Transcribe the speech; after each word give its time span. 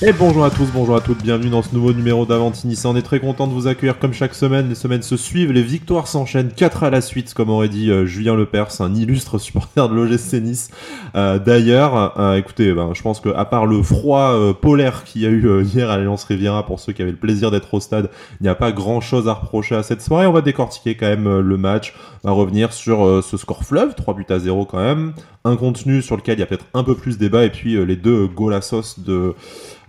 Et 0.00 0.12
bonjour 0.12 0.44
à 0.44 0.50
tous, 0.50 0.68
bonjour 0.72 0.94
à 0.94 1.00
toutes, 1.00 1.24
bienvenue 1.24 1.50
dans 1.50 1.60
ce 1.60 1.74
nouveau 1.74 1.92
numéro 1.92 2.24
d'Avantinissa. 2.24 2.88
On 2.88 2.94
est 2.94 3.02
très 3.02 3.18
content 3.18 3.48
de 3.48 3.52
vous 3.52 3.66
accueillir 3.66 3.98
comme 3.98 4.12
chaque 4.12 4.36
semaine. 4.36 4.68
Les 4.68 4.76
semaines 4.76 5.02
se 5.02 5.16
suivent, 5.16 5.50
les 5.50 5.64
victoires 5.64 6.06
s'enchaînent, 6.06 6.52
4 6.54 6.84
à 6.84 6.90
la 6.90 7.00
suite, 7.00 7.34
comme 7.34 7.50
aurait 7.50 7.68
dit 7.68 7.90
euh, 7.90 8.06
Julien 8.06 8.36
Lepers, 8.36 8.80
un 8.80 8.94
illustre 8.94 9.38
supporter 9.40 9.88
de 9.88 9.94
l'OGC 9.96 10.34
Nice. 10.34 10.70
Euh, 11.16 11.40
D'ailleurs, 11.40 12.16
euh, 12.16 12.36
écoutez, 12.36 12.72
ben, 12.74 12.92
je 12.94 13.02
pense 13.02 13.18
que 13.18 13.30
à 13.30 13.44
part 13.44 13.66
le 13.66 13.82
froid 13.82 14.54
polaire 14.60 15.02
qu'il 15.02 15.22
y 15.22 15.26
a 15.26 15.30
eu 15.30 15.64
hier 15.64 15.90
à 15.90 15.96
l'Alliance 15.96 16.22
Riviera, 16.22 16.64
pour 16.64 16.78
ceux 16.78 16.92
qui 16.92 17.02
avaient 17.02 17.10
le 17.10 17.16
plaisir 17.16 17.50
d'être 17.50 17.74
au 17.74 17.80
stade, 17.80 18.08
il 18.38 18.44
n'y 18.44 18.48
a 18.48 18.54
pas 18.54 18.70
grand 18.70 19.00
chose 19.00 19.26
à 19.26 19.32
reprocher 19.32 19.74
à 19.74 19.82
cette 19.82 20.00
soirée. 20.00 20.28
On 20.28 20.32
va 20.32 20.42
décortiquer 20.42 20.94
quand 20.94 21.08
même 21.08 21.40
le 21.40 21.56
match, 21.56 21.92
on 22.22 22.28
va 22.28 22.34
revenir 22.34 22.72
sur 22.72 23.20
ce 23.24 23.36
score 23.36 23.64
fleuve, 23.64 23.96
3 23.96 24.14
buts 24.14 24.26
à 24.28 24.38
0 24.38 24.64
quand 24.64 24.78
même, 24.78 25.12
un 25.44 25.56
contenu 25.56 26.02
sur 26.02 26.16
lequel 26.16 26.36
il 26.36 26.40
y 26.40 26.44
a 26.44 26.46
peut-être 26.46 26.66
un 26.72 26.84
peu 26.84 26.94
plus 26.94 27.18
débat, 27.18 27.44
et 27.44 27.50
puis 27.50 27.84
les 27.84 27.96
deux 27.96 28.28
golassos 28.28 29.00
de 29.00 29.34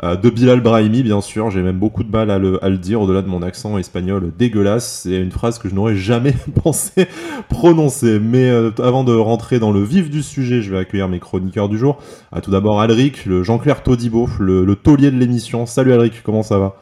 euh, 0.04 0.16
de 0.16 0.30
Bilal 0.30 0.62
Brahimi, 0.62 1.04
bien 1.04 1.22
sûr. 1.22 1.50
J'ai 1.50 1.62
même 1.62 1.78
beaucoup 1.78 2.04
de 2.04 2.12
mal 2.12 2.32
à 2.32 2.40
le, 2.40 2.78
dire, 2.78 3.02
au-delà 3.02 3.22
de 3.22 3.28
mon 3.28 3.42
accent 3.42 3.78
espagnol 3.78 4.32
dégueulasse. 4.38 5.02
C'est 5.04 5.18
une 5.18 5.32
phrase 5.32 5.60
que 5.60 5.70
je 5.70 5.76
n'aurais 5.76 5.96
jamais 5.96 6.34
pensé 6.64 7.08
prononcer. 7.50 8.20
Mais 8.20 8.50
euh, 8.50 8.72
avant 8.80 9.04
de 9.04 9.14
rentrer 9.14 9.60
dans 9.60 9.72
le 9.72 9.84
vif 9.84 10.10
du 10.10 10.24
sujet, 10.24 10.62
je 10.62 10.72
vais 10.72 10.78
accueillir 10.78 11.08
mes 11.08 11.20
chroniqueurs 11.20 11.70
du 11.70 11.78
jour. 11.78 12.00
Tout 12.44 12.52
d'abord, 12.52 12.82
Alric, 12.82 13.26
le 13.26 13.44
Jean-Claire 13.44 13.84
Todibo, 13.84 14.30
le, 14.40 14.66
le 14.66 14.76
taulier 14.76 15.12
de 15.12 15.18
l'émission. 15.18 15.66
Salut 15.66 15.94
Alric, 15.94 16.22
comment 16.24 16.44
ça 16.44 16.60
va? 16.60 16.76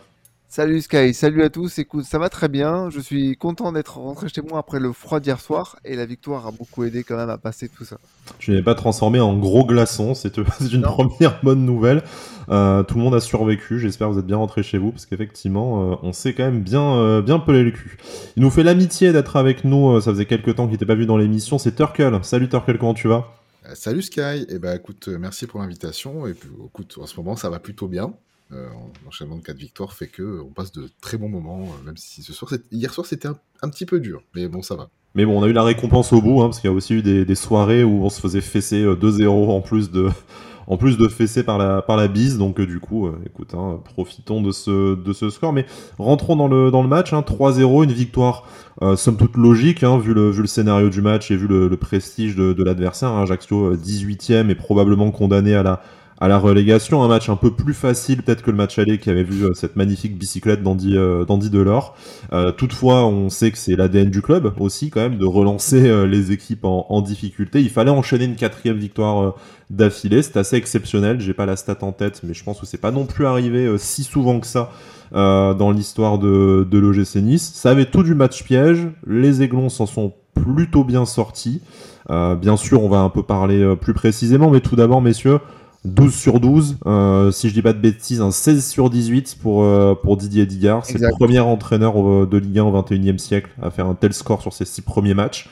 Salut 0.57 0.81
Sky, 0.81 1.13
salut 1.13 1.43
à 1.43 1.52
tous. 1.52 1.77
Écoute, 1.77 2.05
ça 2.05 2.17
va 2.17 2.29
très 2.29 2.47
bien. 2.47 2.89
Je 2.89 2.99
suis 2.99 3.38
content 3.38 3.71
d'être 3.71 3.99
rentré 3.99 4.27
chez 4.27 4.41
moi 4.41 4.57
après 4.57 4.79
le 4.79 4.91
froid 4.91 5.20
d'hier 5.20 5.39
soir 5.39 5.75
et 5.85 5.95
la 5.95 6.07
victoire 6.07 6.48
a 6.48 6.52
beaucoup 6.52 6.84
aidé 6.84 7.03
quand 7.03 7.15
même 7.15 7.29
à 7.29 7.38
passer 7.38 7.70
tout 7.70 7.85
ça. 7.85 7.99
Tu 8.39 8.49
n'es 8.49 8.63
pas 8.63 8.73
transformé 8.73 9.20
en 9.20 9.38
gros 9.38 9.65
glaçon, 9.65 10.15
c'est 10.15 10.35
une 10.73 10.82
Non. 10.82 10.87
première 10.87 11.40
bonne 11.43 11.63
nouvelle. 11.63 12.01
Euh, 12.49 12.82
tout 12.82 12.98
le 12.98 13.04
monde 13.04 13.13
a 13.13 13.20
survécu, 13.20 13.77
j'espère 13.79 14.07
que 14.07 14.13
vous 14.13 14.20
êtes 14.20 14.26
bien 14.26 14.37
rentrés 14.37 14.63
chez 14.63 14.79
vous, 14.79 14.90
parce 14.91 15.05
qu'effectivement, 15.05 15.91
euh, 15.91 15.95
on 16.01 16.12
s'est 16.12 16.34
quand 16.34 16.45
même 16.45 16.63
bien, 16.63 16.95
euh, 16.95 17.21
bien 17.21 17.37
pelé 17.37 17.63
le 17.63 17.70
cul. 17.70 17.95
Il 18.35 18.41
nous 18.41 18.49
fait 18.49 18.63
l'amitié 18.63 19.13
d'être 19.13 19.35
avec 19.35 19.63
nous, 19.63 19.91
euh, 19.91 20.01
ça 20.01 20.10
faisait 20.10 20.26
quelques 20.26 20.55
temps 20.55 20.63
qu'il 20.63 20.71
n'était 20.71 20.87
pas 20.87 20.95
vu 20.95 21.05
dans 21.05 21.17
l'émission, 21.17 21.60
c'est 21.60 21.76
Turkle. 21.76 22.17
Salut 22.23 22.49
Turkle, 22.49 22.79
comment 22.79 22.95
tu 22.95 23.07
vas? 23.07 23.27
Salut 23.76 24.01
Sky, 24.01 24.48
et 24.49 24.57
ben 24.57 24.76
écoute, 24.76 25.07
merci 25.07 25.45
pour 25.45 25.60
l'invitation. 25.60 26.26
Et 26.26 26.34
puis, 26.34 26.49
écoute, 26.65 26.98
en 26.99 27.05
ce 27.05 27.15
moment, 27.17 27.35
ça 27.35 27.51
va 27.51 27.60
plutôt 27.60 27.87
bien. 27.87 28.12
Euh, 28.51 28.67
L'enchaînement 29.03 29.35
de 29.35 29.41
4 29.41 29.57
victoires 29.57 29.93
fait 29.93 30.07
que 30.07 30.23
euh, 30.23 30.43
on 30.43 30.51
passe 30.51 30.71
de 30.71 30.90
très 31.01 31.17
bons 31.17 31.29
moments, 31.29 31.63
euh, 31.63 31.85
même 31.85 31.98
si 31.98 32.23
ce 32.23 32.31
soir, 32.34 32.51
hier 32.71 32.93
soir, 32.93 33.05
c'était 33.05 33.27
un, 33.27 33.70
petit 33.70 33.85
peu 33.85 33.99
dur, 33.99 34.23
mais 34.35 34.48
bon, 34.48 34.62
ça 34.62 34.76
va. 34.76 34.89
Mais 35.15 35.26
bon, 35.26 35.39
on 35.39 35.43
a 35.43 35.48
eu 35.48 35.54
la 35.54 35.63
récompense 35.63 36.13
au 36.13 36.21
bout, 36.21 36.41
hein, 36.41 36.45
parce 36.45 36.59
qu'il 36.59 36.70
y 36.70 36.73
a 36.73 36.76
aussi 36.76 36.93
eu 36.93 37.01
des, 37.01 37.35
soirées 37.35 37.84
où 37.84 38.04
on 38.04 38.09
se 38.09 38.21
faisait 38.21 38.41
fesser 38.41 38.84
euh, 38.84 38.95
2-0 38.95 39.27
en 39.27 39.62
plus 39.62 39.91
de, 39.91 40.09
en 40.67 40.77
plus 40.77 40.98
de 40.98 41.07
fesser 41.07 41.43
par 41.43 41.57
la, 41.57 41.81
par 41.81 41.98
la 41.98 42.07
bise. 42.07 42.37
Donc, 42.37 42.59
euh, 42.59 42.67
du 42.67 42.79
coup, 42.79 43.07
euh, 43.07 43.20
écoute, 43.26 43.54
hein, 43.54 43.79
profitons 43.84 44.41
de 44.41 44.51
ce, 44.51 44.95
de 44.95 45.13
ce 45.13 45.29
score. 45.29 45.54
Mais 45.54 45.65
rentrons 45.98 46.35
dans 46.35 46.48
le, 46.48 46.70
dans 46.70 46.84
le 46.84 46.89
match. 46.89 47.13
Hein, 47.13 47.23
3-0, 47.26 47.85
une 47.85 47.91
victoire, 47.91 48.43
euh, 48.82 48.95
somme 48.95 49.17
toute 49.17 49.37
logique, 49.37 49.84
hein, 49.84 49.98
vu, 49.98 50.13
le, 50.13 50.29
vu 50.29 50.41
le 50.41 50.48
scénario 50.48 50.89
du 50.89 51.01
match 51.01 51.32
et 51.32 51.37
vu 51.37 51.48
le, 51.48 51.76
prestige 51.77 52.35
de, 52.35 52.54
de 52.54 52.63
l'adversaire. 52.63 53.09
Hein, 53.09 53.23
Ajaccio, 53.23 53.73
euh, 53.73 53.77
18ème 53.77 54.49
et 54.49 54.55
probablement 54.55 55.09
condamné 55.11 55.55
à 55.55 55.63
la, 55.63 55.82
à 56.20 56.27
la 56.27 56.37
relégation. 56.37 57.04
Un 57.04 57.07
match 57.07 57.29
un 57.29 57.35
peu 57.35 57.51
plus 57.51 57.73
facile, 57.73 58.23
peut-être 58.23 58.41
que 58.41 58.51
le 58.51 58.57
match 58.57 58.79
aller 58.79 58.98
qui 58.98 59.10
avait 59.10 59.23
vu 59.23 59.46
euh, 59.46 59.54
cette 59.54 59.76
magnifique 59.76 60.18
bicyclette 60.18 60.63
d'Andy 60.63 60.98
euh, 60.98 61.26
Delors. 61.26 61.96
Euh, 62.34 62.51
toutefois, 62.51 63.05
on 63.05 63.29
sait 63.29 63.51
que 63.51 63.57
c'est 63.57 63.76
l'ADN 63.76 64.09
du 64.09 64.22
club 64.22 64.53
aussi, 64.59 64.90
quand 64.90 65.01
même, 65.01 65.18
de 65.18 65.25
relancer 65.25 66.06
les 66.07 66.31
équipes 66.31 66.66
en, 66.66 67.01
difficulté. 67.01 67.62
Il 67.62 67.69
fallait 67.69 67.91
enchaîner 67.91 68.25
une 68.25 68.35
quatrième 68.35 68.78
victoire 68.78 69.35
d'affilée. 69.69 70.22
C'est 70.23 70.38
assez 70.38 70.56
exceptionnel. 70.56 71.22
J'ai 71.22 71.34
pas 71.34 71.45
la 71.45 71.56
stat 71.56 71.78
en 71.81 71.91
tête, 71.91 72.22
mais 72.23 72.34
je 72.34 72.44
pense 72.44 72.59
que 72.59 72.66
c'est 72.66 72.79
pas 72.79 72.91
non 72.91 73.06
plus 73.06 73.25
arrivé 73.25 73.75
si 73.78 74.03
souvent 74.03 74.39
que 74.39 74.47
ça 74.47 74.72
dans 75.11 75.72
l'histoire 75.72 76.17
de, 76.17 76.67
de 76.69 76.78
l'OGC 76.78 77.17
Nice. 77.17 77.51
Ça 77.53 77.69
avait 77.69 77.85
tout 77.85 78.03
du 78.03 78.16
match 78.16 78.44
piège. 78.44 78.88
Les 79.05 79.44
Aiglons 79.44 79.69
s'en 79.69 79.85
sont 79.85 80.13
plutôt 80.34 80.84
bien 80.84 81.05
sortis. 81.05 81.61
Bien 82.09 82.57
sûr, 82.57 82.84
on 82.84 82.89
va 82.89 82.99
un 82.99 83.09
peu 83.09 83.23
parler 83.23 83.75
plus 83.79 83.94
précisément, 83.94 84.49
mais 84.49 84.59
tout 84.59 84.75
d'abord, 84.75 85.01
messieurs, 85.01 85.39
12 85.87 86.13
sur 86.13 86.39
12, 86.39 86.77
euh, 86.85 87.31
si 87.31 87.49
je 87.49 87.53
dis 87.53 87.61
pas 87.61 87.73
de 87.73 87.79
bêtises, 87.79 88.21
un 88.21 88.31
16 88.31 88.65
sur 88.65 88.89
18 88.89 89.37
pour, 89.41 89.63
euh, 89.63 89.95
pour 89.95 90.17
Didier 90.17 90.45
Digard. 90.45 90.85
C'est 90.85 90.99
le 90.99 91.09
premier 91.09 91.39
entraîneur 91.39 91.93
euh, 91.99 92.27
de 92.29 92.37
Ligue 92.37 92.59
1 92.59 92.63
au 92.65 92.81
21e 92.81 93.17
siècle 93.17 93.49
à 93.61 93.69
faire 93.71 93.87
un 93.87 93.95
tel 93.95 94.13
score 94.13 94.41
sur 94.41 94.53
ses 94.53 94.65
six 94.65 94.81
premiers 94.81 95.13
matchs. 95.13 95.49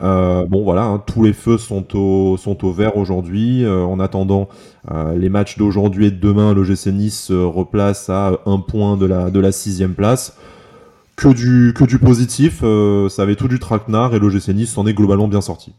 Euh, 0.00 0.44
bon 0.46 0.62
voilà, 0.62 0.84
hein, 0.84 1.02
tous 1.04 1.24
les 1.24 1.32
feux 1.32 1.58
sont 1.58 1.96
au, 1.96 2.36
sont 2.36 2.64
au 2.64 2.72
vert 2.72 2.96
aujourd'hui. 2.96 3.66
En 3.66 3.98
attendant 4.00 4.48
les 5.16 5.28
matchs 5.28 5.58
d'aujourd'hui 5.58 6.06
et 6.06 6.10
de 6.10 6.20
demain, 6.20 6.54
le 6.54 6.64
GC 6.64 6.92
Nice 6.92 7.20
se 7.24 7.32
replace 7.34 8.08
à 8.08 8.38
un 8.46 8.58
point 8.60 8.96
de 8.96 9.06
la, 9.06 9.30
de 9.30 9.40
la 9.40 9.52
sixième 9.52 9.94
place. 9.94 10.36
Que 11.16 11.28
du, 11.34 11.74
que 11.76 11.82
du 11.84 11.98
positif, 11.98 12.60
ça 13.10 13.22
avait 13.22 13.34
tout 13.34 13.48
du 13.48 13.58
traquenard 13.58 14.14
et 14.14 14.20
le 14.20 14.28
GC 14.30 14.54
Nice 14.54 14.72
s'en 14.72 14.86
est 14.86 14.94
globalement 14.94 15.26
bien 15.28 15.40
sorti. 15.40 15.72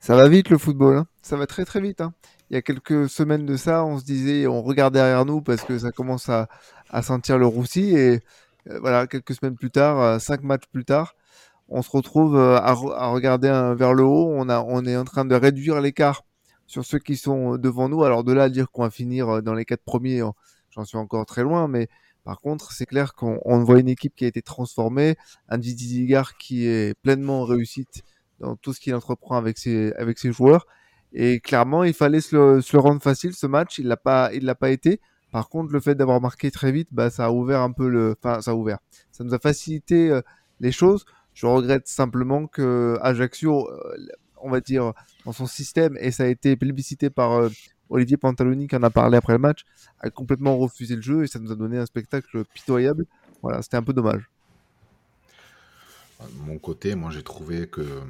Ça 0.00 0.16
va 0.16 0.26
vite 0.28 0.48
le 0.48 0.56
football, 0.56 0.96
hein. 0.96 1.06
ça 1.20 1.36
va 1.36 1.46
très 1.46 1.66
très 1.66 1.80
vite. 1.82 2.00
hein. 2.00 2.12
Il 2.50 2.54
y 2.54 2.56
a 2.56 2.62
quelques 2.62 3.08
semaines 3.08 3.46
de 3.46 3.56
ça, 3.56 3.84
on 3.84 3.98
se 3.98 4.04
disait, 4.04 4.48
on 4.48 4.60
regarde 4.60 4.92
derrière 4.94 5.24
nous 5.24 5.40
parce 5.40 5.62
que 5.62 5.78
ça 5.78 5.92
commence 5.92 6.28
à, 6.28 6.48
à 6.90 7.00
sentir 7.00 7.38
le 7.38 7.46
roussi 7.46 7.94
et 7.96 8.20
euh, 8.68 8.80
voilà, 8.80 9.06
quelques 9.06 9.34
semaines 9.34 9.54
plus 9.54 9.70
tard, 9.70 10.00
euh, 10.00 10.18
cinq 10.18 10.42
matchs 10.42 10.66
plus 10.72 10.84
tard, 10.84 11.14
on 11.68 11.80
se 11.82 11.90
retrouve 11.90 12.36
euh, 12.36 12.56
à, 12.56 12.70
à 12.70 13.06
regarder 13.06 13.48
vers 13.76 13.94
le 13.94 14.02
haut. 14.02 14.32
On, 14.34 14.48
a, 14.48 14.60
on 14.62 14.84
est 14.84 14.96
en 14.96 15.04
train 15.04 15.24
de 15.24 15.34
réduire 15.36 15.80
l'écart 15.80 16.22
sur 16.66 16.84
ceux 16.84 16.98
qui 16.98 17.16
sont 17.16 17.56
devant 17.56 17.88
nous. 17.88 18.02
Alors 18.02 18.24
de 18.24 18.32
là 18.32 18.44
à 18.44 18.48
dire 18.48 18.70
qu'on 18.72 18.82
va 18.82 18.90
finir 18.90 19.42
dans 19.44 19.54
les 19.54 19.64
quatre 19.64 19.84
premiers, 19.84 20.22
j'en 20.70 20.84
suis 20.84 20.98
encore 20.98 21.26
très 21.26 21.42
loin, 21.44 21.68
mais 21.68 21.88
par 22.24 22.40
contre, 22.40 22.72
c'est 22.72 22.86
clair 22.86 23.14
qu'on 23.14 23.38
on 23.44 23.62
voit 23.62 23.78
une 23.78 23.88
équipe 23.88 24.14
qui 24.14 24.24
a 24.24 24.28
été 24.28 24.42
transformée, 24.42 25.16
un 25.48 25.58
Didier 25.58 26.00
Digard 26.00 26.36
qui 26.36 26.66
est 26.66 26.94
pleinement 27.00 27.42
en 27.42 27.44
réussite 27.44 28.02
dans 28.40 28.56
tout 28.56 28.72
ce 28.72 28.80
qu'il 28.80 28.94
entreprend 28.94 29.36
avec 29.36 29.56
ses, 29.56 29.92
avec 29.94 30.18
ses 30.18 30.32
joueurs. 30.32 30.66
Et 31.12 31.40
clairement, 31.40 31.84
il 31.84 31.94
fallait 31.94 32.20
se 32.20 32.36
le, 32.36 32.78
rendre 32.78 33.02
facile 33.02 33.34
ce 33.34 33.46
match. 33.46 33.78
Il 33.78 33.88
l'a 33.88 33.96
pas, 33.96 34.30
il 34.32 34.44
l'a 34.44 34.54
pas 34.54 34.70
été. 34.70 35.00
Par 35.32 35.48
contre, 35.48 35.72
le 35.72 35.80
fait 35.80 35.94
d'avoir 35.94 36.20
marqué 36.20 36.50
très 36.50 36.72
vite, 36.72 36.88
bah, 36.92 37.10
ça 37.10 37.26
a 37.26 37.30
ouvert 37.30 37.60
un 37.60 37.72
peu 37.72 37.88
le, 37.88 38.16
enfin, 38.22 38.40
ça 38.40 38.52
a 38.52 38.54
ouvert. 38.54 38.78
Ça 39.12 39.24
nous 39.24 39.34
a 39.34 39.38
facilité 39.38 40.10
euh, 40.10 40.22
les 40.60 40.72
choses. 40.72 41.04
Je 41.34 41.46
regrette 41.46 41.86
simplement 41.86 42.46
que 42.46 42.98
Ajaccio, 43.02 43.70
euh, 43.70 43.96
on 44.42 44.50
va 44.50 44.60
dire, 44.60 44.92
dans 45.24 45.32
son 45.32 45.46
système, 45.46 45.96
et 46.00 46.10
ça 46.10 46.24
a 46.24 46.26
été 46.26 46.56
plébiscité 46.56 47.10
par 47.10 47.32
euh, 47.32 47.48
Olivier 47.90 48.16
Pantaloni 48.16 48.68
qui 48.68 48.76
en 48.76 48.82
a 48.82 48.90
parlé 48.90 49.16
après 49.16 49.34
le 49.34 49.38
match, 49.38 49.64
a 50.00 50.10
complètement 50.10 50.56
refusé 50.56 50.96
le 50.96 51.02
jeu 51.02 51.24
et 51.24 51.26
ça 51.26 51.38
nous 51.38 51.52
a 51.52 51.56
donné 51.56 51.78
un 51.78 51.86
spectacle 51.86 52.44
pitoyable. 52.54 53.06
Voilà, 53.42 53.62
c'était 53.62 53.76
un 53.76 53.82
peu 53.82 53.92
dommage. 53.92 54.30
De 56.20 56.42
mon 56.46 56.58
côté, 56.58 56.94
moi, 56.94 57.10
j'ai 57.10 57.22
trouvé 57.22 57.66
que 57.66 57.80
euh, 57.80 58.00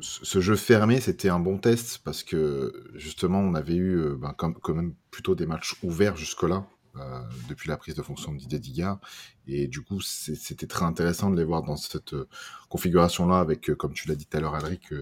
ce 0.00 0.40
jeu 0.40 0.56
fermé, 0.56 1.00
c'était 1.00 1.28
un 1.28 1.38
bon 1.38 1.58
test 1.58 1.98
parce 2.04 2.22
que 2.22 2.72
justement, 2.94 3.40
on 3.40 3.54
avait 3.54 3.74
eu 3.74 3.96
euh, 3.98 4.16
ben, 4.16 4.34
quand 4.36 4.74
même 4.74 4.94
plutôt 5.10 5.34
des 5.34 5.46
matchs 5.46 5.76
ouverts 5.82 6.16
jusque-là. 6.16 6.66
euh, 6.96 7.22
depuis 7.48 7.68
la 7.70 7.78
prise 7.78 7.94
de 7.94 8.02
fonction 8.02 8.32
de 8.32 8.38
Didier 8.38 8.58
Digard 8.58 9.00
et 9.46 9.66
du 9.66 9.80
coup 9.80 10.02
c'était 10.02 10.66
très 10.66 10.84
intéressant 10.84 11.30
de 11.30 11.36
les 11.38 11.44
voir 11.44 11.62
dans 11.62 11.76
cette 11.76 12.12
euh, 12.12 12.28
configuration 12.68 13.26
là 13.26 13.40
avec 13.40 13.72
comme 13.76 13.94
tu 13.94 14.08
l'as 14.08 14.14
dit 14.14 14.26
tout 14.26 14.36
à 14.36 14.40
l'heure 14.40 14.54
Alric 14.54 14.92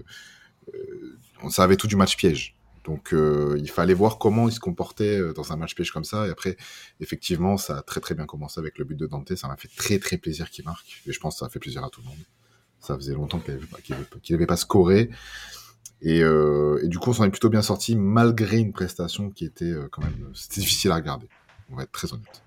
on 1.43 1.49
savait 1.49 1.75
tout 1.75 1.87
du 1.87 1.95
match 1.97 2.15
piège. 2.15 2.55
Donc 2.85 3.13
il 3.13 3.69
fallait 3.69 3.93
voir 3.93 4.17
comment 4.17 4.47
il 4.47 4.53
se 4.53 4.59
comportait 4.59 5.19
euh, 5.19 5.33
dans 5.33 5.51
un 5.51 5.57
match 5.57 5.75
piège 5.75 5.91
comme 5.91 6.03
ça. 6.03 6.27
Et 6.27 6.29
après 6.29 6.55
effectivement 6.99 7.57
ça 7.57 7.79
a 7.79 7.81
très 7.81 7.99
très 7.99 8.15
bien 8.15 8.25
commencé 8.25 8.59
avec 8.59 8.77
le 8.77 8.85
but 8.85 8.95
de 8.95 9.07
Dante. 9.07 9.35
Ça 9.35 9.47
m'a 9.47 9.57
fait 9.57 9.69
très 9.75 9.99
très 9.99 10.17
plaisir 10.17 10.49
qu'il 10.49 10.65
marque. 10.65 11.01
Et 11.07 11.11
je 11.11 11.19
pense 11.19 11.35
que 11.35 11.39
ça 11.39 11.45
a 11.47 11.49
fait 11.49 11.59
plaisir 11.59 11.83
à 11.83 11.89
tout 11.89 12.01
le 12.01 12.07
monde 12.07 12.23
ça 12.81 12.95
faisait 12.95 13.13
longtemps 13.13 13.39
qu'il 13.39 13.55
n'avait 14.31 14.45
pas, 14.45 14.57
scoré. 14.57 15.09
Et, 16.01 16.23
euh, 16.23 16.79
et 16.83 16.87
du 16.87 16.97
coup 16.97 17.11
on 17.11 17.13
s'en 17.13 17.25
est 17.25 17.29
plutôt 17.29 17.49
bien 17.49 17.61
sorti 17.61 17.95
malgré 17.95 18.57
une 18.57 18.73
prestation 18.73 19.29
qui 19.29 19.45
était 19.45 19.65
euh, 19.65 19.87
quand 19.91 20.01
même 20.01 20.31
c'était 20.33 20.61
difficile 20.61 20.91
à 20.91 20.95
regarder. 20.95 21.27
On 21.69 21.75
va 21.75 21.83
être 21.83 21.91
très 21.91 22.11
honnête 22.11 22.43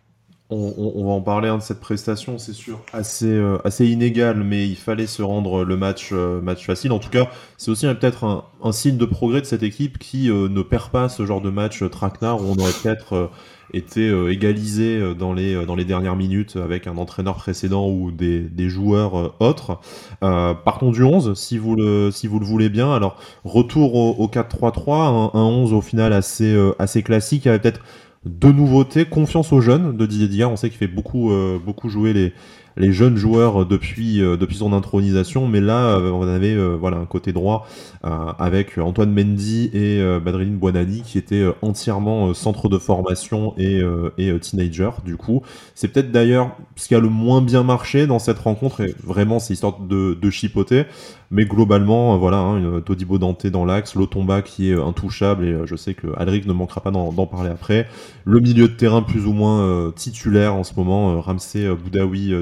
On, 0.50 1.04
va 1.06 1.12
en 1.12 1.22
parler 1.22 1.48
hein, 1.48 1.56
de 1.56 1.62
cette 1.62 1.80
prestation, 1.80 2.36
c'est 2.38 2.52
sûr, 2.52 2.78
assez, 2.92 3.26
euh, 3.26 3.58
inégale, 3.80 4.44
mais 4.44 4.68
il 4.68 4.76
fallait 4.76 5.06
se 5.06 5.22
rendre 5.22 5.64
le 5.64 5.76
match, 5.76 6.10
euh, 6.12 6.40
match 6.42 6.66
facile. 6.66 6.92
En 6.92 6.98
tout 6.98 7.08
cas, 7.08 7.28
c'est 7.56 7.70
aussi 7.70 7.86
euh, 7.86 7.94
peut-être 7.94 8.44
un, 8.62 8.72
signe 8.72 8.98
de 8.98 9.06
progrès 9.06 9.40
de 9.40 9.46
cette 9.46 9.62
équipe 9.62 9.98
qui 9.98 10.30
euh, 10.30 10.48
ne 10.48 10.62
perd 10.62 10.90
pas 10.90 11.08
ce 11.08 11.24
genre 11.24 11.40
de 11.40 11.50
match 11.50 11.82
euh, 11.82 11.88
traquenard 11.88 12.42
où 12.42 12.44
on 12.44 12.60
aurait 12.60 12.72
peut-être 12.82 13.14
euh, 13.14 13.26
été 13.72 14.08
euh, 14.08 14.30
égalisé 14.30 14.98
euh, 14.98 15.14
dans 15.14 15.32
les, 15.32 15.54
euh, 15.54 15.84
dernières 15.84 16.16
minutes 16.16 16.56
avec 16.56 16.86
un 16.86 16.96
entraîneur 16.96 17.36
précédent 17.36 17.88
ou 17.88 18.10
des, 18.10 18.68
joueurs 18.68 19.18
euh, 19.18 19.32
autres. 19.40 19.80
Euh, 20.22 20.54
partons 20.54 20.90
du 20.90 21.02
11, 21.02 21.34
si 21.38 21.58
vous 21.58 21.76
le, 21.76 22.10
le 22.10 22.44
voulez 22.44 22.68
bien. 22.68 22.92
Alors, 22.92 23.16
retour 23.44 23.94
au, 23.94 24.12
au 24.12 24.28
4-3-3, 24.28 25.32
un, 25.34 25.38
un 25.38 25.44
11 25.44 25.72
au 25.72 25.80
final 25.80 26.12
assez, 26.12 26.54
euh, 26.54 26.72
assez 26.78 27.02
classique. 27.02 27.44
Il 27.44 27.48
avait 27.48 27.58
peut-être 27.58 27.80
deux 28.24 28.52
nouveautés, 28.52 29.04
confiance 29.04 29.52
aux 29.52 29.60
jeunes 29.60 29.96
de 29.96 30.06
Didier 30.06 30.28
Digard. 30.28 30.50
On 30.50 30.56
sait 30.56 30.70
qu'il 30.70 30.78
fait 30.78 30.86
beaucoup, 30.86 31.30
euh, 31.30 31.58
beaucoup 31.64 31.88
jouer 31.88 32.12
les, 32.12 32.32
les 32.76 32.92
jeunes 32.92 33.16
joueurs 33.16 33.66
depuis, 33.66 34.18
depuis 34.18 34.56
son 34.56 34.72
intronisation. 34.72 35.46
Mais 35.46 35.60
là, 35.60 35.98
on 35.98 36.26
avait 36.26 36.56
voilà, 36.76 36.96
un 36.96 37.06
côté 37.06 37.32
droit 37.32 37.66
avec 38.02 38.78
Antoine 38.78 39.12
Mendy 39.12 39.70
et 39.72 40.02
Badrine 40.20 40.56
Buonani 40.56 41.02
qui 41.02 41.18
étaient 41.18 41.46
entièrement 41.62 42.34
centre 42.34 42.68
de 42.68 42.78
formation 42.78 43.54
et, 43.58 43.82
et 44.18 44.38
teenager. 44.40 44.90
Du 45.04 45.16
coup, 45.16 45.42
c'est 45.74 45.88
peut-être 45.88 46.10
d'ailleurs 46.12 46.56
ce 46.76 46.88
qui 46.88 46.94
a 46.94 47.00
le 47.00 47.08
moins 47.08 47.42
bien 47.42 47.62
marché 47.62 48.06
dans 48.06 48.18
cette 48.18 48.38
rencontre. 48.38 48.80
Et 48.80 48.94
vraiment, 49.04 49.38
c'est 49.38 49.54
histoire 49.54 49.78
de, 49.80 50.30
chipoter. 50.30 50.84
Mais 51.30 51.44
globalement, 51.44 52.16
voilà, 52.18 52.38
hein, 52.38 52.80
Todibo 52.84 53.18
Dante 53.18 53.46
dans 53.46 53.64
l'axe, 53.64 53.94
Lotomba 53.94 54.42
qui 54.42 54.70
est 54.70 54.80
intouchable 54.80 55.44
et 55.44 55.56
je 55.64 55.76
sais 55.76 55.94
que 55.94 56.06
Alric 56.16 56.46
ne 56.46 56.52
manquera 56.52 56.80
pas 56.80 56.90
d'en 56.90 57.26
parler 57.26 57.50
après. 57.50 57.88
Le 58.24 58.40
milieu 58.40 58.68
de 58.68 58.74
terrain 58.74 59.02
plus 59.02 59.26
ou 59.26 59.32
moins 59.32 59.92
titulaire 59.94 60.54
en 60.54 60.64
ce 60.64 60.74
moment, 60.76 61.20
Ramsey, 61.20 61.68
Boudaoui, 61.74 62.34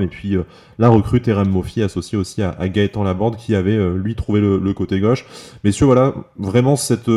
Et 0.00 0.06
puis 0.06 0.36
la 0.78 0.88
recrue 0.88 1.20
Terem 1.20 1.48
Mofi 1.48 1.82
associée 1.82 2.18
aussi 2.18 2.42
à, 2.42 2.68
Gaëtan 2.68 3.04
Laborde 3.04 3.36
qui 3.36 3.54
avait 3.54 3.78
lui 3.96 4.14
trouvé 4.14 4.40
le, 4.40 4.72
côté 4.72 5.00
gauche. 5.00 5.24
Messieurs, 5.64 5.86
voilà, 5.86 6.14
vraiment 6.38 6.76
cette 6.76 7.08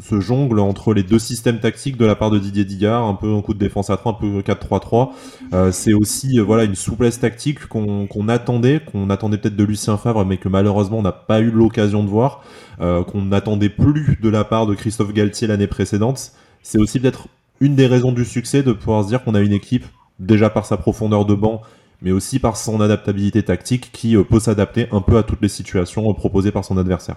ce 0.00 0.20
jongle 0.20 0.60
entre 0.60 0.94
les 0.94 1.02
deux 1.02 1.18
systèmes 1.18 1.60
tactiques 1.60 1.96
de 1.96 2.06
la 2.06 2.14
part 2.14 2.30
de 2.30 2.38
Didier 2.38 2.64
Digard, 2.64 3.04
un 3.04 3.14
peu 3.14 3.34
un 3.34 3.42
coup 3.42 3.54
de 3.54 3.58
défense 3.58 3.90
à 3.90 3.96
3, 3.96 4.12
un 4.12 4.14
peu 4.14 4.40
4-3-3. 4.40 5.10
Euh, 5.52 5.72
c'est 5.72 5.92
aussi 5.92 6.38
euh, 6.38 6.42
voilà 6.42 6.64
une 6.64 6.74
souplesse 6.74 7.20
tactique 7.20 7.66
qu'on 7.66 8.28
attendait, 8.28 8.80
qu'on 8.80 9.10
attendait 9.10 9.38
peut-être 9.38 9.56
de 9.56 9.64
Lucien 9.64 9.96
Favre, 9.96 10.24
mais 10.24 10.38
que 10.38 10.48
malheureusement 10.48 10.98
on 10.98 11.02
n'a 11.02 11.12
pas 11.12 11.40
eu 11.40 11.50
l'occasion 11.50 12.02
de 12.02 12.08
voir, 12.08 12.42
euh, 12.80 13.02
qu'on 13.04 13.22
n'attendait 13.22 13.68
plus 13.68 14.18
de 14.20 14.28
la 14.28 14.44
part 14.44 14.66
de 14.66 14.74
Christophe 14.74 15.12
Galtier 15.12 15.46
l'année 15.46 15.66
précédente. 15.66 16.32
C'est 16.62 16.78
aussi 16.78 17.00
peut-être 17.00 17.28
une 17.60 17.74
des 17.74 17.86
raisons 17.86 18.12
du 18.12 18.24
succès 18.24 18.62
de 18.62 18.72
pouvoir 18.72 19.04
se 19.04 19.08
dire 19.08 19.22
qu'on 19.22 19.34
a 19.34 19.40
une 19.40 19.52
équipe 19.52 19.86
déjà 20.18 20.50
par 20.50 20.66
sa 20.66 20.76
profondeur 20.76 21.24
de 21.24 21.34
banc, 21.34 21.62
mais 22.00 22.10
aussi 22.10 22.38
par 22.38 22.56
son 22.56 22.80
adaptabilité 22.80 23.42
tactique 23.44 23.90
qui 23.92 24.16
peut 24.24 24.40
s'adapter 24.40 24.88
un 24.92 25.00
peu 25.00 25.16
à 25.16 25.22
toutes 25.22 25.42
les 25.42 25.48
situations 25.48 26.12
proposées 26.14 26.52
par 26.52 26.64
son 26.64 26.76
adversaire. 26.78 27.16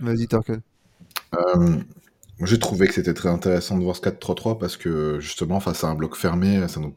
Vas-y, 0.00 0.28
Torkel. 0.28 0.60
Euh, 1.34 1.76
j'ai 2.42 2.58
trouvé 2.58 2.86
que 2.86 2.94
c'était 2.94 3.14
très 3.14 3.28
intéressant 3.28 3.78
de 3.78 3.82
voir 3.82 3.96
ce 3.96 4.02
4-3-3 4.02 4.58
parce 4.58 4.76
que 4.76 5.18
justement, 5.20 5.60
face 5.60 5.84
à 5.84 5.88
un 5.88 5.94
bloc 5.94 6.16
fermé, 6.16 6.66
ça 6.68 6.80
nous 6.80 6.94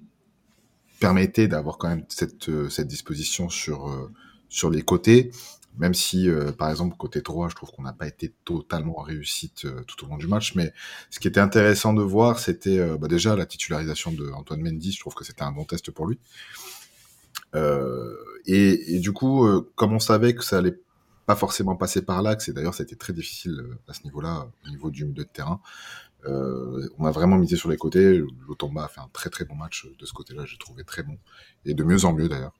permettait 0.99 1.47
d'avoir 1.47 1.77
quand 1.77 1.87
même 1.87 2.03
cette, 2.09 2.49
euh, 2.49 2.69
cette 2.69 2.87
disposition 2.87 3.49
sur, 3.49 3.89
euh, 3.89 4.11
sur 4.49 4.69
les 4.69 4.81
côtés. 4.81 5.31
Même 5.79 5.93
si, 5.93 6.29
par 6.57 6.69
exemple, 6.69 6.95
côté 6.97 7.23
3, 7.23 7.49
je 7.49 7.55
trouve 7.55 7.71
qu'on 7.71 7.81
n'a 7.83 7.93
pas 7.93 8.07
été 8.07 8.33
totalement 8.45 8.99
en 8.99 9.01
réussite 9.01 9.65
tout 9.87 10.05
au 10.05 10.09
long 10.09 10.17
du 10.17 10.27
match. 10.27 10.53
Mais 10.55 10.73
ce 11.09 11.19
qui 11.19 11.27
était 11.27 11.39
intéressant 11.39 11.93
de 11.93 12.01
voir, 12.01 12.39
c'était 12.39 12.97
bah, 12.97 13.07
déjà 13.07 13.35
la 13.35 13.45
titularisation 13.45 14.11
de 14.11 14.29
Antoine 14.31 14.61
Mendy. 14.61 14.91
Je 14.91 14.99
trouve 14.99 15.15
que 15.15 15.23
c'était 15.23 15.43
un 15.43 15.51
bon 15.51 15.63
test 15.63 15.89
pour 15.91 16.05
lui. 16.05 16.19
Et, 18.45 18.99
du 18.99 19.13
coup, 19.13 19.47
comme 19.75 19.93
on 19.93 19.99
savait 19.99 20.35
que 20.35 20.43
ça 20.43 20.57
allait 20.57 20.75
pas 21.29 21.35
forcément 21.35 21.75
passé 21.75 22.01
par 22.01 22.23
l'axe, 22.23 22.49
et 22.49 22.53
d'ailleurs 22.53 22.73
ça 22.73 22.81
a 22.81 22.85
été 22.85 22.95
très 22.95 23.13
difficile 23.13 23.59
euh, 23.59 23.77
à 23.87 23.93
ce 23.93 24.01
niveau-là, 24.01 24.47
au 24.65 24.69
niveau 24.71 24.89
du 24.89 25.05
milieu 25.05 25.23
de 25.25 25.29
terrain. 25.29 25.61
Euh, 26.25 26.89
on 26.97 27.05
a 27.05 27.11
vraiment 27.11 27.37
misé 27.37 27.55
sur 27.55 27.69
les 27.69 27.77
côtés. 27.77 28.19
Lotomba 28.47 28.85
a 28.85 28.87
fait 28.87 28.99
un 28.99 29.09
très 29.13 29.29
très 29.29 29.45
bon 29.45 29.53
match 29.53 29.85
de 29.99 30.05
ce 30.07 30.11
côté-là, 30.11 30.45
j'ai 30.45 30.57
trouvé 30.57 30.83
très 30.83 31.03
bon, 31.03 31.19
et 31.65 31.75
de 31.75 31.83
mieux 31.83 32.03
en 32.03 32.13
mieux 32.13 32.29
d'ailleurs. 32.29 32.55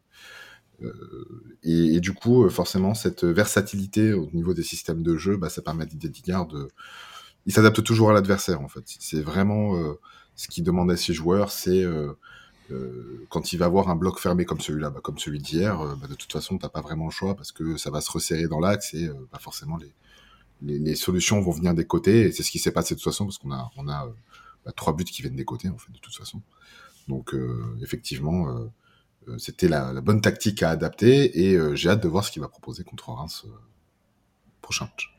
Euh, 0.81 1.54
et, 1.64 2.00
du 2.00 2.14
coup, 2.14 2.50
forcément, 2.50 2.94
cette 2.94 3.24
versatilité 3.24 4.14
au 4.14 4.30
niveau 4.34 4.54
des 4.54 4.64
systèmes 4.64 5.04
de 5.04 5.18
jeu, 5.18 5.38
bah, 5.38 5.50
ça 5.50 5.62
permet 5.62 5.84
à 5.84 5.86
Didier 5.86 6.36
de... 6.52 6.68
Il 7.46 7.54
s'adapte 7.54 7.84
toujours 7.84 8.10
à 8.10 8.14
l'adversaire, 8.14 8.62
en 8.62 8.68
fait. 8.68 8.84
C'est 8.86 9.22
vraiment 9.22 9.76
ce 10.36 10.48
qu'il 10.48 10.64
demande 10.64 10.92
à 10.92 10.98
ses 10.98 11.14
joueurs, 11.14 11.52
c'est 11.52 11.86
euh, 12.72 13.26
quand 13.30 13.52
il 13.54 13.58
va 13.58 13.66
avoir 13.66 13.90
un 13.90 13.96
bloc 13.96 14.20
fermé 14.20 14.46
comme 14.46 14.60
celui-là, 14.60 14.90
bah, 14.90 15.00
comme 15.02 15.18
celui 15.18 15.40
d'hier, 15.40 15.80
euh, 15.81 15.96
bah, 15.96 16.08
de 16.08 16.14
toute 16.14 16.31
façon, 16.31 16.58
t'as 16.58 16.70
pas 16.70 16.81
vraiment 16.81 17.06
le 17.06 17.12
choix 17.12 17.36
parce 17.36 17.52
que 17.52 17.78
ça 17.78 17.90
va 17.90 18.02
se 18.02 18.12
resserrer 18.12 18.48
dans 18.48 18.60
l'axe 18.60 18.94
et 18.94 19.08
euh, 19.08 19.14
bah, 19.31 19.40
forcément 19.40 19.78
les, 19.78 19.92
les, 20.62 20.78
les, 20.78 20.96
solutions 20.96 21.42
vont 21.42 21.52
venir 21.52 21.74
des 21.74 21.86
côtés 21.86 22.22
et 22.22 22.31
c'est 22.31 22.44
ce 22.44 22.52
qui 22.52 22.60
s'est 22.60 22.72
passé 22.72 22.94
de 22.94 23.00
toute 23.00 23.12
façon 23.12 23.26
parce 23.26 23.40
qu'on 23.40 23.52
a, 23.52 23.72
on 23.78 23.88
a 23.88 24.08
bah, 24.66 24.72
trois 24.76 24.96
buts 24.96 25.04
qui 25.04 25.22
viennent 25.24 25.36
des 25.36 25.46
côtés 25.46 25.70
en 25.70 25.78
fait 25.78 25.92
de 25.92 26.00
toute 26.00 26.16
façon. 26.16 26.42
Donc 27.08 27.36
effectivement, 27.81 28.70
c'était 29.38 29.68
la, 29.68 30.01
bonne 30.01 30.21
tactique 30.21 30.63
à 30.63 30.69
adapter 30.71 31.45
et 31.45 31.75
j'ai 31.75 31.89
hâte 31.89 32.01
de 32.01 32.07
voir 32.07 32.24
ce 32.24 32.31
qu'il 32.31 32.42
va 32.42 32.48
proposer 32.48 32.83
contre 32.83 33.12
Reims 33.12 33.45
prochain 34.62 34.86
match. 34.86 35.13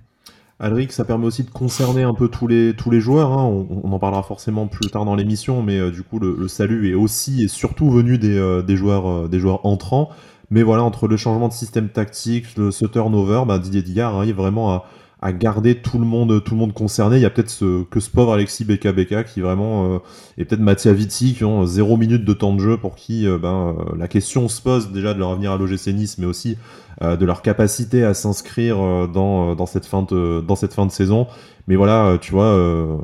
Alric, 0.61 0.93
ça 0.93 1.07
permet 1.07 1.25
aussi 1.25 1.43
de 1.43 1.51
concerner 1.51 2.03
un 2.03 2.13
peu 2.13 2.29
tous 2.29 2.47
les, 2.47 2.75
tous 2.77 2.91
les 2.91 3.01
joueurs. 3.01 3.33
Hein. 3.33 3.45
On, 3.45 3.91
en 3.91 3.99
parlera 3.99 4.23
forcément 4.23 4.67
plus 4.67 4.91
tard 4.91 5.07
dans 5.07 5.15
l'émission, 5.15 5.63
mais 5.63 5.79
euh, 5.79 5.91
du 5.91 6.03
coup, 6.03 6.19
le, 6.19 6.49
salut 6.49 6.91
est 6.91 6.95
aussi 6.95 7.43
et 7.43 7.49
surtout 7.49 7.91
venu 7.91 8.19
des, 8.19 8.37
euh, 8.37 8.61
des, 8.61 8.77
joueurs, 8.77 9.09
euh, 9.09 9.29
des 9.29 9.41
joueurs 9.41 9.65
entrants. 9.65 10.11
Mais 10.51 10.63
voilà, 10.63 10.83
entre 10.83 11.09
le 11.09 11.17
changement 11.17 11.49
de 11.49 11.55
système 11.55 11.89
tactique, 11.89 12.57
le, 12.59 12.71
ce 12.71 12.85
turnover, 12.85 13.45
bah, 13.47 13.59
Didier 13.59 13.81
Digard 13.81 14.15
arrive 14.15 14.37
vraiment 14.37 14.71
à, 14.75 14.85
à 15.23 15.33
garder 15.33 15.75
tout 15.75 15.99
le 15.99 16.07
monde, 16.07 16.43
tout 16.43 16.55
le 16.55 16.61
monde 16.61 16.73
concerné. 16.73 17.17
Il 17.17 17.23
y 17.23 17.27
a 17.27 17.31
peut-être 17.31 17.51
ce, 17.51 17.85
que 17.85 18.01
ce 18.01 18.11
pauvre 18.11 18.33
Alexis 18.33 18.65
Beka 18.65 18.93
Beka 18.93 19.25
qui 19.25 19.41
vraiment 19.41 19.95
euh, 19.95 19.99
et 20.39 20.45
peut-être 20.45 20.63
Mattia 20.63 20.93
Vitti 20.93 21.35
qui 21.35 21.45
ont 21.45 21.67
zéro 21.67 21.97
minute 21.99 22.25
de 22.25 22.33
temps 22.33 22.55
de 22.55 22.61
jeu 22.61 22.79
pour 22.79 22.95
qui 22.95 23.27
euh, 23.27 23.37
ben 23.37 23.77
euh, 23.79 23.97
la 23.99 24.09
question 24.09 24.49
se 24.49 24.63
pose 24.63 24.93
déjà 24.93 25.13
de 25.13 25.19
leur 25.19 25.31
avenir 25.31 25.53
à 25.53 25.59
l'OGC 25.59 25.89
Nice, 25.89 26.19
mais 26.19 26.27
aussi 26.27 26.57
de 27.01 27.25
leur 27.25 27.41
capacité 27.41 28.05
à 28.05 28.13
s'inscrire 28.13 28.77
dans, 29.09 29.55
dans 29.55 29.65
cette 29.65 29.87
fin 29.87 30.03
de 30.03 30.45
dans 30.47 30.55
cette 30.55 30.75
fin 30.75 30.85
de 30.85 30.91
saison. 30.91 31.29
Mais 31.67 31.75
voilà, 31.75 32.19
tu 32.21 32.33
vois, 32.33 32.53
euh, 32.55 32.97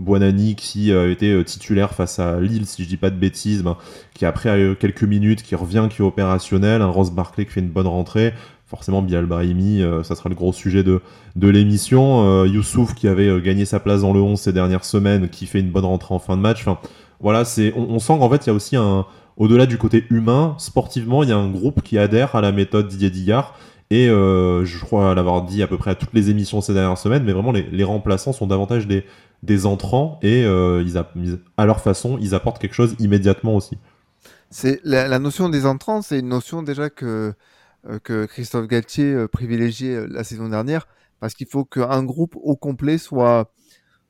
Buonani 0.00 0.54
qui 0.54 0.92
a 0.92 1.06
été 1.06 1.42
titulaire 1.44 1.94
face 1.94 2.18
à 2.18 2.40
Lille, 2.40 2.66
si 2.66 2.84
je 2.84 2.88
dis 2.88 2.98
pas 2.98 3.08
de 3.08 3.16
bêtises, 3.16 3.62
ben, 3.62 3.78
qui 4.12 4.26
après 4.26 4.76
quelques 4.78 5.04
minutes, 5.04 5.42
qui 5.42 5.54
revient, 5.54 5.86
qui 5.88 6.02
est 6.02 6.04
opérationnel, 6.04 6.82
un 6.82 6.88
Ross 6.88 7.10
Barclay 7.10 7.46
qui 7.46 7.52
fait 7.52 7.60
une 7.60 7.70
bonne 7.70 7.86
rentrée 7.86 8.34
forcément 8.68 9.00
Bilal 9.00 9.26
Brahimi, 9.26 9.82
euh, 9.82 10.02
ça 10.02 10.14
sera 10.14 10.28
le 10.28 10.34
gros 10.34 10.52
sujet 10.52 10.84
de, 10.84 11.00
de 11.36 11.48
l'émission. 11.48 12.24
Euh, 12.28 12.46
Youssouf 12.46 12.94
qui 12.94 13.08
avait 13.08 13.28
euh, 13.28 13.40
gagné 13.40 13.64
sa 13.64 13.80
place 13.80 14.02
dans 14.02 14.12
le 14.12 14.20
11 14.20 14.38
ces 14.38 14.52
dernières 14.52 14.84
semaines, 14.84 15.28
qui 15.30 15.46
fait 15.46 15.60
une 15.60 15.70
bonne 15.70 15.86
rentrée 15.86 16.14
en 16.14 16.18
fin 16.18 16.36
de 16.36 16.42
match. 16.42 16.60
Enfin, 16.60 16.78
voilà, 17.20 17.44
c'est, 17.44 17.72
on, 17.76 17.98
sent 17.98 18.18
qu'en 18.18 18.28
fait, 18.28 18.46
il 18.46 18.48
y 18.48 18.50
a 18.50 18.54
aussi 18.54 18.76
un, 18.76 19.06
au-delà 19.38 19.66
du 19.66 19.78
côté 19.78 20.04
humain, 20.10 20.54
sportivement, 20.58 21.22
il 21.22 21.30
y 21.30 21.32
a 21.32 21.38
un 21.38 21.50
groupe 21.50 21.82
qui 21.82 21.98
adhère 21.98 22.36
à 22.36 22.40
la 22.40 22.52
méthode 22.52 22.88
Didier 22.88 23.10
Digard. 23.10 23.58
Et 23.90 24.08
je 24.08 24.80
crois 24.84 25.14
l'avoir 25.14 25.42
dit 25.42 25.62
à 25.62 25.66
peu 25.66 25.78
près 25.78 25.92
à 25.92 25.94
toutes 25.94 26.12
les 26.12 26.28
émissions 26.28 26.60
ces 26.60 26.74
dernières 26.74 26.98
semaines, 26.98 27.24
mais 27.24 27.32
vraiment 27.32 27.52
les, 27.52 27.84
remplaçants 27.84 28.34
sont 28.34 28.46
davantage 28.46 28.86
des, 28.86 29.04
des 29.42 29.64
entrants 29.64 30.20
et 30.22 30.42
ils 30.42 31.04
à 31.56 31.64
leur 31.64 31.80
façon, 31.80 32.18
ils 32.20 32.34
apportent 32.34 32.60
quelque 32.60 32.74
chose 32.74 32.94
immédiatement 32.98 33.56
aussi. 33.56 33.78
C'est 34.50 34.80
la, 34.82 35.18
notion 35.18 35.48
des 35.48 35.66
entrants, 35.66 36.00
c'est 36.00 36.20
une 36.20 36.28
notion 36.28 36.62
déjà 36.62 36.88
que 36.88 37.04
euh, 37.04 37.32
que 38.02 38.26
Christophe 38.26 38.66
Galtier 38.66 39.12
euh, 39.14 39.28
privilégiait 39.28 39.94
euh, 39.94 40.06
la 40.10 40.24
saison 40.24 40.48
dernière, 40.48 40.86
parce 41.20 41.34
qu'il 41.34 41.46
faut 41.46 41.64
qu'un 41.64 42.02
groupe 42.04 42.36
au 42.36 42.56
complet 42.56 42.98
soit 42.98 43.50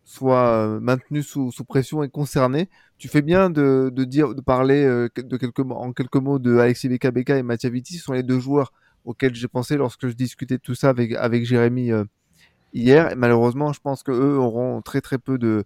soit 0.05 0.81
maintenu 0.81 1.23
sous, 1.23 1.52
sous, 1.52 1.64
pression 1.64 2.02
et 2.02 2.09
concerné. 2.09 2.71
Tu 2.97 3.09
fais 3.09 3.21
bien 3.21 3.50
de, 3.50 3.91
de 3.93 4.05
dire, 4.05 4.35
de 4.35 4.41
parler 4.41 4.87
de 4.87 5.37
quelques, 5.37 5.61
en 5.61 5.93
quelques 5.93 6.17
mots 6.17 6.38
de 6.38 6.57
Alexis 6.57 6.88
Beka 6.88 7.11
Beka 7.11 7.37
et 7.37 7.43
Mathieu 7.43 7.69
Vitti. 7.69 7.99
Ce 7.99 8.05
sont 8.05 8.14
les 8.14 8.23
deux 8.23 8.41
joueurs 8.41 8.73
auxquels 9.05 9.35
j'ai 9.35 9.49
pensé 9.49 9.76
lorsque 9.76 10.09
je 10.09 10.14
discutais 10.14 10.57
de 10.57 10.62
tout 10.62 10.75
ça 10.75 10.88
avec, 10.88 11.12
avec 11.12 11.45
Jérémy 11.45 11.91
hier. 12.73 13.12
Et 13.12 13.17
malheureusement, 13.17 13.75
je 13.75 13.81
pense 13.81 14.02
que 14.02 14.11
eux 14.11 14.38
auront 14.38 14.81
très 14.81 15.02
très 15.02 15.19
peu 15.19 15.37
de, 15.37 15.64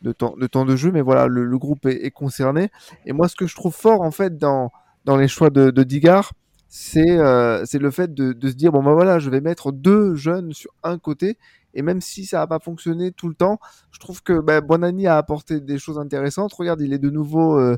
de, 0.00 0.12
temps, 0.12 0.34
de 0.38 0.46
temps 0.46 0.64
de 0.64 0.74
jeu. 0.74 0.90
Mais 0.90 1.02
voilà, 1.02 1.26
le, 1.26 1.58
groupe 1.58 1.84
est, 1.84 2.06
est, 2.06 2.10
concerné. 2.10 2.70
Et 3.04 3.12
moi, 3.12 3.28
ce 3.28 3.36
que 3.36 3.46
je 3.46 3.54
trouve 3.54 3.74
fort 3.74 4.00
en 4.00 4.10
fait 4.10 4.38
dans, 4.38 4.72
dans 5.04 5.18
les 5.18 5.28
choix 5.28 5.50
de, 5.50 5.70
de 5.70 5.82
Digard, 5.82 6.32
c'est 6.74 7.18
euh, 7.18 7.66
c'est 7.66 7.78
le 7.78 7.90
fait 7.90 8.14
de, 8.14 8.32
de, 8.32 8.48
se 8.48 8.54
dire 8.54 8.72
bon 8.72 8.82
ben 8.82 8.94
voilà 8.94 9.18
je 9.18 9.28
vais 9.28 9.42
mettre 9.42 9.72
deux 9.72 10.14
jeunes 10.14 10.54
sur 10.54 10.72
un 10.82 10.98
côté 10.98 11.36
et 11.74 11.82
même 11.82 12.00
si 12.00 12.24
ça 12.24 12.38
n'a 12.38 12.46
pas 12.46 12.60
fonctionné 12.60 13.12
tout 13.12 13.28
le 13.28 13.34
temps 13.34 13.60
je 13.90 13.98
trouve 13.98 14.22
que 14.22 14.40
ben, 14.40 14.62
Bonani 14.62 15.06
a 15.06 15.18
apporté 15.18 15.60
des 15.60 15.78
choses 15.78 15.98
intéressantes. 15.98 16.54
Regarde 16.54 16.80
il 16.80 16.94
est 16.94 16.98
de 16.98 17.10
nouveau 17.10 17.58
euh, 17.58 17.76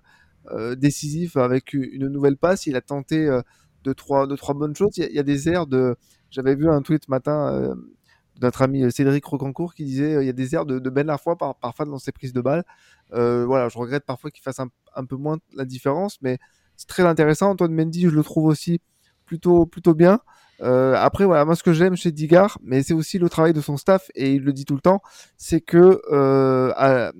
euh, 0.53 0.77
décisif 0.77 1.37
avec 1.37 1.73
une 1.73 2.07
nouvelle 2.07 2.37
passe. 2.37 2.69
Il 2.69 2.77
a 2.77 2.81
tenté 2.81 3.27
euh, 3.27 3.43
de 3.83 3.93
trois 3.93 4.29
de 4.29 4.37
trois 4.37 4.55
bonnes 4.55 4.77
choses. 4.77 4.97
Il 4.97 5.13
y 5.13 5.19
a, 5.19 5.25
des 5.25 5.49
airs 5.49 5.67
de 5.67 5.97
j'avais 6.31 6.55
vu 6.55 6.71
un 6.71 6.81
tweet 6.81 7.09
matin 7.09 7.75
notre 8.41 8.63
ami 8.63 8.93
Cédric 8.93 9.25
Rocancourt 9.25 9.75
qui 9.75 9.85
disait 9.85 10.23
il 10.23 10.27
y 10.27 10.31
a 10.31 10.33
des 10.33 10.55
airs 10.55 10.67
de, 10.67 10.79
de 10.79 10.91
Ben 10.91 11.11
Arfois 11.11 11.37
par, 11.37 11.57
parfois 11.57 11.85
dans 11.85 11.99
ses 11.99 12.13
prises 12.13 12.33
de 12.33 12.41
balles. 12.41 12.65
Voilà 13.11 13.69
je 13.69 13.77
regrette 13.77 14.07
parfois 14.07 14.31
qu'il 14.31 14.45
fasse 14.45 14.61
un, 14.61 14.69
un 14.95 15.05
peu 15.05 15.17
moins 15.17 15.39
la 15.53 15.65
différence 15.65 16.19
mais 16.23 16.39
c'est 16.77 16.89
très 16.89 17.05
intéressant. 17.05 17.51
Antoine 17.51 17.73
Mendy, 17.73 18.03
je 18.03 18.09
le 18.09 18.23
trouve 18.23 18.47
aussi 18.47 18.81
plutôt, 19.27 19.67
plutôt 19.67 19.95
bien. 19.95 20.21
Euh, 20.61 20.95
après, 20.95 21.25
voilà, 21.25 21.45
moi, 21.45 21.57
ce 21.57 21.63
que 21.63 21.73
j'aime 21.73 21.97
chez 21.97 22.13
Digard, 22.13 22.59
mais 22.63 22.83
c'est 22.83 22.95
aussi 22.95 23.19
le 23.19 23.29
travail 23.29 23.53
de 23.53 23.61
son 23.61 23.77
staff, 23.77 24.11
et 24.15 24.35
il 24.35 24.45
le 24.45 24.53
dit 24.53 24.65
tout 24.65 24.75
le 24.75 24.81
temps, 24.81 25.03
c'est 25.37 25.61
que 25.61 26.01
euh, 26.13 27.11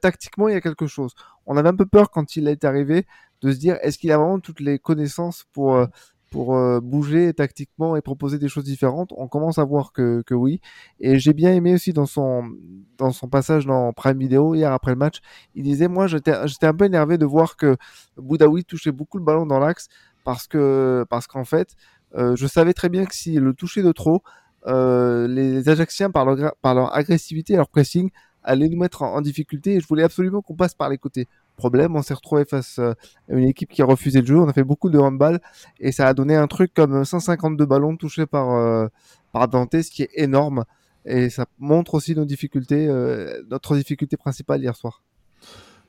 tactiquement, 0.00 0.48
il 0.48 0.52
y 0.52 0.56
a 0.56 0.60
quelque 0.60 0.86
chose. 0.86 1.12
On 1.46 1.56
avait 1.56 1.68
un 1.68 1.76
peu 1.76 1.86
peur 1.86 2.10
quand 2.10 2.36
il 2.36 2.48
est 2.48 2.64
arrivé 2.64 3.06
de 3.40 3.52
se 3.52 3.58
dire, 3.58 3.78
est-ce 3.82 3.98
qu'il 3.98 4.12
a 4.12 4.18
vraiment 4.18 4.40
toutes 4.40 4.60
les 4.60 4.78
connaissances 4.78 5.44
pour, 5.52 5.74
euh, 5.74 5.86
pour 6.30 6.56
euh, 6.56 6.80
bouger 6.80 7.34
tactiquement 7.34 7.96
et 7.96 8.00
proposer 8.02 8.38
des 8.38 8.48
choses 8.48 8.64
différentes 8.64 9.12
On 9.16 9.28
commence 9.28 9.58
à 9.58 9.64
voir 9.64 9.92
que, 9.92 10.22
que 10.22 10.34
oui. 10.34 10.60
Et 11.00 11.18
j'ai 11.18 11.32
bien 11.32 11.52
aimé 11.52 11.74
aussi 11.74 11.92
dans 11.92 12.06
son, 12.06 12.50
dans 12.96 13.10
son 13.10 13.28
passage 13.28 13.66
dans 13.66 13.92
Prime 13.92 14.18
Video 14.18 14.54
hier 14.54 14.72
après 14.72 14.92
le 14.92 14.96
match, 14.96 15.20
il 15.54 15.64
disait 15.64 15.88
moi 15.88 16.06
j'étais 16.06 16.32
un 16.32 16.74
peu 16.74 16.84
énervé 16.84 17.18
de 17.18 17.26
voir 17.26 17.56
que 17.56 17.76
Boudaoui 18.16 18.64
touchait 18.64 18.92
beaucoup 18.92 19.18
le 19.18 19.24
ballon 19.24 19.44
dans 19.44 19.58
l'axe 19.58 19.88
parce 20.24 20.46
que 20.46 21.04
parce 21.10 21.26
qu'en 21.26 21.44
fait 21.44 21.74
euh, 22.14 22.36
je 22.36 22.46
savais 22.46 22.72
très 22.72 22.88
bien 22.88 23.04
que 23.06 23.14
s'il 23.14 23.40
le 23.40 23.54
touchait 23.54 23.82
de 23.82 23.92
trop, 23.92 24.22
euh, 24.66 25.26
les 25.28 25.68
Ajaxiens 25.68 26.10
par 26.10 26.24
leur, 26.24 26.54
par 26.62 26.74
leur 26.74 26.94
agressivité 26.94 27.56
leur 27.56 27.68
pressing 27.68 28.10
allaient 28.42 28.68
nous 28.68 28.78
mettre 28.78 29.02
en, 29.02 29.14
en 29.14 29.20
difficulté 29.20 29.74
et 29.74 29.80
je 29.80 29.86
voulais 29.86 30.02
absolument 30.02 30.42
qu'on 30.42 30.54
passe 30.54 30.74
par 30.74 30.88
les 30.88 30.98
côtés 30.98 31.28
On 31.64 32.02
s'est 32.02 32.14
retrouvé 32.14 32.44
face 32.44 32.78
euh, 32.78 32.92
à 33.30 33.34
une 33.34 33.48
équipe 33.48 33.70
qui 33.70 33.82
a 33.82 33.84
refusé 33.84 34.20
le 34.20 34.26
jeu. 34.26 34.38
On 34.38 34.48
a 34.48 34.52
fait 34.52 34.64
beaucoup 34.64 34.90
de 34.90 34.98
handball 34.98 35.40
et 35.78 35.92
ça 35.92 36.06
a 36.06 36.14
donné 36.14 36.36
un 36.36 36.46
truc 36.46 36.72
comme 36.74 37.04
152 37.04 37.64
ballons 37.66 37.96
touchés 37.96 38.26
par, 38.26 38.50
euh, 38.54 38.88
par 39.32 39.48
Dante, 39.48 39.80
ce 39.82 39.90
qui 39.90 40.02
est 40.02 40.10
énorme. 40.14 40.64
Et 41.04 41.30
ça 41.30 41.46
montre 41.58 41.94
aussi 41.94 42.14
nos 42.14 42.24
difficultés, 42.24 42.86
euh, 42.88 43.42
notre 43.50 43.76
difficulté 43.76 44.16
principale 44.16 44.60
hier 44.60 44.76
soir. 44.76 45.02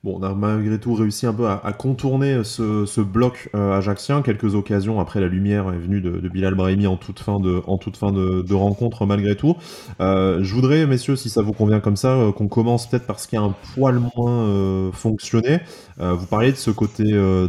Bon, 0.04 0.18
on 0.20 0.24
a 0.24 0.34
malgré 0.34 0.80
tout 0.80 0.96
réussi 0.96 1.28
un 1.28 1.34
peu 1.34 1.48
à, 1.48 1.74
contourner 1.78 2.44
ce, 2.44 3.02
bloc 3.02 3.50
euh, 3.54 3.78
ajaxien. 3.78 4.24
Quelques 4.24 4.56
occasions 4.56 5.00
après 5.00 5.22
la 5.22 5.28
lumière 5.28 5.72
est 5.72 5.78
venue 5.78 6.02
de, 6.02 6.28
Bilal 6.28 6.56
Brahimi 6.56 6.88
en 6.88 6.98
toute 6.98 7.20
fin 7.20 7.40
de, 7.40 8.54
rencontre 8.54 9.06
malgré 9.06 9.36
tout. 9.36 9.58
Euh, 10.00 10.40
je 10.42 10.56
voudrais, 10.56 10.88
messieurs, 10.88 11.16
si 11.16 11.30
ça 11.30 11.44
vous 11.44 11.54
convient 11.54 11.80
comme 11.80 11.98
ça, 11.98 12.16
euh, 12.16 12.32
qu'on 12.32 12.48
commence 12.48 12.90
peut-être 12.90 13.06
par 13.06 13.20
ce 13.20 13.28
qui 13.28 13.38
a 13.38 13.42
un 13.42 13.54
poil 13.76 14.00
moins 14.00 14.32
euh, 14.32 14.92
fonctionné. 14.92 15.60
Vous 16.00 16.26
parliez 16.26 16.52
de 16.52 16.58
ce 16.58 16.72
côté 16.72 17.04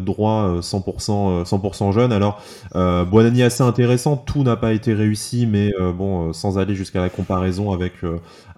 droit 0.04 0.60
100%, 0.60 1.46
100% 1.46 1.92
jeune. 1.94 2.12
Alors, 2.12 2.42
euh, 2.74 3.02
Buonani 3.06 3.42
assez 3.42 3.62
intéressant. 3.62 4.18
Tout 4.18 4.42
n'a 4.42 4.56
pas 4.56 4.74
été 4.74 4.92
réussi, 4.92 5.46
mais 5.46 5.72
bon, 5.96 6.34
sans 6.34 6.58
aller 6.58 6.74
jusqu'à 6.74 7.00
la 7.00 7.08
comparaison 7.08 7.72
avec 7.72 7.94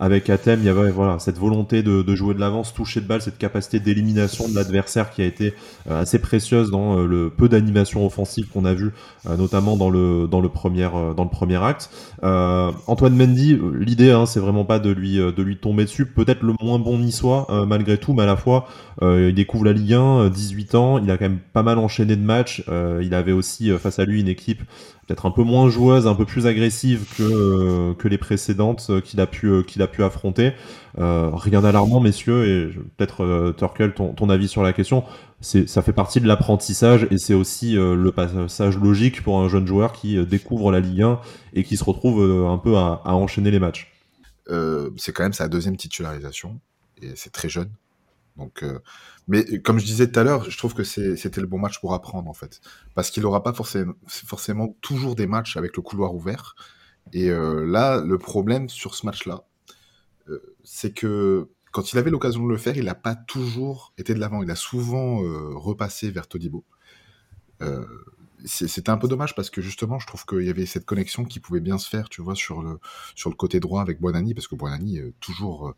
avec 0.01 0.29
Athènes, 0.31 0.59
il 0.63 0.67
y 0.67 0.69
avait 0.69 0.91
voilà 0.91 1.21
cette 1.21 1.39
volonté 1.39 1.85
de, 1.85 2.03
de 2.03 2.15
jouer 2.17 2.35
de 2.35 2.41
l'avance, 2.41 2.75
toucher 2.75 3.01
de 3.01 3.07
balle, 3.07 3.23
cette 3.23 3.39
capacité 3.39 3.79
d'élimination 3.85 4.49
de 4.49 4.55
l'adversaire 4.55 5.11
qui 5.11 5.23
a 5.23 5.25
été 5.25 5.55
euh, 5.89 6.03
assez 6.03 6.19
précieuse 6.19 6.71
dans 6.71 6.99
euh, 6.99 7.07
le 7.07 7.31
peu 7.31 7.49
d'animation 7.49 8.05
offensive 8.05 8.49
qu'on 8.49 8.65
a 8.65 8.75
vu, 8.75 8.91
euh, 9.29 9.37
notamment 9.37 9.77
dans 9.77 9.91
le 9.91 10.27
dans 10.27 10.41
le 10.41 10.49
premier 10.49 10.89
dans 11.17 11.25
le 11.25 11.31
premier 11.31 11.63
acte. 11.63 11.91
Antoine 12.23 13.15
Mendy, 13.15 13.59
l'idée, 13.79 14.11
hein, 14.11 14.27
c'est 14.27 14.41
vraiment 14.41 14.65
pas 14.65 14.79
de 14.79 14.91
lui 14.91 15.17
de 15.17 15.43
lui 15.43 15.57
tomber 15.57 15.85
dessus. 15.85 16.07
Peut-être 16.07 16.43
le 16.43 16.55
moins 16.61 16.79
bon 16.79 16.99
niçois 16.99 17.47
malgré 17.67 17.99
tout, 17.99 18.15
mais 18.15 18.23
à 18.23 18.27
la 18.27 18.37
fois 18.37 18.67
il 19.03 19.35
découvre 19.35 19.67
la 19.67 19.73
Ligue 19.73 19.93
1, 19.93 20.31
18 20.31 20.75
ans, 20.75 20.99
il 20.99 21.11
a 21.11 21.19
quand 21.19 21.27
même 21.27 21.41
pas 21.53 21.63
mal 21.63 21.79
enchaîné 21.79 22.17
de 22.17 22.23
matchs. 22.23 22.65
il 23.03 23.15
avait 23.15 23.33
aussi 23.33 23.71
face 23.79 23.99
à 23.99 24.05
lui 24.05 24.21
une 24.21 24.29
équipe 24.29 24.63
peut-être 25.07 25.27
un 25.27 25.31
peu 25.31 25.43
moins 25.43 25.69
joueuse, 25.69 26.07
un 26.07 26.15
peu 26.15 26.25
plus 26.25 26.47
agressive 26.47 27.05
que, 27.17 27.23
euh, 27.23 28.09
les 28.09 28.19
précédentes 28.19 28.87
euh, 28.91 29.01
qu'il 29.01 29.21
a, 29.21 29.27
pu, 29.27 29.47
euh, 29.47 29.63
qu'il 29.63 29.83
a 29.83 29.87
pu 29.87 30.03
affronter. 30.03 30.53
Rien 30.97 31.63
d'alarmant, 31.63 31.99
messieurs, 31.99 32.47
et 32.47 32.79
peut-être 32.97 33.53
Turkel, 33.59 33.95
ton, 33.95 34.31
avis 34.31 34.47
sur 34.47 34.63
la 34.63 34.73
question. 34.73 35.03
Ça 35.41 35.83
fait 35.83 35.93
partie 35.93 36.21
de 36.21 36.29
l'apprentissage 36.29 37.09
et 37.11 37.19
c'est 37.19 37.35
aussi 37.35 37.73
le 37.73 38.11
passage 38.13 38.79
logique 38.79 39.23
pour 39.23 39.41
un 39.41 39.49
jeune 39.49 39.67
joueur 39.67 39.93
qui 39.93 40.25
découvre 40.25 40.71
la 40.71 40.79
Ligue 40.79 41.03
1 41.03 41.21
et 41.55 41.65
qui 41.65 41.77
se 41.77 41.83
retrouve 41.83 42.23
un 42.49 42.59
peu 42.59 42.77
à 42.77 43.01
enchaîner 43.07 43.51
les 43.51 43.59
matchs. 43.59 43.93
c'est 44.97 45.13
quand 45.13 45.25
même 45.25 45.33
sa 45.33 45.49
deuxième 45.49 45.77
titularisation 45.77 46.61
et 47.03 47.11
c'est 47.17 47.33
très 47.33 47.49
jeune. 47.49 47.71
Donc, 48.37 48.63
euh, 48.63 48.81
mais 49.29 49.61
comme 49.61 49.79
je 49.79 49.85
disais 49.85 50.11
tout 50.11 50.19
à 50.19 50.25
l'heure, 50.25 50.51
je 50.51 50.59
trouve 50.59 50.75
que 50.75 50.83
c'était 50.83 51.41
le 51.41 51.47
bon 51.47 51.59
match 51.59 51.81
pour 51.81 51.95
apprendre 51.95 52.29
en 52.29 52.35
fait, 52.35 52.61
parce 52.95 53.11
qu'il 53.11 53.23
n'aura 53.23 53.43
pas 53.43 53.53
forcément, 53.53 54.77
toujours 54.81 55.15
des 55.15 55.27
matchs 55.27 55.57
avec 55.57 55.77
le 55.77 55.83
couloir 55.83 56.15
ouvert. 56.15 56.57
Et 57.13 57.31
euh, 57.31 57.65
là, 57.65 58.01
le 58.01 58.19
problème 58.19 58.69
sur 58.69 58.95
ce 58.95 59.07
match-là, 59.07 59.45
euh, 60.29 60.57
c'est 60.65 60.93
que 60.93 61.49
quand 61.71 61.93
il 61.93 61.99
avait 61.99 62.11
l'occasion 62.11 62.45
de 62.45 62.51
le 62.51 62.57
faire, 62.57 62.77
il 62.77 62.85
n'a 62.85 62.95
pas 62.95 63.15
toujours 63.15 63.93
été 63.99 64.15
de 64.15 64.21
l'avant. 64.21 64.43
Il 64.43 64.51
a 64.51 64.57
souvent 64.57 65.19
repassé 65.59 66.09
vers 66.13 66.29
Todibo. 66.29 66.65
C'était 68.45 68.91
un 68.91 68.97
peu 68.97 69.09
dommage 69.09 69.35
parce 69.35 69.51
que 69.51 69.61
justement, 69.61 69.99
je 69.99 70.07
trouve 70.07 70.25
qu'il 70.25 70.43
y 70.43 70.51
avait 70.51 70.67
cette 70.67 70.85
connexion 70.85 71.25
qui 71.25 71.41
pouvait 71.41 71.59
bien 71.59 71.77
se 71.79 71.89
faire, 71.89 72.09
tu 72.09 72.23
vois, 72.23 72.37
sur 72.37 72.63
le 72.63 73.35
côté 73.37 73.59
droit 73.59 73.83
avec 73.83 74.01
Buonani, 74.01 74.35
parce 74.35 74.47
que 74.47 74.55
Buonani 74.55 75.01
toujours 75.19 75.75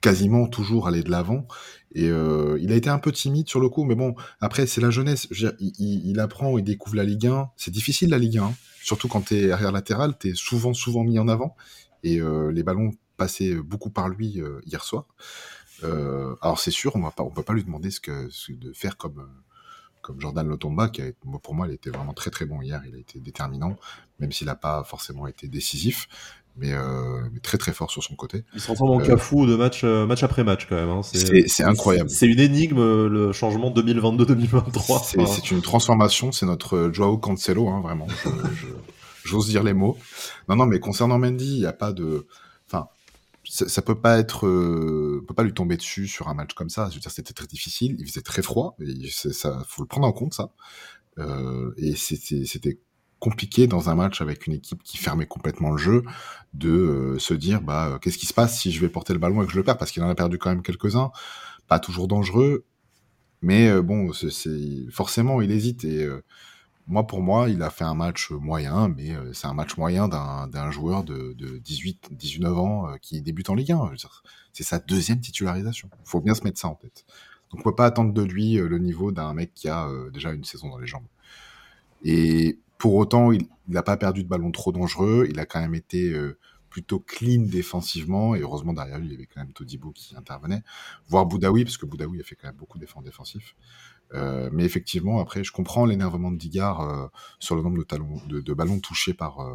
quasiment 0.00 0.46
toujours 0.46 0.88
aller 0.88 1.02
de 1.02 1.10
l'avant. 1.10 1.46
Et 1.94 2.08
euh, 2.08 2.58
il 2.60 2.72
a 2.72 2.76
été 2.76 2.88
un 2.88 2.98
peu 2.98 3.12
timide 3.12 3.48
sur 3.48 3.60
le 3.60 3.68
coup, 3.68 3.84
mais 3.84 3.94
bon, 3.94 4.14
après, 4.40 4.66
c'est 4.66 4.80
la 4.80 4.90
jeunesse. 4.90 5.28
Il, 5.58 6.20
apprend, 6.20 6.56
il 6.58 6.64
découvre 6.64 6.96
la 6.96 7.04
Ligue 7.04 7.26
1. 7.26 7.50
C'est 7.56 7.70
difficile 7.70 8.10
la 8.10 8.18
Ligue 8.18 8.38
1, 8.38 8.44
hein. 8.44 8.54
surtout 8.82 9.08
quand 9.08 9.22
tu 9.22 9.36
es 9.36 9.50
arrière 9.50 9.72
latéral, 9.72 10.16
tu 10.18 10.30
es 10.30 10.34
souvent, 10.34 10.72
souvent 10.72 11.04
mis 11.04 11.18
en 11.18 11.28
avant. 11.28 11.56
Et 12.02 12.20
euh, 12.20 12.50
les 12.50 12.62
ballons 12.62 12.92
passaient 13.16 13.54
beaucoup 13.54 13.90
par 13.90 14.08
lui 14.08 14.40
euh, 14.40 14.60
hier 14.66 14.84
soir. 14.84 15.06
Alors 16.42 16.60
c'est 16.60 16.70
sûr, 16.70 16.94
on 16.94 17.02
on 17.02 17.30
peut 17.30 17.42
pas 17.42 17.54
lui 17.54 17.64
demander 17.64 17.90
ce 17.90 18.00
que 18.00 18.28
de 18.52 18.72
faire 18.74 18.98
comme 18.98 19.26
comme 20.02 20.20
Jordan 20.20 20.46
Lotomba, 20.46 20.88
qui 20.88 21.02
a, 21.02 21.12
pour 21.42 21.54
moi, 21.54 21.66
il 21.68 21.74
était 21.74 21.90
vraiment 21.90 22.14
très 22.14 22.30
très 22.30 22.44
bon 22.46 22.60
hier. 22.62 22.82
Il 22.86 22.94
a 22.94 22.98
été 22.98 23.20
déterminant, 23.20 23.76
même 24.18 24.32
s'il 24.32 24.46
n'a 24.46 24.54
pas 24.54 24.82
forcément 24.84 25.26
été 25.26 25.48
décisif 25.48 26.08
mais, 26.56 26.72
euh, 26.72 27.20
mais, 27.32 27.40
très 27.40 27.58
très 27.58 27.72
fort 27.72 27.90
sur 27.90 28.02
son 28.02 28.14
côté. 28.14 28.44
Il 28.54 28.60
se 28.60 28.66
transforme 28.66 28.90
en 28.90 29.00
euh, 29.00 29.04
cafou 29.04 29.46
de 29.46 29.56
match, 29.56 29.82
euh, 29.84 30.06
match 30.06 30.22
après 30.22 30.44
match 30.44 30.66
quand 30.68 30.76
même. 30.76 30.88
Hein. 30.88 31.02
C'est 31.02 31.64
incroyable. 31.64 32.10
C'est 32.10 32.26
une 32.26 32.40
énigme 32.40 33.06
le 33.06 33.32
changement 33.32 33.70
2022-2023. 33.70 35.04
C'est 35.04 35.20
enfin... 35.20 35.42
une 35.50 35.62
transformation, 35.62 36.32
c'est 36.32 36.46
notre 36.46 36.90
Joao 36.92 37.18
Cancelo, 37.18 37.68
hein, 37.68 37.80
vraiment. 37.80 38.06
J'ose 39.24 39.48
dire 39.48 39.62
les 39.62 39.74
mots. 39.74 39.96
Non, 40.48 40.56
non, 40.56 40.66
mais 40.66 40.80
concernant 40.80 41.18
Mendy, 41.18 41.56
il 41.56 41.60
n'y 41.60 41.66
a 41.66 41.72
pas 41.72 41.92
de. 41.92 42.26
Enfin, 42.66 42.88
ça, 43.44 43.68
ça, 43.68 43.82
peut 43.82 44.00
pas 44.00 44.18
être, 44.18 44.46
euh, 44.46 45.24
peut 45.26 45.34
pas 45.34 45.42
lui 45.42 45.52
tomber 45.52 45.76
dessus 45.76 46.06
sur 46.06 46.28
un 46.28 46.34
match 46.34 46.54
comme 46.54 46.70
ça. 46.70 46.88
Je 46.90 46.94
veux 46.94 47.00
dire, 47.00 47.10
c'était 47.10 47.32
très 47.32 47.46
difficile. 47.46 47.96
Il 47.98 48.06
faisait 48.06 48.22
très 48.22 48.42
froid. 48.42 48.76
Et 48.80 49.08
ça, 49.10 49.62
faut 49.68 49.82
le 49.82 49.88
prendre 49.88 50.06
en 50.06 50.12
compte 50.12 50.34
ça. 50.34 50.52
Euh, 51.18 51.72
et 51.76 51.96
c'était 51.96 52.78
compliqué 53.20 53.66
dans 53.66 53.90
un 53.90 53.94
match 53.94 54.20
avec 54.20 54.46
une 54.46 54.54
équipe 54.54 54.82
qui 54.82 54.96
fermait 54.96 55.26
complètement 55.26 55.70
le 55.70 55.78
jeu 55.78 56.02
de 56.54 56.70
euh, 56.70 57.18
se 57.18 57.34
dire 57.34 57.60
bah 57.60 57.88
euh, 57.88 57.98
qu'est-ce 57.98 58.18
qui 58.18 58.26
se 58.26 58.34
passe 58.34 58.58
si 58.58 58.72
je 58.72 58.80
vais 58.80 58.88
porter 58.88 59.12
le 59.12 59.18
ballon 59.18 59.42
et 59.42 59.46
que 59.46 59.52
je 59.52 59.58
le 59.58 59.62
perds 59.62 59.78
parce 59.78 59.92
qu'il 59.92 60.02
en 60.02 60.08
a 60.08 60.14
perdu 60.14 60.38
quand 60.38 60.48
même 60.48 60.62
quelques-uns. 60.62 61.12
Pas 61.68 61.78
toujours 61.78 62.08
dangereux 62.08 62.64
mais 63.42 63.68
euh, 63.68 63.82
bon 63.82 64.12
c'est 64.12 64.90
forcément 64.90 65.40
il 65.42 65.52
hésite 65.52 65.84
et 65.84 66.08
moi 66.86 67.06
pour 67.06 67.22
moi 67.22 67.48
il 67.48 67.62
a 67.62 67.70
fait 67.70 67.84
un 67.84 67.94
match 67.94 68.30
moyen 68.30 68.88
mais 68.88 69.14
c'est 69.34 69.46
un 69.46 69.54
match 69.54 69.76
moyen 69.76 70.08
d'un 70.08 70.70
joueur 70.70 71.04
de, 71.04 71.34
de 71.34 71.58
18 71.58 72.08
19 72.12 72.58
ans 72.58 72.88
qui 73.02 73.20
débute 73.22 73.50
en 73.50 73.54
Ligue 73.54 73.72
1 73.72 73.92
c'est 74.52 74.64
sa 74.64 74.80
deuxième 74.80 75.20
titularisation. 75.20 75.88
Faut 76.04 76.20
bien 76.20 76.34
se 76.34 76.42
mettre 76.42 76.58
ça 76.58 76.68
en 76.68 76.74
tête. 76.74 77.04
Donc 77.50 77.60
on 77.60 77.62
peut 77.62 77.76
pas 77.76 77.86
attendre 77.86 78.12
de 78.12 78.22
lui 78.22 78.54
le 78.54 78.78
niveau 78.78 79.12
d'un 79.12 79.32
mec 79.34 79.52
qui 79.54 79.68
a 79.68 79.88
déjà 80.12 80.32
une 80.32 80.44
saison 80.44 80.68
dans 80.70 80.78
les 80.78 80.86
jambes. 80.86 81.06
Et 82.02 82.58
pour 82.80 82.94
autant, 82.94 83.30
il 83.30 83.46
n'a 83.68 83.82
pas 83.82 83.98
perdu 83.98 84.24
de 84.24 84.28
ballon 84.28 84.50
trop 84.50 84.72
dangereux. 84.72 85.26
Il 85.28 85.38
a 85.38 85.44
quand 85.44 85.60
même 85.60 85.74
été 85.74 86.14
euh, 86.14 86.38
plutôt 86.70 86.98
clean 86.98 87.42
défensivement. 87.42 88.34
Et 88.34 88.40
heureusement, 88.40 88.72
derrière 88.72 88.98
lui, 88.98 89.08
il 89.08 89.12
y 89.12 89.14
avait 89.14 89.26
quand 89.26 89.40
même 89.40 89.52
Todibo 89.52 89.92
qui 89.92 90.16
intervenait. 90.16 90.62
Voire 91.06 91.26
Boudaoui, 91.26 91.64
parce 91.64 91.76
que 91.76 91.84
Boudaoui 91.84 92.18
a 92.20 92.24
fait 92.24 92.36
quand 92.36 92.48
même 92.48 92.56
beaucoup 92.56 92.78
d'efforts 92.78 93.02
défensifs. 93.02 93.54
Euh, 94.14 94.48
mais 94.54 94.64
effectivement, 94.64 95.20
après, 95.20 95.44
je 95.44 95.52
comprends 95.52 95.84
l'énervement 95.84 96.32
de 96.32 96.38
Digard 96.38 96.80
euh, 96.80 97.06
sur 97.38 97.54
le 97.54 97.60
nombre 97.60 97.84
de, 97.84 98.54
ballons 98.54 98.80
touchés 98.80 99.12
par, 99.12 99.46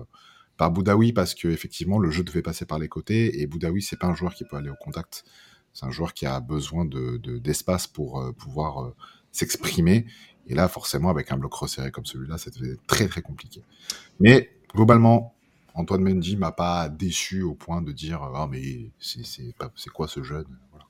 par 0.55 0.69
Boudaoui, 0.69 1.11
parce 1.11 1.33
que 1.33 1.47
effectivement, 1.47 1.97
le 1.97 2.11
jeu 2.11 2.23
devait 2.23 2.43
passer 2.43 2.67
par 2.67 2.77
les 2.77 2.89
côtés. 2.89 3.41
Et 3.41 3.47
Boudaoui, 3.47 3.81
c'est 3.81 3.97
pas 3.97 4.07
un 4.07 4.13
joueur 4.13 4.35
qui 4.35 4.43
peut 4.43 4.55
aller 4.55 4.69
au 4.69 4.77
contact. 4.79 5.25
C'est 5.73 5.87
un 5.87 5.91
joueur 5.91 6.13
qui 6.13 6.27
a 6.27 6.39
besoin 6.41 6.85
d'espace 6.85 7.87
de, 7.87 7.91
pour 7.91 8.35
pouvoir 8.37 8.93
s'exprimer. 9.31 10.05
Et 10.47 10.55
là, 10.55 10.67
forcément, 10.67 11.09
avec 11.09 11.31
un 11.31 11.37
bloc 11.37 11.53
resserré 11.53 11.91
comme 11.91 12.05
celui-là, 12.05 12.35
être 12.35 12.59
très 12.87 13.07
très 13.07 13.21
compliqué. 13.21 13.63
Mais 14.19 14.51
globalement, 14.73 15.35
Antoine 15.73 16.01
Mendy 16.01 16.37
m'a 16.37 16.51
pas 16.51 16.89
déçu 16.89 17.41
au 17.41 17.53
point 17.53 17.81
de 17.81 17.91
dire 17.91 18.21
ah 18.21 18.47
mais 18.49 18.91
c'est 18.99 19.89
quoi 19.93 20.07
ce 20.07 20.23
jeune? 20.23 20.47
Voilà. 20.71 20.85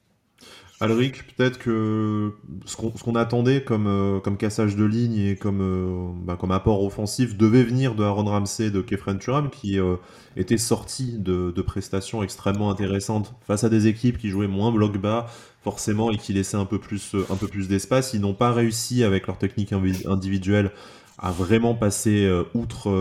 Alric, 0.81 1.25
peut-être 1.35 1.57
que 1.57 2.33
ce 2.65 2.75
qu'on 2.75 2.91
qu 2.91 3.17
attendait 3.17 3.63
comme, 3.63 3.88
euh, 3.88 4.19
comme 4.19 4.35
cassage 4.35 4.75
de 4.75 4.83
ligne 4.83 5.17
et 5.17 5.35
comme, 5.38 5.62
euh, 5.62 6.12
bah, 6.25 6.35
comme 6.38 6.51
apport 6.51 6.83
offensif 6.83 7.38
devait 7.38 7.63
venir 7.63 7.95
de 7.95 8.03
Aaron 8.03 8.25
Ramsey 8.25 8.71
de 8.71 8.81
Kefren 8.81 9.17
Turam 9.17 9.50
qui 9.50 9.79
euh, 9.79 9.95
étaient 10.35 10.57
sortis 10.57 11.17
de, 11.17 11.51
de, 11.51 11.62
prestations 11.62 12.24
extrêmement 12.24 12.69
intéressantes 12.69 13.33
face 13.47 13.63
à 13.63 13.69
des 13.69 13.88
équipes 13.88 14.17
qui 14.17 14.27
jouaient 14.27 14.47
moins 14.47 14.71
bloc 14.74 14.97
bas 14.97 15.27
forcément 15.65 16.12
et 16.12 16.17
qui 16.17 16.31
laissaient 16.31 16.57
un 16.57 16.65
peu 16.65 16.77
plus, 16.77 17.15
un 17.31 17.36
peu 17.36 17.48
plus 17.48 17.67
d'espace. 17.67 18.13
Ils 18.13 18.22
n'ont 18.22 18.36
pas 18.36 18.51
réussi 18.51 19.03
avec 19.03 19.25
leur 19.25 19.39
technique 19.39 19.74
individuelle 19.74 20.72
à 21.17 21.31
vraiment 21.31 21.74
passer 21.74 22.24
euh, 22.25 22.43
outre, 22.53 22.91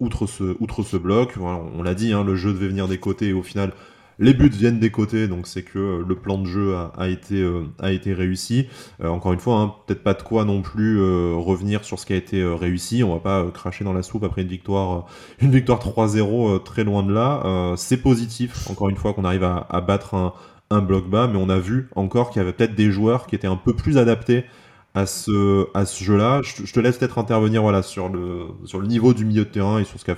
outre, 0.00 0.26
ce, 0.26 0.56
outre 0.58 0.82
ce 0.82 0.96
bloc. 0.96 1.34
On 1.40 1.82
l'a 1.84 1.94
dit, 1.94 2.12
hein, 2.12 2.24
le 2.24 2.34
jeu 2.34 2.52
devait 2.52 2.66
venir 2.66 2.88
des 2.88 2.98
côtés 2.98 3.28
et 3.28 3.32
au 3.32 3.44
final 3.44 3.72
les 4.18 4.32
buts 4.32 4.48
viennent 4.48 4.78
des 4.80 4.90
côtés, 4.90 5.28
donc 5.28 5.46
c'est 5.46 5.62
que 5.62 6.02
le 6.02 6.16
plan 6.16 6.38
de 6.38 6.46
jeu 6.46 6.74
a, 6.74 7.08
été, 7.08 7.46
a 7.78 7.92
été 7.92 8.14
réussi. 8.14 8.66
encore 9.04 9.34
une 9.34 9.38
fois, 9.38 9.60
hein, 9.60 9.74
peut-être 9.86 10.02
pas 10.02 10.14
de 10.14 10.22
quoi 10.22 10.46
non 10.46 10.62
plus 10.62 10.98
revenir 11.34 11.84
sur 11.84 11.98
ce 11.98 12.06
qui 12.06 12.14
a 12.14 12.16
été 12.16 12.42
réussi. 12.42 13.04
On 13.04 13.12
va 13.12 13.20
pas 13.20 13.50
cracher 13.50 13.84
dans 13.84 13.92
la 13.92 14.02
soupe 14.02 14.24
après 14.24 14.40
une 14.40 14.48
victoire, 14.48 15.04
victoire 15.42 15.80
3-0 15.80 16.62
très 16.62 16.82
loin 16.82 17.02
de 17.02 17.12
là. 17.12 17.74
c'est 17.76 17.98
positif, 17.98 18.70
encore 18.70 18.88
une 18.88 18.96
fois, 18.96 19.12
qu'on 19.12 19.26
arrive 19.26 19.44
à 19.44 19.80
battre 19.82 20.14
un, 20.14 20.32
un 20.70 20.80
bloc 20.80 21.08
bas, 21.08 21.28
mais 21.28 21.38
on 21.38 21.48
a 21.48 21.58
vu 21.58 21.88
encore 21.94 22.30
qu'il 22.30 22.40
y 22.40 22.44
avait 22.44 22.52
peut-être 22.52 22.74
des 22.74 22.90
joueurs 22.90 23.26
qui 23.26 23.34
étaient 23.34 23.46
un 23.46 23.56
peu 23.56 23.74
plus 23.74 23.98
adaptés 23.98 24.44
à 24.94 25.06
ce, 25.06 25.66
à 25.74 25.84
ce 25.84 26.02
jeu-là. 26.02 26.40
Je, 26.42 26.72
te 26.72 26.80
laisse 26.80 26.98
peut-être 26.98 27.18
intervenir 27.18 27.62
voilà, 27.62 27.82
sur, 27.82 28.08
le, 28.08 28.46
sur 28.64 28.80
le 28.80 28.86
niveau 28.86 29.14
du 29.14 29.24
milieu 29.24 29.44
de 29.44 29.50
terrain 29.50 29.78
et 29.78 29.84
sur 29.84 30.00
ce 30.00 30.04
qu'a 30.04 30.16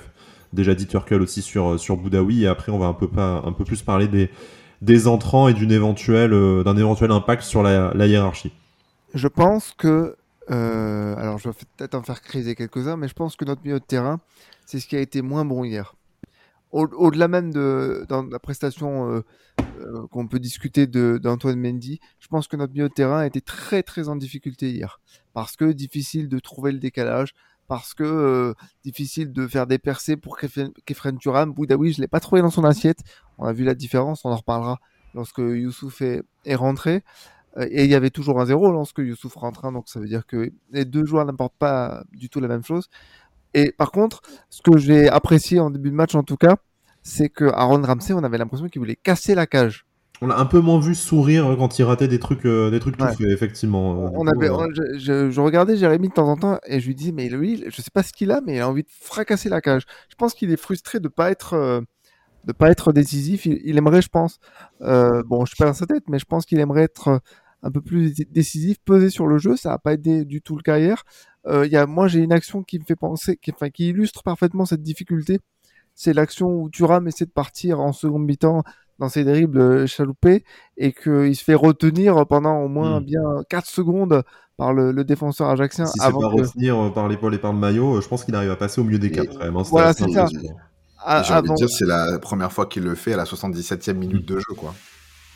déjà 0.53 0.73
dit 0.73 0.87
Turkel 0.87 1.21
aussi 1.21 1.41
sur, 1.41 1.79
sur 1.79 1.97
Boudaoui. 1.97 2.43
Et 2.43 2.47
après, 2.47 2.71
on 2.71 2.79
va 2.79 2.87
un 2.87 2.93
peu, 2.93 3.07
pas, 3.07 3.43
un 3.45 3.51
peu 3.51 3.65
plus 3.65 3.83
parler 3.83 4.07
des, 4.07 4.31
des 4.81 5.07
entrants 5.07 5.47
et 5.47 5.53
d'une 5.53 5.71
éventuelle, 5.71 6.33
euh, 6.33 6.63
d'un 6.63 6.77
éventuel 6.77 7.11
impact 7.11 7.43
sur 7.43 7.61
la, 7.61 8.07
hiérarchie. 8.07 8.53
Je 9.13 9.27
pense 9.27 9.73
que. 9.77 10.15
Euh, 10.49 11.15
alors, 11.17 11.37
je 11.37 11.49
vais 11.49 11.55
peut-être 11.77 11.93
en 11.93 12.01
faire 12.01 12.21
criser 12.21 12.55
quelques-uns, 12.55 12.97
mais 12.97 13.07
je 13.07 13.13
pense 13.13 13.35
que 13.35 13.45
notre 13.45 13.61
milieu 13.63 13.79
de 13.79 13.85
terrain, 13.85 14.19
c'est 14.65 14.79
ce 14.79 14.87
qui 14.87 14.95
a 14.95 14.99
été 14.99 15.21
moins 15.21 15.45
bon 15.45 15.63
hier 15.63 15.93
au-delà 16.71 17.27
même 17.27 17.51
de 17.51 18.05
la 18.09 18.39
prestation 18.39 19.09
euh, 19.09 19.21
euh, 19.79 20.07
qu'on 20.07 20.27
peut 20.27 20.39
discuter 20.39 20.87
d'Antoine 20.87 21.59
Mendy, 21.59 21.99
je 22.19 22.27
pense 22.27 22.47
que 22.47 22.55
notre 22.55 22.73
milieu 22.73 22.89
de 22.89 22.93
terrain 22.93 23.23
été 23.23 23.41
très 23.41 23.83
très 23.83 24.09
en 24.09 24.15
difficulté 24.15 24.69
hier. 24.71 24.99
Parce 25.33 25.55
que 25.55 25.71
difficile 25.71 26.29
de 26.29 26.39
trouver 26.39 26.71
le 26.71 26.79
décalage, 26.79 27.33
parce 27.67 27.93
que 27.93 28.03
euh, 28.03 28.53
difficile 28.83 29.31
de 29.31 29.47
faire 29.47 29.67
des 29.67 29.79
percées 29.79 30.17
pour 30.17 30.37
Kefren 30.37 31.17
Turam. 31.17 31.53
Boudaoui, 31.53 31.93
je 31.93 32.01
l'ai 32.01 32.07
pas 32.07 32.19
trouvé 32.19 32.41
dans 32.41 32.49
son 32.49 32.63
assiette. 32.63 32.99
On 33.37 33.45
a 33.45 33.53
vu 33.53 33.63
la 33.63 33.75
différence, 33.75 34.25
on 34.25 34.29
en 34.29 34.35
reparlera 34.35 34.79
lorsque 35.13 35.39
Youssouf 35.39 36.01
est, 36.01 36.23
est 36.45 36.55
rentré. 36.55 37.03
Et 37.59 37.83
il 37.83 37.89
y 37.89 37.95
avait 37.95 38.11
toujours 38.11 38.39
un 38.39 38.45
zéro 38.45 38.71
lorsque 38.71 38.99
Youssouf 38.99 39.33
rentre, 39.35 39.65
hein, 39.65 39.71
donc 39.71 39.89
ça 39.89 39.99
veut 39.99 40.07
dire 40.07 40.25
que 40.27 40.51
les 40.71 40.85
deux 40.85 41.03
joueurs 41.03 41.25
n'apportent 41.25 41.57
pas 41.57 42.03
du 42.11 42.29
tout 42.29 42.39
la 42.39 42.47
même 42.47 42.63
chose. 42.63 42.89
Et 43.53 43.71
par 43.71 43.91
contre, 43.91 44.21
ce 44.49 44.61
que 44.61 44.77
j'ai 44.77 45.09
apprécié 45.09 45.59
en 45.59 45.69
début 45.69 45.89
de 45.89 45.95
match, 45.95 46.15
en 46.15 46.23
tout 46.23 46.37
cas, 46.37 46.57
c'est 47.01 47.29
que 47.29 47.45
Aaron 47.45 47.81
Ramsey, 47.81 48.13
on 48.13 48.23
avait 48.23 48.37
l'impression 48.37 48.67
qu'il 48.67 48.79
voulait 48.79 48.95
casser 48.95 49.35
la 49.35 49.47
cage. 49.47 49.85
On 50.21 50.27
l'a 50.27 50.37
un 50.37 50.45
peu 50.45 50.59
moins 50.59 50.79
vu 50.81 50.95
sourire 50.95 51.55
quand 51.57 51.79
il 51.79 51.83
ratait 51.83 52.09
des 52.09 52.19
trucs, 52.19 52.45
euh, 52.45 52.69
des 52.69 52.81
trucs 52.81 52.97
tout 52.97 53.05
faits, 53.05 53.21
effectivement. 53.21 54.11
On 54.13 54.27
avait, 54.27 54.49
euh, 54.49 54.67
je, 54.97 55.39
regardais 55.39 55.77
Jérémy 55.77 56.09
de 56.09 56.13
temps 56.13 56.27
en 56.27 56.35
temps 56.35 56.59
et 56.67 56.81
je 56.81 56.87
lui 56.87 56.95
dis, 56.95 57.13
mais 57.13 57.29
lui, 57.29 57.63
je 57.69 57.81
sais 57.81 57.91
pas 57.93 58.03
ce 58.03 58.11
qu'il 58.11 58.31
a, 58.31 58.41
mais 58.45 58.57
il 58.57 58.59
a 58.59 58.67
envie 58.67 58.83
de 58.83 58.89
fracasser 58.89 59.47
la 59.47 59.61
cage. 59.61 59.83
Je 60.09 60.15
pense 60.15 60.33
qu'il 60.33 60.51
est 60.51 60.57
frustré 60.57 60.99
de 60.99 61.07
pas 61.07 61.31
être, 61.31 61.53
euh, 61.53 61.79
de 62.43 62.51
pas 62.51 62.69
être 62.69 62.91
décisif. 62.91 63.45
Il, 63.45 63.77
aimerait, 63.77 64.01
je 64.01 64.09
pense, 64.09 64.39
bon, 64.81 65.45
je 65.45 65.51
suis 65.51 65.57
pas 65.57 65.65
dans 65.65 65.73
sa 65.73 65.85
tête, 65.85 66.03
mais 66.09 66.19
je 66.19 66.25
pense 66.25 66.45
qu'il 66.45 66.59
aimerait 66.59 66.83
être 66.83 67.21
un 67.63 67.71
peu 67.71 67.81
plus 67.81 68.13
décisif, 68.29 68.77
peser 68.85 69.09
sur 69.09 69.27
le 69.27 69.37
jeu. 69.37 69.55
Ça 69.55 69.69
n'a 69.69 69.77
pas 69.77 69.93
aidé 69.93 70.25
du 70.25 70.41
tout 70.41 70.55
le 70.55 70.61
carrière. 70.61 71.03
Euh, 71.47 71.67
y 71.67 71.75
a, 71.75 71.85
moi, 71.85 72.07
j'ai 72.07 72.19
une 72.19 72.33
action 72.33 72.63
qui 72.63 72.79
me 72.79 72.83
fait 72.83 72.95
penser, 72.95 73.37
qui, 73.37 73.51
enfin, 73.51 73.69
qui 73.69 73.89
illustre 73.89 74.23
parfaitement 74.23 74.65
cette 74.65 74.83
difficulté. 74.83 75.39
C'est 75.95 76.13
l'action 76.13 76.49
où 76.49 76.69
Thuram 76.69 77.07
essaie 77.07 77.25
de 77.25 77.31
partir 77.31 77.79
en 77.79 77.91
seconde 77.91 78.25
mi-temps 78.25 78.63
dans 78.99 79.09
ses 79.09 79.23
dribbles 79.23 79.59
euh, 79.59 79.87
chaloupés 79.87 80.43
et 80.77 80.91
qu'il 80.91 81.35
se 81.35 81.43
fait 81.43 81.55
retenir 81.55 82.25
pendant 82.27 82.59
au 82.59 82.67
moins 82.67 82.99
hmm. 82.99 83.05
bien 83.05 83.21
4 83.49 83.65
secondes 83.65 84.23
par 84.57 84.73
le, 84.73 84.93
défenseur 85.05 85.49
ajaxien. 85.49 85.85
Si 85.85 85.97
c'est 85.97 86.11
pas 86.11 86.27
retenir 86.27 86.77
euh, 86.77 86.89
par 86.89 87.07
l'épaule 87.07 87.33
et 87.33 87.37
par 87.37 87.53
le 87.53 87.59
maillot, 87.59 88.01
je 88.01 88.07
pense 88.07 88.25
qu'il 88.25 88.35
arrive 88.35 88.51
à 88.51 88.57
passer 88.57 88.81
au 88.81 88.83
milieu 88.83 88.99
des 88.99 89.09
quatre. 89.09 89.33
Vraiment, 89.35 89.63
voilà, 89.63 89.93
c'est 89.93 90.09
ça. 90.09 90.27
J'ai 90.27 91.33
envie 91.33 91.49
de 91.49 91.55
dire, 91.55 91.69
c'est 91.69 91.85
la 91.85 92.19
première 92.19 92.51
fois 92.51 92.65
qu'il 92.65 92.83
le 92.83 92.93
fait 92.95 93.13
à 93.13 93.17
la 93.17 93.23
77e 93.23 93.93
minute 93.93 94.25
de 94.27 94.37
jeu, 94.37 94.53
quoi. 94.55 94.75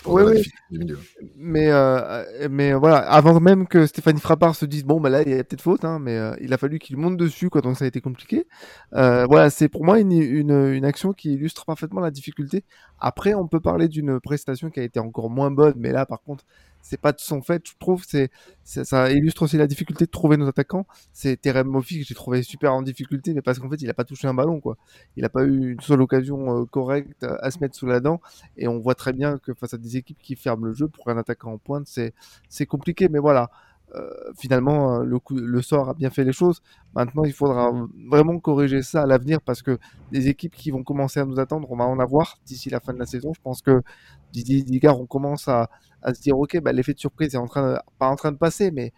Oui, 0.06 0.44
Mais, 1.36 1.68
euh, 1.70 2.48
mais 2.50 2.74
voilà, 2.74 2.98
avant 2.98 3.40
même 3.40 3.68
que 3.68 3.86
Stéphanie 3.86 4.20
Frappard 4.20 4.56
se 4.56 4.66
dise, 4.66 4.84
bon, 4.84 5.00
bah 5.00 5.10
là, 5.10 5.22
il 5.22 5.30
y 5.30 5.34
a 5.34 5.44
peut-être 5.44 5.62
faute, 5.62 5.86
hein, 5.86 6.00
mais 6.00 6.18
euh, 6.18 6.36
il 6.42 6.54
a 6.54 6.58
fallu 6.58 6.80
qu'il 6.80 6.98
monte 6.98 7.18
dessus, 7.18 7.50
quoi, 7.50 7.62
donc 7.62 7.78
ça 7.78 7.86
a 7.86 7.88
été 7.88 8.02
compliqué. 8.02 8.48
Euh, 8.94 9.26
voilà, 9.26 9.50
c'est 9.50 9.70
pour 9.70 9.86
moi 9.86 10.00
une, 10.00 10.12
une, 10.12 10.74
une, 10.74 10.86
action 10.86 11.14
qui 11.14 11.34
illustre 11.34 11.66
parfaitement 11.66 12.02
la 12.02 12.12
difficulté. 12.12 12.64
Après, 13.00 13.34
on 13.34 13.48
peut 13.48 13.60
parler 13.60 13.88
d'une 13.88 14.20
prestation 14.20 14.70
qui 14.70 14.80
a 14.80 14.84
été 14.84 15.00
encore 15.00 15.30
moins 15.30 15.52
bonne, 15.52 15.76
mais 15.78 15.92
là, 15.92 16.06
par 16.06 16.22
contre, 16.22 16.46
c'est 16.84 17.00
pas 17.00 17.14
de 17.14 17.20
son 17.20 17.42
fait, 17.42 17.66
je 17.66 17.74
trouve. 17.80 18.04
C'est, 18.06 18.30
ça 18.64 19.10
illustre 19.12 19.44
aussi 19.44 19.58
la 19.58 19.68
difficulté 19.68 20.06
de 20.06 20.12
trouver 20.12 20.38
nos 20.38 20.48
attaquants. 20.48 20.86
C'est 21.14 21.42
Terem 21.42 21.68
Moffi 21.68 22.02
que 22.02 22.06
j'ai 22.06 22.14
trouvé 22.14 22.44
super 22.44 22.74
en 22.74 22.82
difficulté, 22.82 23.34
mais 23.34 23.42
parce 23.42 23.58
qu'en 23.58 23.70
fait, 23.70 23.82
il 23.82 23.90
a 23.90 23.94
pas 23.94 24.04
touché 24.04 24.28
un 24.28 24.34
ballon, 24.34 24.60
quoi. 24.60 24.78
Il 25.16 25.24
a 25.26 25.30
pas 25.30 25.44
eu 25.44 25.72
une 25.72 25.80
seule 25.80 26.02
occasion 26.02 26.62
euh, 26.62 26.66
correcte 26.66 27.24
à 27.24 27.50
se 27.52 27.60
mettre 27.60 27.76
sous 27.76 27.88
la 27.88 28.02
dent. 28.02 28.22
Et 28.58 28.68
on 28.68 28.80
voit 28.80 28.96
très 28.96 29.14
bien 29.14 29.38
que 29.40 29.54
face 29.54 29.74
à 29.74 29.78
des 29.78 29.98
équipes 29.98 30.20
qui 30.22 30.36
ferment 30.36 30.66
le 30.66 30.74
jeu, 30.74 30.88
pour 30.90 31.08
un 31.10 31.18
attaquant 31.18 31.54
en 31.54 31.58
pointe, 31.58 31.88
c'est, 31.88 32.14
c'est 32.50 32.66
compliqué. 32.66 33.08
Mais 33.10 33.20
voilà. 33.20 33.50
Euh, 33.96 34.10
finalement, 34.36 35.02
euh, 35.02 35.04
le, 35.04 35.20
coup, 35.20 35.36
le 35.36 35.62
sort 35.62 35.90
a 35.90 35.94
bien 35.94 36.10
fait 36.10 36.24
les 36.24 36.34
choses. 36.34 36.62
Maintenant, 36.96 37.24
il 37.26 37.34
faudra 37.34 37.72
vraiment 38.10 38.40
corriger 38.40 38.82
ça 38.82 39.04
à 39.04 39.06
l'avenir 39.06 39.40
parce 39.42 39.62
que 39.62 39.78
les 40.12 40.28
équipes 40.30 40.56
qui 40.56 40.72
vont 40.72 40.84
commencer 40.84 41.20
à 41.20 41.26
nous 41.26 41.40
attendre, 41.40 41.72
on 41.72 41.76
va 41.76 41.86
en 41.86 42.00
avoir 42.00 42.40
d'ici 42.46 42.70
la 42.70 42.80
fin 42.80 42.94
de 42.94 43.00
la 43.00 43.06
saison. 43.06 43.34
Je 43.36 43.42
pense 43.42 43.62
que 43.62 43.82
Didier 44.32 44.64
Digard, 44.64 45.00
on 45.00 45.06
commence 45.06 45.48
à, 45.48 45.70
à 46.02 46.14
se 46.14 46.22
dire, 46.22 46.38
ok, 46.38 46.60
bah, 46.62 46.72
l'effet 46.72 46.94
de 46.94 47.00
surprise 47.00 47.36
est 47.36 47.38
en 47.38 47.48
train 47.48 47.80
pas 48.00 48.08
en 48.08 48.16
train 48.16 48.32
de 48.32 48.38
passer, 48.38 48.72
mais 48.72 48.94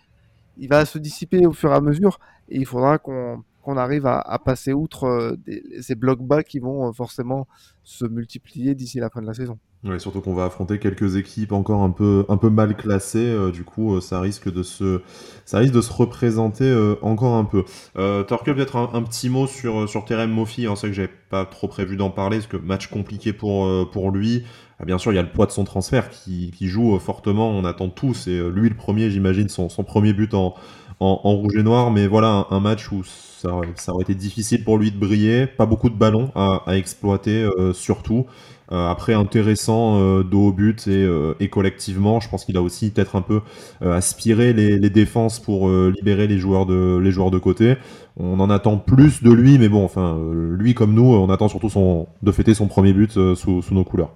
il 0.58 0.70
va 0.70 0.86
se 0.86 0.98
dissiper 0.98 1.46
au 1.46 1.52
fur 1.52 1.72
et 1.72 1.76
à 1.76 1.82
mesure 1.82 2.20
et 2.50 2.58
il 2.58 2.66
faudra 2.66 2.98
qu'on 2.98 3.44
qu'on 3.66 3.78
arrive 3.78 4.06
à, 4.06 4.40
passer 4.46 4.74
outre 4.74 5.06
euh, 5.06 5.36
ces 5.82 5.96
blocs 5.96 6.22
bas 6.22 6.44
qui 6.44 6.60
vont 6.60 6.94
forcément 6.94 7.48
se 7.84 8.06
multiplier 8.06 8.76
d'ici 8.76 9.00
la 9.00 9.10
fin 9.10 9.22
de 9.22 9.28
la 9.28 9.34
saison. 9.34 9.58
Surtout 10.00 10.22
qu'on 10.22 10.34
va 10.34 10.46
affronter 10.46 10.80
quelques 10.80 11.16
équipes 11.16 11.52
encore 11.52 11.84
un 11.84 11.92
peu, 11.92 12.26
un 12.28 12.38
peu 12.38 12.50
mal 12.50 12.76
classées, 12.76 13.20
euh, 13.20 13.52
du 13.52 13.64
coup 13.64 13.96
euh, 13.96 14.02
ça 14.02 14.20
risque 14.20 14.52
de 14.52 14.64
se, 14.64 15.02
ça 15.46 15.60
risque 15.60 15.74
de 15.74 15.82
se 15.82 15.94
représenter 15.94 16.66
euh, 16.66 16.96
encore 17.04 17.36
un 17.36 17.44
peu. 17.44 17.64
Euh, 17.96 18.24
peut-être 18.24 18.78
un, 18.78 19.04
petit 19.04 19.30
mot 19.30 19.46
sur, 19.46 19.88
sur 19.88 20.04
Terem 20.06 20.32
Mofi, 20.32 20.66
hein, 20.66 20.76
c'est 20.76 20.88
que 20.88 20.94
j'avais 20.94 21.12
pas 21.30 21.46
trop 21.46 21.68
prévu 21.68 21.98
d'en 21.98 22.10
parler, 22.10 22.38
parce 22.38 22.48
que 22.48 22.58
match 22.58 22.88
compliqué 22.88 23.32
pour, 23.32 23.90
pour 23.92 24.12
lui. 24.12 24.44
Ah, 24.80 24.86
bien 24.86 24.98
sûr, 24.98 25.14
il 25.14 25.16
y 25.16 25.20
a 25.20 25.22
le 25.22 25.32
poids 25.32 25.46
de 25.46 25.52
son 25.52 25.64
transfert 25.64 26.10
qui, 26.10 26.52
qui 26.52 26.68
joue 26.68 26.98
fortement, 27.00 27.50
on 27.50 27.64
attend 27.64 27.90
tous, 27.90 28.28
et 28.28 28.42
lui 28.50 28.70
le 28.70 28.76
premier, 28.76 29.10
j'imagine, 29.10 29.50
son, 29.50 29.70
son 29.70 29.84
premier 29.84 30.14
but 30.14 30.34
en, 30.34 30.56
en, 31.00 31.16
rouge 31.36 31.56
et 31.58 31.64
noir, 31.64 31.92
mais 31.92 32.08
voilà 32.08 32.48
un, 32.50 32.60
match 32.60 32.92
où 32.92 33.04
ça, 33.04 33.52
aurait 33.90 34.04
été 34.04 34.16
difficile 34.16 34.64
pour 34.64 34.78
lui 34.78 34.92
de 34.92 34.98
briller, 34.98 35.48
pas 35.48 35.66
beaucoup 35.66 35.90
de 35.90 35.96
ballons 35.96 36.32
à, 36.36 36.64
exploiter 36.76 37.48
surtout. 37.74 38.26
Euh, 38.72 38.90
après, 38.90 39.14
intéressant 39.14 40.00
euh, 40.00 40.24
de 40.24 40.36
haut 40.36 40.52
but 40.52 40.88
et, 40.88 41.04
euh, 41.04 41.36
et 41.40 41.50
collectivement, 41.50 42.20
je 42.20 42.30
pense 42.30 42.46
qu'il 42.46 42.58
a 42.58 42.62
aussi 42.62 42.90
peut-être 42.90 43.16
un 43.16 43.22
peu 43.22 43.42
aspiré 43.82 44.54
les, 44.54 44.90
défenses 44.90 45.40
pour 45.40 45.70
libérer 45.70 46.28
les 46.28 46.38
joueurs 46.38 46.66
de 46.66 47.00
les 47.02 47.12
joueurs 47.12 47.32
de 47.32 47.40
côté. 47.40 47.76
On 48.18 48.40
en 48.40 48.50
attend 48.50 48.78
plus 48.78 49.24
de 49.24 49.32
lui, 49.32 49.60
mais 49.60 49.68
bon, 49.68 49.84
enfin, 49.84 50.18
lui 50.52 50.74
comme 50.74 50.94
nous, 50.94 51.04
on 51.04 51.30
attend 51.30 51.50
surtout 51.50 51.70
son, 51.70 52.08
de 52.22 52.32
fêter 52.32 52.54
son 52.54 52.68
premier 52.68 52.94
but 52.94 53.12
sous, 53.36 53.64
nos 53.72 53.84
couleurs. 53.84 54.14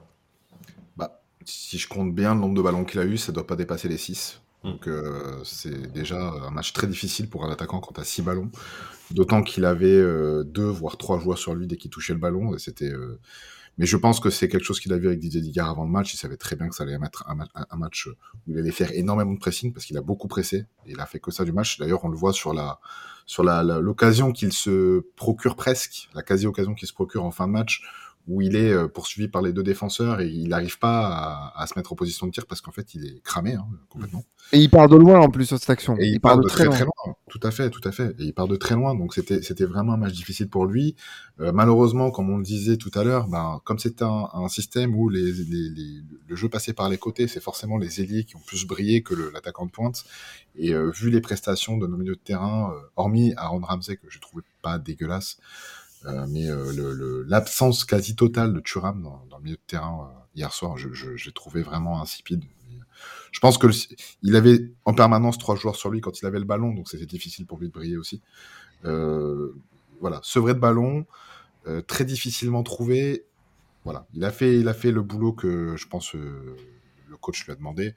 Bah, 0.96 1.22
si 1.44 1.78
je 1.78 1.88
compte 1.88 2.14
bien 2.14 2.34
le 2.34 2.40
nombre 2.40 2.56
de 2.56 2.62
ballons 2.62 2.86
qu'il 2.86 3.00
a 3.00 3.06
eu, 3.06 3.18
ça 3.18 3.32
doit 3.32 3.46
pas 3.46 3.56
dépasser 3.56 3.90
les 3.90 3.98
6. 3.98 4.39
Hmm. 4.64 4.72
Donc 4.72 4.90
c'est 5.44 5.92
déjà 5.92 6.20
un 6.20 6.52
match 6.52 6.74
très 6.74 6.88
difficile 6.88 7.30
pour 7.30 7.46
un 7.46 7.52
attaquant 7.52 7.80
quand 7.80 7.94
tu 7.94 8.02
as 8.02 8.06
6 8.06 8.22
ballons. 8.24 8.52
D'autant 9.12 9.42
qu'il 9.42 9.66
avait 9.66 10.02
deux 10.44 10.68
voire 10.68 10.98
trois 10.98 11.20
joueurs 11.20 11.38
sur 11.38 11.56
lui 11.56 11.66
dès 11.66 11.78
qu'il 11.78 11.90
touchait 11.90 12.14
le 12.14 12.20
ballon. 12.20 12.58
C'était 12.58 12.92
mais 13.80 13.86
je 13.86 13.96
pense 13.96 14.20
que 14.20 14.30
c'est 14.30 14.50
quelque 14.50 14.66
chose 14.66 14.82
qu'il 14.82 14.92
a 14.92 14.98
vu 14.98 15.08
avec 15.08 15.20
Didier 15.20 15.40
Digard 15.40 15.70
avant 15.70 15.86
le 15.86 15.90
match. 15.90 16.14
Il 16.14 16.18
savait 16.18 16.36
très 16.36 16.58
bien 16.58 16.68
que 16.68 16.76
ça 16.76 16.84
allait 16.84 16.98
être 17.02 17.24
un, 17.28 17.78
match 17.78 18.08
où 18.08 18.52
il 18.52 18.60
allait 18.60 18.72
faire 18.72 18.92
énormément 18.92 19.32
de 19.32 19.40
pressing 19.40 19.72
parce 19.72 19.86
qu'il 19.86 19.98
a 19.98 20.02
beaucoup 20.02 20.28
pressé. 20.28 20.66
Et 20.86 20.92
il 20.92 21.00
a 21.00 21.06
fait 21.06 21.22
que 21.22 21.32
ça 21.32 21.46
du 21.46 21.54
match. 21.54 21.80
D'ailleurs, 21.80 22.04
on 22.04 22.10
le 22.10 22.18
voit 22.18 22.34
sur 22.34 22.54
la 22.54 22.80
sur 23.26 23.44
l'occasion 23.44 24.34
qu'il 24.34 24.52
se 24.52 25.06
procure 25.16 25.56
presque, 25.56 26.10
la 26.16 26.24
quasi-occasion 26.24 26.74
qu'il 26.74 26.88
se 26.88 26.94
procure 26.94 27.24
en 27.24 27.32
fin 27.32 27.48
de 27.48 27.54
match, 27.54 27.84
où 28.30 28.42
il 28.42 28.56
est 28.56 28.72
euh, 28.72 28.88
poursuivi 28.88 29.28
par 29.28 29.42
les 29.42 29.52
deux 29.52 29.64
défenseurs 29.64 30.22
et 30.22 30.28
il 30.28 30.50
n'arrive 30.50 30.78
pas 30.78 31.52
à, 31.56 31.66
se 31.66 31.74
mettre 31.78 31.92
en 31.92 31.96
position 31.96 32.28
de 32.28 32.32
tir 32.32 32.46
parce 32.46 32.62
qu'en 32.62 32.72
fait 32.72 32.94
il 32.94 33.04
est 33.06 33.22
cramé 33.24 33.56
hein, 33.56 33.66
complètement. 33.90 34.24
Et 34.54 34.60
il 34.60 34.70
part 34.70 34.88
de 34.88 34.96
loin 34.96 35.20
en 35.20 35.30
plus 35.30 35.46
sur 35.46 35.58
cette 35.58 35.70
action. 35.70 35.98
Et 36.00 36.06
il, 36.08 36.22
part, 36.22 36.38
de, 36.38 36.48
très, 36.48 36.66
très, 36.66 36.84
loin. 36.84 37.16
Tout 37.28 37.40
à 37.42 37.50
fait, 37.50 37.72
tout 37.72 37.82
à 37.84 37.92
fait. 37.92 38.16
Et 38.20 38.26
il 38.26 38.34
part 38.34 38.48
de 38.48 38.56
très 38.56 38.76
loin, 38.76 38.94
donc 38.96 39.16
c'était 39.16 39.42
c'était 39.42 39.66
vraiment 39.66 39.94
un 39.94 39.98
match 39.98 40.14
difficile 40.14 40.48
pour 40.48 40.68
lui. 40.68 40.96
Euh, 41.40 41.52
malheureusement, 41.52 42.12
comme 42.12 42.30
on 42.30 42.38
le 42.38 42.44
disait 42.44 42.78
tout 42.78 42.92
à 42.94 43.04
l'heure, 43.04 43.28
ben 43.28 43.62
comme 43.64 43.80
c'est 43.80 44.04
un, 44.04 44.30
un, 44.32 44.48
système 44.48 44.96
où 44.96 45.10
les, 45.10 45.32
les, 45.32 45.70
les, 45.70 46.02
le 46.28 46.36
jeu 46.36 46.50
passait 46.50 46.74
par 46.74 46.88
les 46.88 47.00
côtés, 47.00 47.28
c'est 47.28 47.42
forcément 47.42 47.78
les 47.78 48.00
ailiers 48.00 48.26
qui 48.26 48.36
ont 48.36 48.44
plus 48.46 48.68
brillé 48.68 49.02
que 49.02 49.16
l'attaquant 49.34 49.66
de 49.66 49.72
pointe. 49.72 50.06
Et 50.56 50.74
euh, 50.74 50.92
vu 50.92 51.10
les 51.10 51.22
prestations 51.22 51.78
de 51.78 51.88
nos 51.88 51.98
milieux 51.98 52.16
de 52.16 52.20
terrain, 52.20 52.74
hormis 52.96 53.34
Aaron 53.38 53.62
Ramsey 53.62 53.98
que 53.98 54.08
je 54.10 54.20
trouvais 54.20 54.44
pas 54.62 54.78
dégueulasse. 54.78 55.38
Euh, 56.06 56.26
mais 56.30 56.48
euh, 56.50 57.26
l'absence 57.28 57.84
quasi 57.84 58.16
totale 58.16 58.54
de 58.54 58.60
Thuram 58.62 59.02
dans, 59.02 59.26
dans, 59.30 59.38
le 59.38 59.44
milieu 59.44 59.58
de 59.58 59.62
terrain 59.68 60.10
euh, 60.10 60.20
hier 60.34 60.54
soir, 60.54 60.78
j'ai 60.78 60.90
je, 60.94 61.30
trouvé 61.32 61.62
vraiment 61.62 62.02
insipide. 62.02 62.44
Je 63.32 63.40
pense 63.40 63.58
que 63.58 63.68
il 64.24 64.36
avait 64.36 64.72
en 64.86 64.94
permanence 64.94 65.38
trois 65.38 65.56
joueurs 65.56 65.76
sur 65.76 65.90
lui 65.90 66.02
quand 66.02 66.22
il 66.22 66.26
avait 66.26 66.40
le 66.40 66.46
ballon, 66.46 66.74
donc 66.74 66.90
c'était 66.90 67.06
difficile 67.06 67.46
pour 67.46 67.60
lui 67.60 67.68
de 67.68 67.74
briller 67.74 67.98
aussi. 67.98 68.22
Euh, 68.86 69.54
voilà, 70.02 70.20
sevré 70.24 70.54
de 70.54 70.60
ballon, 70.60 71.06
très 71.86 72.06
difficilement 72.06 72.64
trouvé. 72.64 73.26
voilà, 73.84 74.08
il 74.14 74.24
a 74.26 74.32
fait, 74.32 74.60
il 74.60 74.68
a 74.68 74.74
fait 74.74 74.92
le 74.92 75.04
boulot 75.04 75.34
que 75.34 75.76
je 75.78 75.88
pense 75.88 76.14
le 76.14 77.18
coach 77.22 77.46
lui 77.46 77.52
a 77.52 77.56
demandé, 77.56 77.94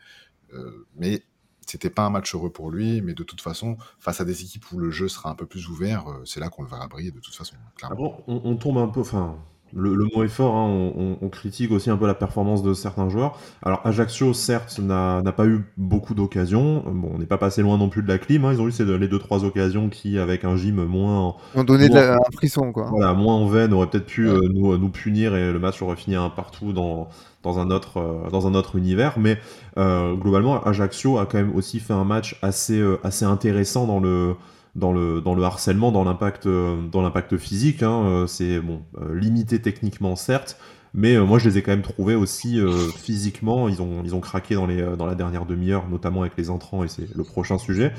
mais 0.96 1.22
c'était 1.66 1.90
pas 1.90 2.02
un 2.02 2.10
match 2.10 2.34
heureux 2.34 2.50
pour 2.50 2.70
lui, 2.70 3.00
mais 3.02 3.14
de 3.14 3.22
toute 3.22 3.40
façon, 3.40 3.76
face 3.98 4.20
à 4.20 4.24
des 4.24 4.42
équipes 4.42 4.70
où 4.72 4.78
le 4.78 4.90
jeu 4.90 5.08
sera 5.08 5.30
un 5.30 5.34
peu 5.34 5.46
plus 5.46 5.68
ouvert, 5.68 6.04
c'est 6.24 6.40
là 6.40 6.48
qu'on 6.48 6.62
le 6.62 6.68
verra 6.68 6.88
briller 6.88 7.10
de 7.10 7.20
toute 7.20 7.34
façon. 7.34 7.54
Ah 7.82 7.94
bon, 7.94 8.14
on, 8.26 8.56
tombe 8.56 8.78
un 8.78 8.88
peu, 8.88 9.00
enfin, 9.00 9.36
le, 9.74 10.06
mot 10.14 10.22
est 10.22 10.28
fort, 10.28 10.54
hein, 10.54 10.92
on, 11.20 11.28
critique 11.28 11.70
aussi 11.70 11.88
un 11.90 11.96
peu 11.96 12.06
la 12.06 12.14
performance 12.14 12.62
de 12.62 12.74
certains 12.74 13.08
joueurs. 13.08 13.38
Alors 13.62 13.80
Ajaccio, 13.84 14.34
certes, 14.34 14.78
n'a 14.78 15.22
pas 15.32 15.46
eu 15.46 15.64
beaucoup 15.76 16.14
d'occasions. 16.14 16.82
Bon, 16.86 17.12
on 17.14 17.18
n'est 17.18 17.26
pas 17.26 17.38
passé 17.38 17.62
loin 17.62 17.78
non 17.78 17.88
plus 17.88 18.02
de 18.02 18.08
la 18.08 18.18
clim. 18.18 18.44
Hein. 18.44 18.52
Ils 18.52 18.60
ont 18.60 18.68
eu 18.68 18.72
ces, 18.72 18.84
les 18.84 19.08
deux 19.08 19.18
trois 19.18 19.44
occasions 19.44 19.88
qui, 19.88 20.18
avec 20.18 20.44
un 20.44 20.56
gym 20.56 20.84
moins, 20.84 21.36
ont 21.54 21.64
donné 21.64 21.88
un 21.96 22.18
frisson, 22.34 22.72
quoi. 22.72 22.88
Voilà, 22.90 23.14
moins 23.14 23.34
en 23.34 23.46
veine, 23.46 23.72
auraient 23.72 23.88
peut-être 23.88 24.06
pu 24.06 24.28
euh, 24.28 24.40
nous, 24.52 24.76
nous, 24.76 24.90
punir 24.90 25.34
et 25.34 25.52
le 25.52 25.58
match 25.58 25.80
aurait 25.80 25.96
fini 25.96 26.16
un 26.16 26.28
partout 26.28 26.72
dans 26.72 27.08
dans 27.42 27.58
un 27.58 27.70
autre 27.70 27.98
euh, 27.98 28.30
dans 28.30 28.46
un 28.46 28.54
autre 28.54 28.76
univers. 28.76 29.18
Mais 29.18 29.38
euh, 29.78 30.14
globalement, 30.14 30.62
Ajaccio 30.64 31.18
a 31.18 31.26
quand 31.26 31.38
même 31.38 31.54
aussi 31.54 31.80
fait 31.80 31.94
un 31.94 32.04
match 32.04 32.38
assez 32.42 32.82
assez 33.02 33.24
intéressant 33.24 33.86
dans 33.86 34.00
le 34.00 34.34
dans 34.74 34.92
le, 34.92 35.20
dans 35.20 35.34
le 35.34 35.42
harcèlement, 35.42 35.92
dans 35.92 36.04
l'impact, 36.04 36.46
euh, 36.46 36.80
dans 36.90 37.02
l'impact 37.02 37.36
physique. 37.36 37.82
Hein, 37.82 38.04
euh, 38.06 38.26
c'est 38.26 38.60
bon, 38.60 38.82
euh, 39.00 39.14
limité 39.18 39.60
techniquement 39.60 40.16
certes, 40.16 40.58
mais 40.94 41.18
moi 41.18 41.38
je 41.38 41.48
les 41.48 41.58
ai 41.58 41.62
quand 41.62 41.70
même 41.70 41.82
trouvés 41.82 42.14
aussi 42.14 42.60
physiquement. 42.96 43.66
Ils 43.70 43.80
ont, 43.80 44.02
ils 44.04 44.14
ont 44.14 44.20
craqué 44.20 44.54
dans, 44.54 44.66
les, 44.66 44.82
dans 44.98 45.06
la 45.06 45.14
dernière 45.14 45.46
demi-heure, 45.46 45.88
notamment 45.88 46.20
avec 46.20 46.36
les 46.36 46.50
entrants, 46.50 46.84
et 46.84 46.88
c'est 46.88 47.08
le 47.14 47.24
prochain 47.24 47.56
sujet. 47.56 47.92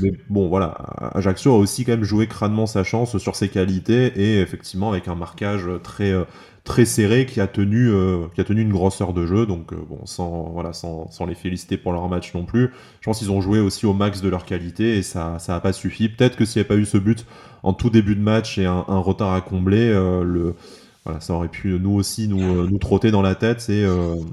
mais 0.00 0.12
bon, 0.30 0.48
voilà, 0.48 0.76
Ajaccio 1.14 1.52
a 1.52 1.58
aussi 1.58 1.84
quand 1.84 1.90
même 1.90 2.04
joué 2.04 2.28
crânement 2.28 2.66
sa 2.66 2.84
chance 2.84 3.18
sur 3.18 3.34
ses 3.34 3.48
qualités 3.48 4.12
et 4.14 4.40
effectivement 4.40 4.90
avec 4.90 5.08
un 5.08 5.16
marquage 5.16 5.68
très 5.82 6.14
très 6.64 6.86
serré 6.86 7.26
qui 7.26 7.42
a 7.42 7.46
tenu 7.46 7.90
euh, 7.90 8.26
qui 8.34 8.40
a 8.40 8.44
tenu 8.44 8.62
une 8.62 8.72
grosseur 8.72 9.12
de 9.12 9.26
jeu 9.26 9.44
donc 9.44 9.72
euh, 9.72 9.76
bon 9.88 9.98
sans 10.06 10.50
voilà 10.54 10.72
sans, 10.72 11.10
sans, 11.10 11.26
les 11.26 11.34
féliciter 11.34 11.76
pour 11.76 11.92
leur 11.92 12.08
match 12.08 12.34
non 12.34 12.44
plus 12.44 12.70
je 13.00 13.04
pense 13.04 13.18
qu'ils 13.18 13.30
ont 13.30 13.42
joué 13.42 13.60
aussi 13.60 13.84
au 13.84 13.92
max 13.92 14.22
de 14.22 14.30
leur 14.30 14.46
qualité 14.46 14.96
et 14.96 15.02
ça 15.02 15.38
ça 15.38 15.54
a 15.54 15.60
pas 15.60 15.74
suffi 15.74 16.08
peut-être 16.08 16.36
que 16.36 16.46
s'il 16.46 16.60
n'y 16.60 16.66
avait 16.66 16.76
pas 16.76 16.80
eu 16.80 16.86
ce 16.86 16.96
but 16.96 17.26
en 17.62 17.74
tout 17.74 17.90
début 17.90 18.16
de 18.16 18.22
match 18.22 18.56
et 18.56 18.64
un, 18.64 18.80
retard 18.88 19.34
à 19.34 19.42
combler 19.42 19.90
euh, 19.90 20.24
le 20.24 20.54
voilà, 21.04 21.20
ça 21.20 21.34
aurait 21.34 21.48
pu 21.48 21.78
nous 21.78 21.92
aussi 21.92 22.28
nous, 22.28 22.66
nous 22.66 22.78
trotter 22.78 23.10
dans 23.10 23.20
la 23.20 23.34
tête 23.34 23.68
et, 23.68 23.86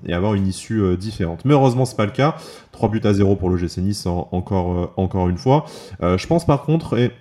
et 0.06 0.14
avoir 0.14 0.36
une 0.36 0.48
issue 0.48 0.96
différente. 0.96 1.44
Mais 1.44 1.54
heureusement, 1.54 1.84
c'est 1.84 1.98
pas 1.98 2.06
le 2.06 2.14
cas. 2.14 2.38
3 2.72 2.88
buts 2.88 3.02
à 3.04 3.14
0 3.14 3.36
pour 3.36 3.50
le 3.50 3.58
GC 3.58 3.82
Nice 3.82 4.06
encore, 4.06 4.94
encore 4.96 5.28
une 5.28 5.38
fois. 5.38 5.66
je 6.02 6.28
pense 6.28 6.46
par 6.46 6.64
contre, 6.64 6.98
et 6.98 7.12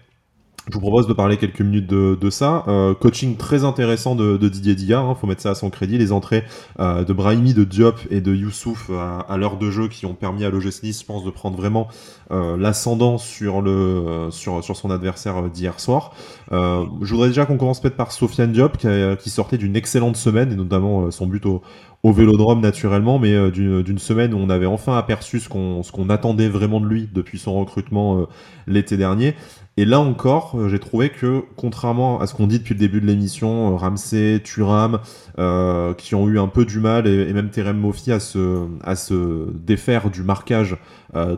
je 0.69 0.75
vous 0.75 0.81
propose 0.81 1.07
de 1.07 1.13
parler 1.13 1.37
quelques 1.37 1.63
minutes 1.63 1.87
de, 1.87 2.17
de 2.21 2.31
ça. 2.31 2.65
Euh, 2.69 2.95
coaching 2.95 3.37
très 3.37 3.65
intéressant 3.65 4.15
de, 4.15 4.37
de 4.37 4.49
Didier 4.49 4.75
il 4.75 4.93
hein, 4.93 5.17
faut 5.19 5.27
mettre 5.27 5.43
ça 5.43 5.51
à 5.51 5.55
son 5.55 5.71
crédit. 5.71 5.99
Les 5.99 6.13
entrées 6.13 6.45
euh, 6.79 7.03
de 7.03 7.13
Brahimi, 7.13 7.55
de 7.55 7.65
Diop 7.65 7.99
et 8.11 8.21
de 8.21 8.35
Youssouf 8.35 8.91
à, 8.91 9.21
à 9.21 9.37
l'heure 9.37 9.57
de 9.57 9.71
jeu 9.71 9.89
qui 9.89 10.07
ont 10.07 10.15
permis 10.15 10.45
à 10.45 10.51
l'OGC 10.51 10.93
je 10.93 11.05
pense, 11.05 11.25
de 11.25 11.31
prendre 11.31 11.57
vraiment 11.57 11.89
euh, 12.31 12.57
l'ascendant 12.57 13.19
sur, 13.19 13.63
le, 13.63 14.29
sur, 14.31 14.63
sur 14.63 14.77
son 14.77 14.91
adversaire 14.91 15.43
d'hier 15.51 15.81
soir. 15.81 16.13
je 16.51 17.11
voudrais 17.11 17.29
déjà 17.29 17.47
qu'on 17.47 17.57
commence 17.57 17.81
peut-être 17.81 17.97
par 17.97 18.13
Sofiane 18.13 18.53
Diop 18.53 18.77
qui, 18.77 18.89
qui 19.19 19.31
sortait 19.31 19.59
d'une 19.59 19.77
excellente 19.77 20.17
semaine 20.17 20.53
et 20.53 20.57
notamment 20.57 21.11
son 21.11 21.27
but 21.27 21.45
au, 21.47 21.63
au 22.03 22.13
Vélodrome 22.13 22.61
naturellement, 22.61 23.19
mais 23.19 23.51
d'une 23.51 23.99
semaine 23.99 24.35
où 24.35 24.39
on 24.39 24.51
avait 24.51 24.67
enfin 24.67 24.97
aperçu 24.97 25.41
ce 25.41 25.49
qu'on 25.49 25.83
qu'on 25.93 26.09
attendait 26.11 26.49
vraiment 26.49 26.81
de 26.81 26.87
lui 26.87 27.09
depuis 27.13 27.39
son 27.39 27.59
recrutement 27.59 28.27
l'été 28.67 28.97
dernier. 28.97 29.35
Et 29.81 29.87
là 29.87 29.99
encore, 29.99 30.57
euh, 30.57 30.69
j'ai 30.69 30.79
trouvé 30.79 31.09
que, 31.09 31.43
contrairement 31.57 32.21
à 32.21 32.27
ce 32.27 32.35
qu'on 32.35 32.47
dit 32.47 32.59
depuis 32.59 32.75
le 32.75 32.81
début 32.81 33.01
de 33.01 33.07
l'émission, 33.07 33.73
euh, 33.73 33.77
Ramsey, 33.77 34.39
Turam, 34.45 34.99
euh, 35.39 35.95
qui 35.95 36.15
ont 36.15 36.29
eu 36.29 36.39
un 36.39 36.49
peu 36.49 36.67
du 36.67 36.81
mal, 36.81 37.07
et, 37.07 37.33
même 37.33 37.49
Terem 37.49 37.79
Mofi, 37.79 38.13
à 38.13 38.21
se, 38.21 39.51
défaire 39.55 40.11
du 40.11 40.23
marquage 40.23 40.77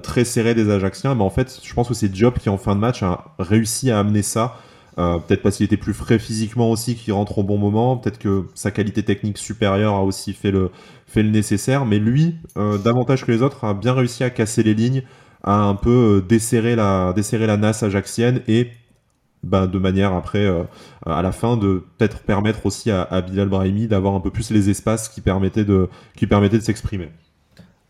très 0.03 0.25
serré 0.25 0.57
des 0.57 0.71
Ajaxiens, 0.71 1.15
mais 1.15 1.23
en 1.23 1.31
fait, 1.31 1.61
je 1.63 1.73
pense 1.73 1.87
que 1.87 1.95
c'est 1.95 2.09
Diop 2.09 2.41
qui, 2.41 2.49
en 2.49 2.59
fin 2.59 2.75
de 2.75 2.81
match, 2.81 3.05
a 3.05 3.33
réussi 3.39 3.93
à 3.93 4.01
amener 4.01 4.23
ça. 4.23 4.57
peut-être 4.97 5.43
parce 5.43 5.59
qu'il 5.59 5.67
était 5.67 5.77
plus 5.77 5.95
frais 5.95 6.19
physiquement 6.19 6.69
aussi, 6.69 6.97
qu'il 6.97 7.13
rentre 7.13 7.39
au 7.39 7.45
bon 7.45 7.59
moment. 7.59 7.97
Peut-être 7.97 8.19
que 8.19 8.47
sa 8.55 8.73
qualité 8.73 9.05
technique 9.05 9.39
supérieure 9.39 9.95
a 9.95 10.03
aussi 10.03 10.33
fait 10.33 10.51
le 10.51 10.71
nécessaire. 11.17 11.87
Mais 11.87 12.01
lui, 12.01 12.35
davantage 12.57 13.25
que 13.25 13.31
les 13.31 13.41
autres, 13.41 13.65
a 13.65 13.73
bien 13.73 13.95
réussi 13.95 14.25
à 14.25 14.31
casser 14.31 14.65
les 14.65 14.75
lignes, 14.75 15.05
à 15.43 15.55
un 15.55 15.75
peu 15.75 16.19
euh, 16.19 16.21
desserrer 16.21 16.77
la, 16.77 17.13
desserrer 17.15 17.47
la 17.47 17.57
nasse 17.57 17.83
ajaxienne 17.83 18.43
et 18.49 18.71
bah, 19.43 19.67
de 19.67 19.79
manière 19.79 20.13
après, 20.13 20.47
euh, 20.47 20.63
à 21.05 21.21
la 21.21 21.33
fin, 21.33 21.57
de 21.57 21.85
peut-être 21.99 22.21
permettre 22.21 22.65
aussi 22.65 22.91
à, 22.91 23.21
Bilal 23.23 23.49
Brahimi 23.49 23.89
d'avoir 23.89 24.15
un 24.15 24.21
peu 24.21 24.31
plus 24.31 24.51
les 24.51 24.71
espaces 24.71 25.09
qui 25.09 25.21
permettaient 25.21 25.65
de, 25.65 25.89
qui 26.17 26.27
permettaient 26.27 26.59
de 26.59 26.63
s'exprimer. 26.63 27.11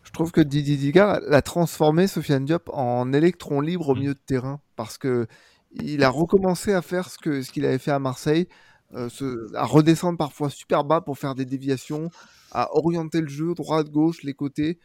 Je 0.02 0.12
trouve 0.12 0.32
que 0.32 0.40
Didier 0.40 0.76
Digard 0.76 1.20
l'a 1.28 1.42
transformé, 1.42 2.06
Sofiane 2.06 2.44
Diop, 2.44 2.70
en 2.72 3.12
électron 3.12 3.60
libre 3.60 3.90
au 3.90 3.94
mm. 3.94 3.98
milieu 3.98 4.14
de 4.14 4.20
terrain 4.24 4.60
parce 4.76 4.98
que 4.98 5.26
il 5.74 6.04
a 6.04 6.10
recommencé 6.10 6.72
à 6.74 6.82
faire 6.82 7.08
ce 7.08 7.16
qu'il 7.18 7.44
ce 7.44 7.50
qu'il 7.50 7.64
avait 7.64 7.78
fait 7.78 7.92
à 7.92 7.98
Marseille, 7.98 8.46
euh, 8.94 9.08
à 9.54 9.64
redescendre 9.64 10.18
parfois 10.18 10.50
super 10.50 10.84
bas 10.84 11.00
pour 11.00 11.18
faire 11.18 11.34
des 11.34 11.46
déviations, 11.46 12.10
à 12.50 12.74
orienter 12.76 13.20
le 13.20 13.28
jeu 13.28 13.54
droite, 13.54 13.90
gauche, 13.90 14.22
les 14.22 14.34
côtés. 14.34 14.78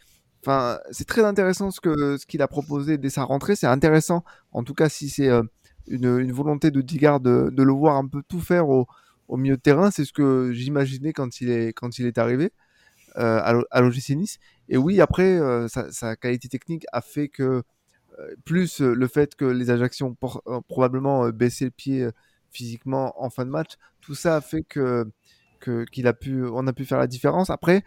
C'est 0.91 1.07
très 1.07 1.23
intéressant 1.23 1.71
ce 1.71 1.81
que 1.81 2.17
ce 2.17 2.25
qu'il 2.25 2.41
a 2.41 2.47
proposé 2.47 2.97
dès 2.97 3.09
sa 3.09 3.23
rentrée. 3.23 3.55
C'est 3.55 3.67
intéressant, 3.67 4.23
en 4.51 4.63
tout 4.63 4.73
cas, 4.73 4.89
si 4.89 5.09
c'est 5.09 5.29
euh, 5.29 5.43
une, 5.87 6.31
volonté 6.31 6.71
de 6.71 6.81
Digard 6.81 7.19
de, 7.19 7.51
le 7.55 7.71
voir 7.71 7.97
un 7.97 8.07
peu 8.07 8.21
tout 8.27 8.39
faire 8.39 8.69
au, 8.69 8.87
milieu 9.29 9.57
de 9.57 9.61
terrain. 9.61 9.91
C'est 9.91 10.05
ce 10.05 10.13
que 10.13 10.51
j'imaginais 10.53 11.13
quand 11.13 11.41
il 11.41 11.49
est 11.49 11.73
quand 11.73 11.99
il 11.99 12.05
est 12.05 12.17
arrivé 12.17 12.51
euh, 13.17 13.39
à, 13.39 13.61
à 13.71 13.81
l'OGC 13.81 14.11
Nice. 14.11 14.39
Et 14.69 14.77
oui, 14.77 15.01
après, 15.01 15.37
euh, 15.39 15.67
sa, 15.67 16.15
qualité 16.15 16.47
technique 16.49 16.85
a 16.93 17.01
fait 17.01 17.29
que 17.29 17.63
plus 18.45 18.81
le 18.81 19.07
fait 19.07 19.35
que 19.35 19.45
les 19.45 19.69
Ajactions 19.69 20.17
ont 20.45 20.61
probablement 20.63 21.29
baissé 21.29 21.65
le 21.65 21.71
pied 21.71 22.07
physiquement 22.49 23.13
en 23.23 23.29
fin 23.29 23.45
de 23.45 23.51
match, 23.51 23.73
tout 24.01 24.15
ça 24.15 24.37
a 24.37 24.41
fait 24.41 24.63
que 24.63 25.05
qu'il 25.59 26.07
a 26.07 26.13
pu, 26.13 26.45
on 26.45 26.67
a 26.67 26.73
pu 26.73 26.85
faire 26.85 26.99
la 26.99 27.07
différence. 27.07 27.49
Après, 27.49 27.83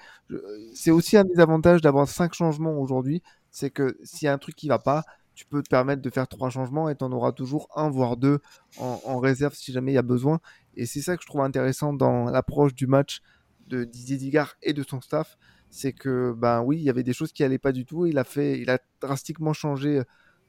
c'est 0.74 0.90
aussi 0.90 1.16
un 1.16 1.24
des 1.24 1.40
avantages 1.40 1.80
d'avoir 1.80 2.08
cinq 2.08 2.34
changements 2.34 2.78
aujourd'hui, 2.78 3.22
c'est 3.50 3.70
que 3.70 3.96
s'il 4.02 4.26
y 4.26 4.28
a 4.28 4.32
un 4.32 4.38
truc 4.38 4.56
qui 4.56 4.68
va 4.68 4.78
pas, 4.78 5.04
tu 5.34 5.46
peux 5.46 5.62
te 5.62 5.68
permettre 5.68 6.02
de 6.02 6.10
faire 6.10 6.28
trois 6.28 6.50
changements 6.50 6.88
et 6.88 6.96
tu 6.96 7.04
en 7.04 7.12
auras 7.12 7.32
toujours 7.32 7.68
un 7.74 7.88
voire 7.88 8.16
deux 8.16 8.40
en, 8.78 9.18
réserve 9.18 9.54
si 9.54 9.72
jamais 9.72 9.92
il 9.92 9.94
y 9.94 9.98
a 9.98 10.02
besoin. 10.02 10.40
Et 10.74 10.86
c'est 10.86 11.00
ça 11.00 11.16
que 11.16 11.22
je 11.22 11.26
trouve 11.26 11.40
intéressant 11.40 11.92
dans 11.92 12.24
l'approche 12.24 12.74
du 12.74 12.86
match 12.86 13.22
de 13.66 13.84
Didier 13.84 14.16
Digard 14.16 14.56
et 14.62 14.72
de 14.72 14.82
son 14.82 15.00
staff, 15.00 15.38
c'est 15.70 15.92
que 15.92 16.34
ben 16.36 16.62
oui, 16.62 16.76
il 16.76 16.82
y 16.82 16.90
avait 16.90 17.04
des 17.04 17.12
choses 17.12 17.32
qui 17.32 17.44
allaient 17.44 17.58
pas 17.58 17.72
du 17.72 17.86
tout. 17.86 18.04
Il 18.06 18.18
a 18.18 18.24
fait, 18.24 18.60
il 18.60 18.68
a 18.70 18.78
drastiquement 19.00 19.52
changé 19.52 20.02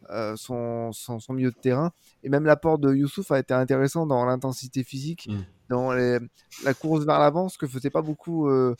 euh, 0.09 0.35
son, 0.35 0.91
son, 0.91 1.19
milieu 1.33 1.51
de 1.51 1.55
terrain. 1.55 1.91
Et 2.23 2.29
même 2.29 2.45
l'apport 2.45 2.79
de 2.79 2.93
Youssouf 2.93 3.31
a 3.31 3.39
été 3.39 3.53
intéressant 3.53 4.05
dans 4.05 4.25
l'intensité 4.25 4.83
physique, 4.83 5.27
mm. 5.29 5.39
dans 5.69 5.91
la 5.93 6.73
course 6.73 7.05
vers 7.05 7.19
l'avant, 7.19 7.49
ce 7.49 7.57
que 7.57 7.67
faisait 7.67 7.89
pas 7.89 8.01
beaucoup 8.01 8.47
euh, 8.47 8.75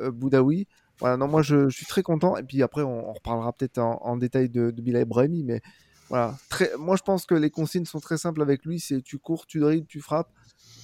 euh, 0.00 0.10
Boudaoui. 0.10 0.66
Voilà, 0.98 1.16
non, 1.16 1.28
moi 1.28 1.42
je, 1.42 1.68
suis 1.68 1.86
très 1.86 2.02
content. 2.02 2.36
Et 2.36 2.42
puis 2.42 2.62
après, 2.62 2.82
on, 2.82 3.12
reparlera 3.12 3.52
peut-être 3.52 3.78
en, 3.78 4.16
détail 4.16 4.48
de, 4.48 4.70
de 4.70 4.82
Bilal 4.82 5.04
Brahimi, 5.04 5.44
mais 5.44 5.60
voilà. 6.08 6.36
Très, 6.48 6.70
moi 6.78 6.96
je 6.96 7.02
pense 7.02 7.26
que 7.26 7.34
les 7.34 7.50
consignes 7.50 7.86
sont 7.86 8.00
très 8.00 8.18
simples 8.18 8.42
avec 8.42 8.66
lui 8.66 8.80
c'est 8.80 9.00
tu 9.00 9.18
cours, 9.18 9.46
tu 9.46 9.60
dribbles, 9.60 9.86
tu 9.86 10.00
frappes. 10.00 10.30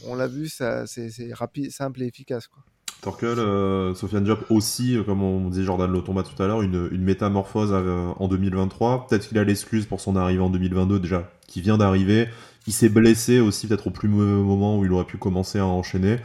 On 0.06 0.14
l'a 0.14 0.26
vu, 0.26 0.48
c'est 0.48 1.32
rapide, 1.32 1.70
simple 1.70 2.02
et 2.02 2.06
efficace. 2.06 2.46
Quoi. 2.46 2.62
Torkel, 3.00 3.38
euh, 3.38 3.94
Sofiane 3.94 4.24
Diop 4.24 4.44
aussi, 4.50 4.96
euh, 4.96 5.04
comme 5.04 5.22
on 5.22 5.48
disait 5.50 5.64
Jordan 5.64 5.90
Lotomba 5.90 6.24
tout 6.24 6.40
à 6.42 6.46
l'heure, 6.46 6.62
une, 6.62 6.88
métamorphose 6.90 7.70
euh, 7.72 8.10
en 8.18 8.26
2023. 8.26 9.06
Peut-être 9.06 9.28
qu'il 9.28 9.38
a 9.38 9.44
l'excuse 9.44 9.86
pour 9.86 10.00
son 10.00 10.16
arrivée 10.16 10.42
en 10.42 10.50
2022 10.50 10.98
déjà, 10.98 11.30
qui 11.46 11.60
vient 11.60 11.78
d'arriver. 11.78 12.28
Il 12.66 12.72
s'est 12.72 12.88
blessé 12.88 13.38
aussi 13.38 13.68
peut-être 13.68 13.86
au 13.86 13.90
plus 13.90 14.08
mauvais 14.08 14.42
moment 14.42 14.78
où 14.78 14.84
il 14.84 14.92
aurait 14.92 15.04
pu 15.04 15.16
commencer 15.16 15.58
à 15.58 15.66
enchaîner. 15.66 16.16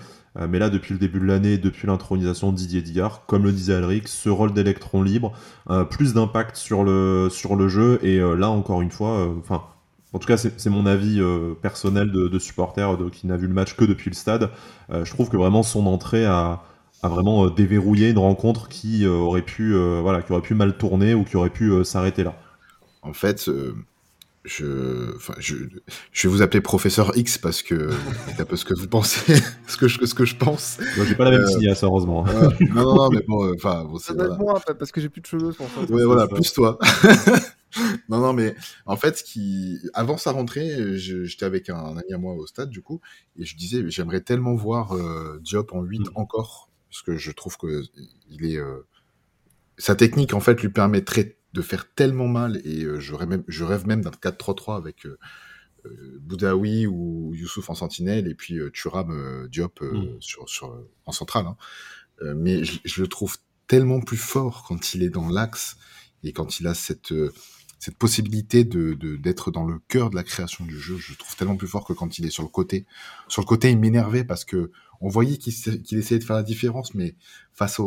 mais 0.49 0.59
là, 0.59 0.69
depuis 0.69 0.93
le 0.93 0.99
début 0.99 1.19
de 1.19 1.25
l'année, 1.25 1.57
depuis 1.57 1.87
l'intronisation 1.87 2.51
de 2.51 2.57
Didier 2.57 2.81
Digard, 2.81 3.25
comme 3.27 3.43
le 3.43 3.51
disait 3.53 3.75
Alric, 3.75 4.07
ce 4.09 4.29
rôle 4.29 4.51
d'électron 4.51 5.03
libre, 5.03 5.31
plus 5.89 6.13
d'impact 6.13 6.57
sur 6.57 6.83
le, 6.83 7.29
sur 7.29 7.55
le 7.55 7.69
jeu. 7.69 7.99
Et 8.03 8.19
là, 8.19 8.49
encore 8.49 8.81
une 8.81 8.91
fois, 8.91 9.33
enfin 9.39 9.61
en 10.13 10.19
tout 10.19 10.27
cas, 10.27 10.37
c'est 10.37 10.69
mon 10.69 10.85
avis 10.85 11.19
euh, 11.19 11.55
personnel 11.59 12.11
de, 12.11 12.39
supporter 12.39 12.87
qui 13.11 13.25
n'a 13.25 13.35
vu 13.35 13.47
le 13.47 13.53
match 13.53 13.75
que 13.75 13.83
depuis 13.83 14.11
le 14.11 14.15
stade. 14.15 14.51
Euh, 14.91 15.03
je 15.03 15.11
trouve 15.11 15.29
que 15.29 15.37
vraiment 15.37 15.63
son 15.63 15.87
entrée 15.87 16.25
a, 16.25 16.61
vraiment 17.01 17.45
euh, 17.45 17.49
déverrouillé 17.49 18.11
une 18.11 18.19
rencontre 18.19 18.69
qui 18.69 19.07
aurait 19.07 19.41
pu, 19.41 19.75
voilà, 19.75 20.21
qui 20.21 20.31
aurait 20.31 20.43
pu 20.43 20.53
mal 20.53 20.77
tourner 20.77 21.15
ou 21.15 21.23
qui 21.23 21.35
aurait 21.35 21.49
pu 21.49 21.83
s'arrêter 21.83 22.23
là. 22.23 22.35
En 23.01 23.13
fait, 23.13 23.49
je, 24.45 25.15
enfin, 25.15 25.33
je, 25.39 25.55
je 26.11 26.27
vais 26.27 26.33
vous 26.33 26.41
appeler 26.41 26.59
professeur 26.59 27.17
X 27.17 27.37
parce 27.37 27.61
que 27.61 27.89
c'est 28.27 28.41
un 28.41 28.45
peu 28.45 28.57
ce 28.57 28.65
que 28.65 28.73
vous 28.73 28.87
pensez, 28.87 29.35
ce 29.67 29.77
que 29.77 29.87
je, 29.87 30.05
ce 30.05 30.13
que 30.13 30.25
je 30.25 30.35
pense. 30.35 30.79
Moi, 30.97 31.05
j'ai 31.05 31.15
pas 31.15 31.25
la 31.25 31.31
même 31.31 31.41
euh, 31.41 31.73
heureusement. 31.81 32.25
non, 32.25 32.83
non, 32.83 32.95
non, 32.95 33.09
mais 33.09 33.23
bon, 33.27 33.45
euh, 33.45 33.53
enfin, 33.55 33.85
bon, 33.85 33.97
c'est. 33.97 34.13
Voilà. 34.13 34.35
moi, 34.35 34.61
parce 34.77 34.91
que 34.91 34.99
j'ai 34.99 35.09
plus 35.09 35.21
de 35.21 35.27
cheveux, 35.27 35.53
pour 35.53 35.69
ça. 35.69 35.81
Ouais, 35.91 36.03
voilà, 36.03 36.27
plus 36.27 36.51
toi. 36.51 36.77
non, 38.09 38.19
non, 38.19 38.33
mais 38.33 38.55
en 38.85 38.97
fait, 38.97 39.17
ce 39.17 39.23
qui, 39.23 39.79
avant 39.93 40.17
sa 40.17 40.31
rentrée, 40.31 40.97
j'étais 40.97 41.45
avec 41.45 41.69
un, 41.69 41.97
ami 41.97 42.13
à 42.13 42.17
moi 42.17 42.33
au 42.33 42.45
stade, 42.45 42.69
du 42.69 42.81
coup, 42.81 42.99
et 43.37 43.45
je 43.45 43.55
disais, 43.55 43.83
j'aimerais 43.89 44.21
tellement 44.21 44.55
voir 44.55 44.93
euh, 44.93 45.39
Diop 45.41 45.73
en 45.73 45.83
8 45.83 45.99
mm. 45.99 46.03
encore, 46.15 46.69
parce 46.89 47.01
que 47.01 47.17
je 47.17 47.31
trouve 47.31 47.57
que 47.57 47.83
il 48.29 48.45
est, 48.45 48.57
euh, 48.57 48.85
sa 49.77 49.95
technique, 49.95 50.33
en 50.33 50.39
fait, 50.39 50.61
lui 50.61 50.69
permet 50.69 51.01
très 51.01 51.37
de 51.53 51.61
faire 51.61 51.87
tellement 51.93 52.27
mal 52.27 52.61
et 52.65 52.83
euh, 52.83 53.25
même, 53.25 53.43
je 53.47 53.63
rêve 53.63 53.87
même 53.87 54.01
d'un 54.01 54.11
4-3-3 54.11 54.77
avec 54.77 55.05
euh, 55.05 55.17
euh, 55.85 56.19
Boudaoui 56.21 56.87
ou 56.87 57.33
Youssouf 57.35 57.69
en 57.69 57.75
sentinelle 57.75 58.27
et 58.27 58.35
puis 58.35 58.59
Thuram 58.73 59.47
Diop 59.49 59.81
mm. 59.81 60.17
sur, 60.19 60.49
sur, 60.49 60.83
en 61.05 61.11
centrale. 61.11 61.45
Hein. 61.45 61.57
mais 62.35 62.63
je, 62.63 63.01
le 63.01 63.07
trouve 63.07 63.37
tellement 63.67 64.01
plus 64.01 64.17
fort 64.17 64.65
quand 64.67 64.93
il 64.93 65.03
est 65.03 65.09
dans 65.09 65.29
l'axe 65.29 65.77
et 66.23 66.33
quand 66.33 66.59
il 66.59 66.67
a 66.67 66.73
cette 66.73 67.13
cette 67.83 67.97
possibilité 67.97 68.63
de 68.63 68.93
d'être 69.17 69.51
dans 69.51 69.65
le 69.65 69.77
cœur 69.89 70.09
de 70.09 70.15
la 70.15 70.23
création 70.23 70.63
du 70.63 70.79
jeu, 70.79 70.95
je 70.95 71.13
trouve 71.15 71.35
tellement 71.35 71.57
plus 71.57 71.67
fort 71.67 71.83
que 71.83 71.91
quand 71.91 72.17
il 72.17 72.25
est 72.25 72.29
sur 72.29 72.43
le 72.43 72.47
côté. 72.47 72.85
Sur 73.27 73.41
le 73.41 73.45
côté, 73.45 73.71
il 73.71 73.77
m'énervait 73.77 74.23
parce 74.23 74.45
que 74.45 74.71
on 75.01 75.09
voyait 75.09 75.35
qu'il 75.35 75.51
essayait 75.97 76.19
de 76.19 76.23
faire 76.23 76.37
la 76.37 76.43
différence, 76.43 76.95
mais 76.95 77.17
face 77.51 77.81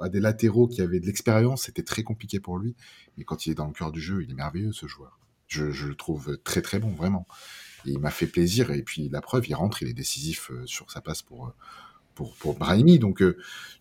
à 0.00 0.08
des 0.10 0.20
latéraux 0.20 0.68
qui 0.68 0.80
avaient 0.80 1.00
de 1.00 1.06
l'expérience, 1.06 1.64
c'était 1.64 1.82
très 1.82 2.04
compliqué 2.04 2.38
pour 2.38 2.56
lui. 2.56 2.76
Et 3.18 3.24
quand 3.24 3.44
il 3.44 3.50
est 3.50 3.56
dans 3.56 3.66
le 3.66 3.72
cœur 3.72 3.90
du 3.90 4.00
jeu, 4.00 4.22
il 4.22 4.30
est 4.30 4.34
merveilleux 4.34 4.70
ce 4.70 4.86
joueur. 4.86 5.18
Je, 5.48 5.64
le 5.64 5.96
trouve 5.96 6.38
très 6.44 6.62
très 6.62 6.78
bon, 6.78 6.90
vraiment. 6.90 7.26
Et 7.84 7.90
il 7.90 7.98
m'a 7.98 8.12
fait 8.12 8.28
plaisir. 8.28 8.70
Et 8.70 8.82
puis 8.82 9.08
la 9.08 9.20
preuve, 9.20 9.48
il 9.48 9.54
rentre, 9.56 9.82
il 9.82 9.88
est 9.88 9.92
décisif 9.92 10.52
euh, 10.52 10.64
sur 10.66 10.92
sa 10.92 11.00
passe 11.00 11.22
pour 11.22 11.46
euh, 11.46 11.50
pour, 12.14 12.36
pour 12.36 12.56
Brahimi. 12.56 13.00
Donc 13.00 13.22
euh, 13.22 13.36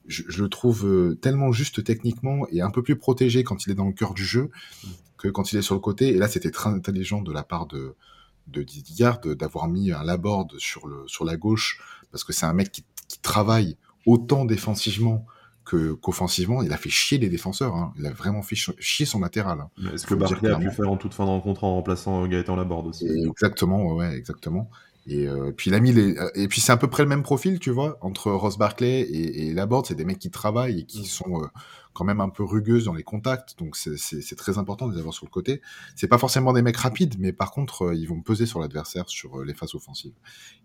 je, 0.07 0.41
le 0.41 0.49
trouve 0.49 1.15
tellement 1.21 1.51
juste 1.51 1.83
techniquement 1.83 2.47
et 2.49 2.61
un 2.61 2.71
peu 2.71 2.81
plus 2.81 2.95
protégé 2.95 3.43
quand 3.43 3.67
il 3.67 3.71
est 3.73 3.75
dans 3.75 3.85
le 3.85 3.93
cœur 3.93 4.15
du 4.15 4.25
jeu 4.25 4.49
que 5.21 5.27
quand 5.27 5.53
il 5.53 5.59
est 5.59 5.61
sur 5.61 5.75
le 5.75 5.79
côté. 5.81 6.09
Et 6.09 6.17
là, 6.17 6.27
c'était 6.27 6.51
très 6.51 6.69
intelligent 6.69 7.21
de 7.21 7.31
la 7.31 7.43
part 7.43 7.67
de 7.67 7.95
de 8.47 8.63
Didier 8.63 9.11
d'avoir 9.23 9.67
mis 9.67 9.91
un 9.91 10.03
laborde 10.03 10.57
sur 10.57 10.87
le 10.87 11.03
sur 11.07 11.25
la 11.25 11.37
gauche 11.37 11.79
parce 12.11 12.23
que 12.23 12.33
c'est 12.33 12.47
un 12.47 12.53
mec 12.53 12.71
qui, 12.71 12.83
travaille 13.21 13.77
autant 14.05 14.45
défensivement 14.45 15.25
que 15.65 15.93
qu'offensivement. 15.93 16.63
Il 16.63 16.71
a 16.71 16.77
fait 16.77 16.89
chier 16.89 17.17
les 17.17 17.27
défenseurs. 17.27 17.75
Hein. 17.75 17.93
Il 17.99 18.05
a 18.05 18.11
vraiment 18.11 18.41
fait 18.41 18.55
chier 18.55 19.05
son 19.05 19.19
latéral. 19.19 19.59
Hein. 19.59 19.91
Est-ce 19.93 20.07
que 20.07 20.15
Barclay 20.15 20.49
a 20.49 20.57
pu 20.57 20.71
faire 20.71 20.89
en 20.89 20.97
toute 20.97 21.13
fin 21.13 21.25
de 21.25 21.29
rencontre 21.29 21.65
en 21.65 21.75
remplaçant 21.75 22.25
Gaëtan 22.27 22.55
Laborde 22.55 22.87
aussi? 22.87 23.07
Exactement, 23.27 23.93
ouais, 23.93 24.15
exactement. 24.15 24.71
Et 25.11 25.27
euh, 25.27 25.51
puis 25.51 25.69
il 25.69 25.73
a 25.73 25.81
mis 25.81 25.91
les 25.91 26.15
et 26.35 26.47
puis 26.47 26.61
c'est 26.61 26.71
à 26.71 26.77
peu 26.77 26.89
près 26.89 27.03
le 27.03 27.09
même 27.09 27.21
profil, 27.21 27.59
tu 27.59 27.69
vois, 27.69 27.97
entre 27.99 28.31
Ross 28.31 28.57
Barclay 28.57 29.01
et, 29.01 29.47
et 29.47 29.53
Laborde, 29.53 29.85
c'est 29.85 29.95
des 29.95 30.05
mecs 30.05 30.19
qui 30.19 30.31
travaillent 30.31 30.79
et 30.79 30.85
qui 30.85 31.01
mm. 31.01 31.05
sont 31.05 31.41
euh, 31.43 31.47
quand 31.91 32.05
même 32.05 32.21
un 32.21 32.29
peu 32.29 32.45
rugueuses 32.45 32.85
dans 32.85 32.93
les 32.93 33.03
contacts, 33.03 33.59
donc 33.59 33.75
c'est 33.75 34.35
très 34.37 34.57
important 34.57 34.87
de 34.87 34.93
les 34.93 34.99
avoir 34.99 35.13
sur 35.13 35.25
le 35.25 35.29
côté. 35.29 35.61
C'est 35.97 36.07
pas 36.07 36.17
forcément 36.17 36.53
des 36.53 36.61
mecs 36.61 36.77
rapides, 36.77 37.15
mais 37.19 37.33
par 37.33 37.51
contre 37.51 37.87
euh, 37.87 37.95
ils 37.95 38.07
vont 38.07 38.21
peser 38.21 38.45
sur 38.45 38.61
l'adversaire 38.61 39.09
sur 39.09 39.43
les 39.43 39.53
phases 39.53 39.75
offensives. 39.75 40.15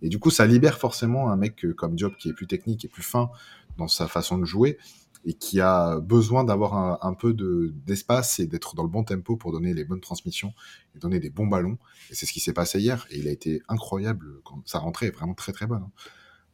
Et 0.00 0.08
du 0.08 0.20
coup 0.20 0.30
ça 0.30 0.46
libère 0.46 0.78
forcément 0.78 1.28
un 1.28 1.36
mec 1.36 1.66
comme 1.76 1.96
Diop 1.96 2.16
qui 2.16 2.28
est 2.28 2.32
plus 2.32 2.46
technique 2.46 2.84
et 2.84 2.88
plus 2.88 3.02
fin 3.02 3.30
dans 3.78 3.88
sa 3.88 4.06
façon 4.06 4.38
de 4.38 4.44
jouer 4.44 4.78
et 5.26 5.34
qui 5.34 5.60
a 5.60 5.98
besoin 5.98 6.44
d'avoir 6.44 6.74
un, 6.74 6.98
un, 7.02 7.12
peu 7.12 7.34
d'espace 7.34 8.38
et 8.38 8.46
d'être 8.46 8.76
dans 8.76 8.84
le 8.84 8.88
bon 8.88 9.02
tempo 9.02 9.36
pour 9.36 9.50
donner 9.50 9.74
les 9.74 9.84
bonnes 9.84 10.00
transmissions 10.00 10.54
et 10.94 11.00
donner 11.00 11.18
des 11.18 11.30
bons 11.30 11.48
ballons. 11.48 11.78
Et 12.10 12.14
c'est 12.14 12.26
ce 12.26 12.32
qui 12.32 12.38
s'est 12.38 12.52
passé 12.52 12.78
hier. 12.78 13.06
Et 13.10 13.18
il 13.18 13.26
a 13.26 13.32
été 13.32 13.60
incroyable 13.68 14.40
quand 14.44 14.62
sa 14.64 14.78
rentrée 14.78 15.06
est 15.06 15.10
vraiment 15.10 15.34
très 15.34 15.52
très 15.52 15.66
bonne. 15.66 15.82
Hein. 15.82 15.90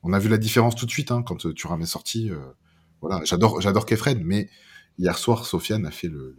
On 0.03 0.15
a 0.15 0.19
vu 0.19 0.31
la 0.31 0.39
différence 0.39 0.75
tout 0.75 0.87
de 0.87 0.91
suite 0.91 1.13
hein, 1.13 1.23
quand 1.23 1.37
tu 1.37 1.49
est 1.49 1.87
sorti. 1.87 2.31
Euh, 2.31 2.39
voilà, 3.03 3.23
j'adore 3.25 3.61
j'adore 3.61 3.85
Kefren, 3.85 4.23
mais 4.25 4.49
hier 4.99 5.19
soir, 5.19 5.45
Sofiane 5.45 5.85
a 5.85 5.91
fait 5.91 6.09
le, 6.09 6.35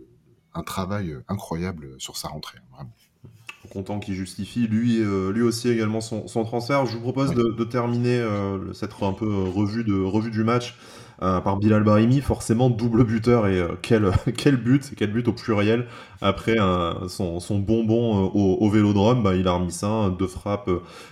un 0.56 0.63
travail 0.63 1.15
incroyable 1.28 1.96
sur 2.00 2.17
sa 2.17 2.30
rentrée, 2.30 2.58
hein, 2.58 2.76
vraiment 2.76 2.93
content 3.69 4.00
qu'il 4.00 4.13
justifie 4.15 4.67
lui, 4.67 5.00
euh, 5.00 5.32
lui 5.32 5.41
aussi 5.41 5.69
également 5.69 6.02
son, 6.02 6.28
son, 6.28 6.43
transfert. 6.43 6.86
Je 6.86 6.98
vous 6.98 7.02
propose 7.02 7.34
de, 7.34 7.52
de, 7.52 7.63
terminer 7.63 8.19
euh, 8.19 8.74
cette 8.74 8.91
un 9.02 9.13
peu 9.13 9.26
revue, 9.26 9.84
de, 9.84 10.00
revue 10.00 10.32
du 10.32 10.43
match 10.43 10.78
euh, 11.21 11.39
par 11.39 11.58
Bilal 11.58 11.84
Barimi, 11.84 12.21
forcément 12.21 12.71
double 12.71 13.04
buteur 13.04 13.47
et 13.47 13.60
euh, 13.60 13.67
quel, 13.82 14.12
quel 14.38 14.58
but, 14.58 14.93
quel 14.97 15.12
but 15.12 15.28
au 15.28 15.34
pluriel 15.34 15.86
après 16.21 16.56
son, 17.10 17.41
son, 17.41 17.60
bonbon 17.60 18.15
euh, 18.15 18.30
au, 18.34 18.58
au, 18.62 18.69
vélodrome, 18.69 19.23
bah, 19.23 19.36
il 19.36 19.45
a 19.45 19.52
remis 19.52 19.73
ça, 19.73 20.10
deux 20.17 20.28
frappes, 20.28 20.69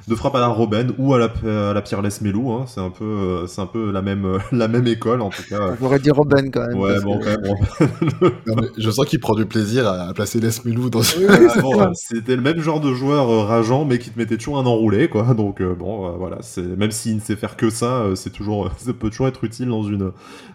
deux 0.08 0.16
frappes 0.16 0.36
à 0.36 0.40
la 0.40 0.48
Robben 0.48 0.94
ou 0.98 1.14
à 1.14 1.20
la, 1.20 1.26
à 1.70 1.74
la 1.74 1.82
Pierre 1.82 2.02
Lesmelou, 2.02 2.52
hein, 2.52 2.64
c'est 2.66 2.80
un 2.80 2.90
peu, 2.90 3.46
c'est 3.46 3.60
un 3.60 3.66
peu 3.66 3.92
la 3.92 4.02
même, 4.02 4.40
la 4.54 4.70
même 4.70 4.88
école 4.88 5.22
en 5.22 5.30
tout 5.30 5.44
cas. 5.50 5.76
J'aurais 5.80 6.00
dit 6.00 6.12
Robben 6.12 6.50
quand 6.50 6.66
même. 6.66 6.80
Ouais, 6.80 7.00
bon, 7.02 7.20
quand 7.20 7.38
même. 7.42 8.70
je 8.78 8.90
sens 8.90 9.06
qu'il 9.06 9.20
prend 9.20 9.36
du 9.36 9.46
plaisir 9.46 9.86
à, 9.86 10.14
placer 10.14 10.40
Lesmelou 10.40 10.90
dans. 10.90 11.04
ce 11.04 11.18
ah, 11.28 11.92
C'était 11.94 12.38
le 12.38 12.42
même 12.42 12.62
genre 12.62 12.80
de 12.80 12.94
joueur 12.94 13.48
rageant, 13.48 13.84
mais 13.84 14.00
qui 14.00 14.12
te 14.12 14.18
mettait 14.18 14.38
toujours 14.38 14.60
un 14.60 14.66
enroulé, 14.66 15.10
quoi. 15.10 15.34
Donc 15.34 15.62
bon, 15.62 16.10
voilà, 16.18 16.38
c'est 16.42 16.62
même 16.62 16.92
s'il 16.92 17.16
ne 17.16 17.22
sait 17.22 17.36
faire 17.36 17.58
que 17.58 17.70
ça, 17.70 18.06
c'est 18.16 18.32
toujours, 18.32 18.72
ça 18.78 18.94
peut 18.94 19.10
toujours 19.10 19.28
être 19.28 19.44
utile 19.44 19.68
dans 19.68 19.84
une 19.84 20.01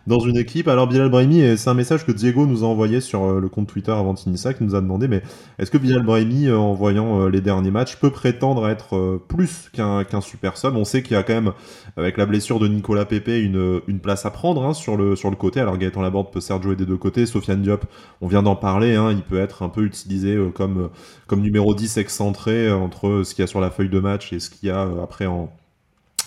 dans 0.07 0.21
une 0.21 0.37
équipe. 0.37 0.69
Alors 0.69 0.87
Bilal 0.87 1.09
Brahimi, 1.09 1.57
c'est 1.57 1.71
un 1.71 1.75
message 1.75 2.07
que 2.07 2.13
Diego 2.13 2.47
nous 2.47 2.65
a 2.65 2.67
envoyé 2.67 3.01
sur 3.01 3.25
euh, 3.25 3.41
le 3.41 3.49
compte 3.49 3.67
Twitter 3.67 3.93
avant 3.93 4.15
Tinissa, 4.15 4.55
qui 4.55 4.65
nous 4.65 4.75
a 4.75 4.81
demandé, 4.81 5.09
mais 5.09 5.23
est-ce 5.59 5.71
que 5.71 5.79
Bilal 5.79 6.03
Brahimi, 6.03 6.47
euh, 6.47 6.59
en 6.59 6.75
voyant 6.75 7.23
euh, 7.23 7.29
les 7.29 7.41
derniers 7.41 7.71
matchs, 7.71 7.97
peut 7.97 8.11
prétendre 8.11 8.69
être 8.69 9.21
plus 9.29 9.71
qu'un 9.73 10.21
super 10.21 10.57
sub? 10.57 10.77
On 10.77 10.85
sait 10.85 11.03
qu'il 11.03 11.15
y 11.15 11.17
a 11.17 11.23
quand 11.23 11.35
même, 11.35 11.53
avec 11.97 12.17
la 12.17 12.27
blessure 12.27 12.59
de 12.59 12.69
Nicolas 12.69 13.05
Pepe, 13.05 13.29
une, 13.29 13.81
place 14.03 14.27
à 14.27 14.31
prendre 14.31 14.65
hein, 14.65 14.75
sur, 14.75 14.97
le, 14.97 15.17
sur 15.17 15.31
le 15.31 15.37
côté. 15.37 15.61
Alors 15.61 15.79
Gaëtan 15.79 16.03
Laborde 16.03 16.31
peut 16.31 16.41
certes 16.41 16.63
jouer 16.63 16.77
des 16.77 16.87
deux 16.87 16.97
côtés. 16.97 17.27
Sofiane 17.27 17.63
Diop, 17.63 17.85
on 18.21 18.29
vient 18.29 18.43
d'en 18.43 18.57
parler, 18.57 18.95
hein, 18.95 19.11
il 19.11 19.23
peut 19.23 19.41
être 19.41 19.63
un 19.63 19.69
peu 19.69 19.83
utilisé 19.83 20.39
comme, 20.55 20.91
comme 21.27 21.41
numéro 21.41 21.75
10 21.75 21.97
excentré 21.97 22.71
entre 22.71 23.23
ce 23.25 23.35
qu'il 23.35 23.43
y 23.43 23.45
a 23.45 23.47
sur 23.47 23.61
la 23.61 23.71
feuille 23.71 23.89
de 23.89 24.01
match 24.01 24.33
et 24.33 24.39
ce 24.39 24.51
qu'il 24.51 24.69
y 24.69 24.73
a 24.73 24.87
après 25.03 25.27
en 25.27 25.51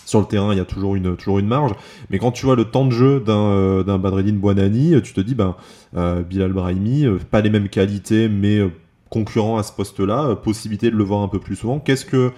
sur 0.06 0.20
le 0.20 0.26
terrain, 0.26 0.52
il 0.52 0.58
y 0.58 0.60
a 0.60 0.64
toujours 0.64 0.96
une, 0.96 1.16
toujours 1.16 1.38
une 1.38 1.46
marge. 1.46 1.72
Mais 2.10 2.18
quand 2.18 2.32
tu 2.32 2.46
vois 2.46 2.56
le 2.56 2.64
temps 2.64 2.84
de 2.84 2.90
jeu 2.90 3.20
d'un 3.20 3.50
euh, 3.50 3.82
d'un 3.84 3.98
Badreddin 3.98 4.34
Buonani, 4.34 5.00
tu 5.02 5.12
te 5.12 5.20
dis, 5.20 5.34
ben, 5.34 5.56
euh, 5.96 6.22
Bilal 6.22 6.52
Brahimi, 6.52 7.06
euh, 7.06 7.18
pas 7.30 7.40
les 7.40 7.50
mêmes 7.50 7.68
qualités, 7.68 8.28
mais 8.28 8.60
concurrent 9.08 9.58
à 9.58 9.62
ce 9.62 9.72
poste-là, 9.72 10.36
possibilité 10.36 10.90
de 10.90 10.96
le 10.96 11.04
voir 11.04 11.22
un 11.22 11.28
peu 11.28 11.40
plus 11.40 11.56
souvent. 11.56 11.80
Qu'est-ce 11.80 12.04
que, 12.04 12.30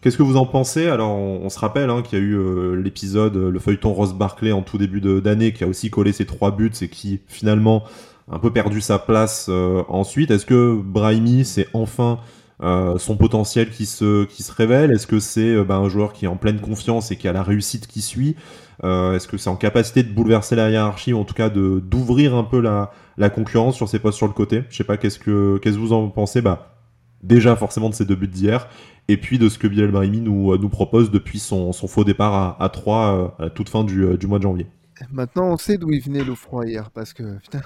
qu'est-ce 0.00 0.18
que 0.18 0.22
vous 0.22 0.36
en 0.36 0.46
pensez? 0.46 0.86
Alors, 0.86 1.10
on, 1.10 1.48
se 1.48 1.58
rappelle 1.58 1.88
hein, 1.88 2.02
qu'il 2.02 2.18
y 2.18 2.22
a 2.22 2.24
eu 2.24 2.76
l'épisode, 2.82 3.36
le 3.36 3.58
feuilleton 3.58 3.94
Ross 3.94 4.12
Barclay 4.12 4.52
en 4.52 4.60
tout 4.60 4.76
début 4.76 5.00
d'année, 5.00 5.52
qui 5.52 5.64
a 5.64 5.66
aussi 5.66 5.88
collé 5.88 6.12
ses 6.12 6.26
trois 6.26 6.50
buts 6.54 6.72
et 6.82 6.88
qui 6.88 7.20
finalement 7.26 7.84
a 8.30 8.36
un 8.36 8.38
peu 8.38 8.52
perdu 8.52 8.82
sa 8.82 8.98
place 8.98 9.48
ensuite. 9.88 10.30
Est-ce 10.30 10.44
que 10.44 10.78
Brahimi, 10.78 11.46
c'est 11.46 11.68
enfin 11.72 12.18
euh, 12.62 12.98
son 12.98 13.16
potentiel 13.16 13.70
qui 13.70 13.86
se, 13.86 14.24
qui 14.24 14.42
se 14.42 14.52
révèle 14.52 14.92
Est-ce 14.92 15.06
que 15.06 15.18
c'est 15.18 15.54
euh, 15.54 15.64
bah, 15.64 15.76
un 15.76 15.88
joueur 15.88 16.12
qui 16.12 16.26
est 16.26 16.28
en 16.28 16.36
pleine 16.36 16.60
confiance 16.60 17.10
et 17.10 17.16
qui 17.16 17.26
a 17.26 17.32
la 17.32 17.42
réussite 17.42 17.86
qui 17.86 18.02
suit 18.02 18.36
euh, 18.84 19.14
Est-ce 19.14 19.28
que 19.28 19.38
c'est 19.38 19.48
en 19.48 19.56
capacité 19.56 20.02
de 20.02 20.12
bouleverser 20.12 20.56
la 20.56 20.70
hiérarchie 20.70 21.12
ou 21.14 21.18
en 21.18 21.24
tout 21.24 21.34
cas 21.34 21.48
de 21.48 21.80
d'ouvrir 21.80 22.34
un 22.34 22.44
peu 22.44 22.60
la, 22.60 22.90
la 23.16 23.30
concurrence 23.30 23.76
sur 23.76 23.88
ses 23.88 23.98
postes 23.98 24.18
sur 24.18 24.26
le 24.26 24.34
côté? 24.34 24.64
Je 24.68 24.76
sais 24.76 24.84
pas, 24.84 24.98
qu'est-ce 24.98 25.18
que, 25.18 25.58
qu'est-ce 25.62 25.76
que 25.76 25.80
vous 25.80 25.92
en 25.92 26.08
pensez? 26.08 26.42
Bah, 26.42 26.76
Déjà 27.22 27.54
forcément 27.56 27.90
de 27.90 27.94
ces 27.94 28.06
deux 28.06 28.14
buts 28.16 28.28
d'hier 28.28 28.68
et 29.08 29.16
puis 29.18 29.38
de 29.38 29.48
ce 29.48 29.58
que 29.58 29.66
Bilal 29.66 29.90
Brahimi 29.90 30.20
nous, 30.20 30.56
nous 30.56 30.68
propose 30.70 31.10
depuis 31.10 31.38
son, 31.38 31.72
son 31.72 31.86
faux 31.86 32.04
départ 32.04 32.32
à, 32.34 32.62
à 32.62 32.68
3 32.70 33.34
à 33.38 33.42
la 33.44 33.50
toute 33.50 33.68
fin 33.68 33.84
du, 33.84 34.16
du 34.16 34.26
mois 34.26 34.38
de 34.38 34.44
janvier. 34.44 34.66
Maintenant, 35.10 35.52
on 35.52 35.56
sait 35.56 35.78
d'où 35.78 35.90
il 35.90 36.02
venait 36.02 36.24
le 36.24 36.34
froid 36.34 36.64
hier, 36.64 36.90
parce 36.90 37.12
que 37.12 37.38
putain, 37.38 37.60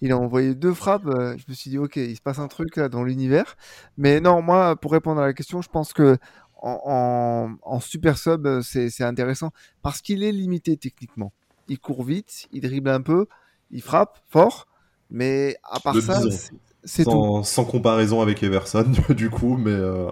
il 0.00 0.12
a 0.12 0.18
envoyé 0.18 0.54
deux 0.54 0.74
frappes. 0.74 1.06
Euh, 1.06 1.36
je 1.36 1.44
me 1.48 1.54
suis 1.54 1.70
dit, 1.70 1.78
ok, 1.78 1.96
il 1.96 2.16
se 2.16 2.20
passe 2.20 2.38
un 2.38 2.48
truc 2.48 2.76
là 2.76 2.88
dans 2.88 3.02
l'univers. 3.02 3.56
Mais 3.96 4.20
non, 4.20 4.42
moi, 4.42 4.76
pour 4.76 4.92
répondre 4.92 5.20
à 5.20 5.26
la 5.26 5.32
question, 5.32 5.62
je 5.62 5.68
pense 5.68 5.92
que 5.92 6.16
en, 6.60 7.78
super 7.80 8.18
sub, 8.18 8.46
euh, 8.46 8.62
c'est 8.62 9.04
intéressant 9.04 9.50
parce 9.82 10.00
qu'il 10.00 10.24
est 10.24 10.32
limité 10.32 10.76
techniquement. 10.76 11.32
Il 11.68 11.78
court 11.78 12.02
vite, 12.02 12.48
il 12.52 12.62
dribble 12.62 12.90
un 12.90 13.00
peu, 13.00 13.26
il 13.70 13.82
frappe 13.82 14.18
fort, 14.28 14.66
mais 15.10 15.56
à 15.62 15.78
part 15.78 15.94
ça, 16.00 16.20
c'est 16.82 17.04
tout. 17.04 17.42
Sans 17.44 17.64
comparaison 17.64 18.22
avec 18.22 18.42
Everson, 18.42 18.86
du 19.10 19.30
coup, 19.30 19.56
mais 19.56 19.70
euh, 19.70 20.10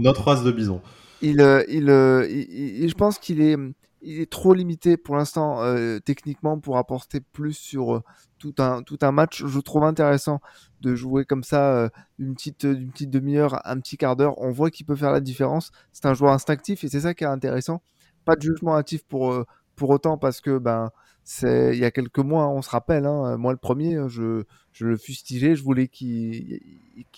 notre, 0.00 0.24
race 0.24 0.42
de 0.42 0.52
bison. 0.52 0.82
Il, 1.22 1.40
il, 1.68 1.86
je 1.86 2.94
pense 2.94 3.18
qu'il 3.18 3.40
est, 3.40 3.56
il 4.02 4.20
est 4.20 4.30
trop 4.30 4.52
limité 4.54 4.96
pour 4.96 5.16
l'instant 5.16 5.60
techniquement 6.04 6.58
pour 6.58 6.76
apporter 6.76 7.20
plus 7.20 7.54
sur 7.54 8.02
tout 8.42 8.54
un, 8.58 8.82
tout 8.82 8.98
un 9.02 9.12
match. 9.12 9.44
Je 9.46 9.60
trouve 9.60 9.84
intéressant 9.84 10.40
de 10.80 10.96
jouer 10.96 11.24
comme 11.24 11.44
ça 11.44 11.74
euh, 11.74 11.88
une 12.18 12.34
petite, 12.34 12.64
une 12.64 12.90
petite 12.90 13.10
demi-heure, 13.10 13.60
un 13.64 13.78
petit 13.78 13.96
quart 13.96 14.16
d'heure. 14.16 14.34
On 14.38 14.50
voit 14.50 14.70
qu'il 14.70 14.84
peut 14.84 14.96
faire 14.96 15.12
la 15.12 15.20
différence. 15.20 15.70
C'est 15.92 16.06
un 16.06 16.14
joueur 16.14 16.32
instinctif 16.32 16.82
et 16.82 16.88
c'est 16.88 17.00
ça 17.00 17.14
qui 17.14 17.22
est 17.22 17.28
intéressant. 17.28 17.82
Pas 18.24 18.34
de 18.34 18.42
jugement 18.42 18.74
actif 18.74 19.04
pour, 19.04 19.32
euh, 19.32 19.46
pour 19.76 19.90
autant 19.90 20.18
parce 20.18 20.40
que 20.40 20.58
ben, 20.58 20.90
C'est 21.24 21.70
il 21.74 21.78
y 21.78 21.84
a 21.84 21.90
quelques 21.90 22.18
mois, 22.18 22.48
on 22.48 22.62
se 22.62 22.70
rappelle, 22.70 23.06
hein, 23.06 23.36
moi 23.36 23.52
le 23.52 23.58
premier, 23.58 23.96
je, 24.08 24.44
je 24.72 24.86
le 24.86 24.96
fustigeais, 24.96 25.54
je 25.54 25.62
voulais 25.62 25.88
qu'il 25.88 26.60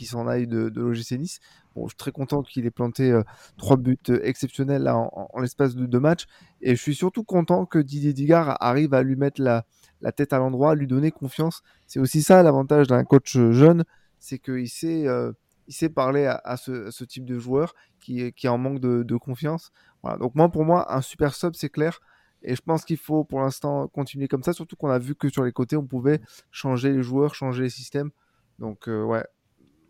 s'en 0.02 0.26
aille 0.26 0.46
de, 0.46 0.70
l'OGC 0.74 1.12
Nice. 1.12 1.40
Bon, 1.74 1.84
je 1.84 1.90
suis 1.90 1.96
très 1.96 2.12
content 2.12 2.42
qu'il 2.42 2.66
ait 2.66 2.70
planté 2.70 3.10
euh, 3.10 3.22
trois 3.56 3.76
buts 3.76 3.98
exceptionnels 4.22 4.82
là, 4.82 4.96
en, 4.96 5.40
l'espace 5.40 5.74
de 5.74 5.86
deux 5.86 6.00
matchs. 6.00 6.26
Et 6.60 6.76
je 6.76 6.80
suis 6.80 6.94
surtout 6.94 7.24
content 7.24 7.66
que 7.66 7.78
Didier 7.78 8.12
Digard 8.12 8.56
arrive 8.60 8.94
à 8.94 9.02
lui 9.02 9.16
mettre 9.16 9.40
la, 9.40 9.64
tête 10.12 10.32
à 10.32 10.38
l'endroit, 10.38 10.74
lui 10.74 10.86
donner 10.86 11.10
confiance. 11.10 11.62
C'est 11.86 12.00
aussi 12.00 12.22
ça 12.22 12.42
l'avantage 12.42 12.88
d'un 12.88 13.04
coach 13.04 13.36
jeune, 13.36 13.84
c'est 14.18 14.38
qu'il 14.38 14.68
sait, 14.68 15.06
euh, 15.06 15.32
il 15.66 15.74
sait 15.74 15.88
parler 15.88 16.26
à, 16.26 16.56
ce, 16.56 17.04
type 17.04 17.24
de 17.24 17.38
joueur 17.38 17.74
qui, 18.00 18.32
qui 18.32 18.48
en 18.48 18.58
manque 18.58 18.80
de, 18.80 19.02
de 19.02 19.16
confiance. 19.16 19.72
Voilà. 20.02 20.18
Donc 20.18 20.34
moi, 20.34 20.48
pour 20.50 20.64
moi, 20.64 20.92
un 20.94 21.00
super 21.00 21.34
sub, 21.34 21.54
c'est 21.54 21.70
clair. 21.70 22.00
Et 22.44 22.54
je 22.54 22.62
pense 22.62 22.84
qu'il 22.84 22.98
faut 22.98 23.24
pour 23.24 23.40
l'instant 23.40 23.88
continuer 23.88 24.28
comme 24.28 24.42
ça, 24.42 24.52
surtout 24.52 24.76
qu'on 24.76 24.90
a 24.90 24.98
vu 24.98 25.14
que 25.14 25.28
sur 25.28 25.44
les 25.44 25.52
côtés, 25.52 25.76
on 25.76 25.86
pouvait 25.86 26.20
changer 26.50 26.92
les 26.92 27.02
joueurs, 27.02 27.34
changer 27.34 27.64
les 27.64 27.70
systèmes. 27.70 28.10
Donc 28.58 28.88
euh, 28.88 29.02
ouais, 29.02 29.24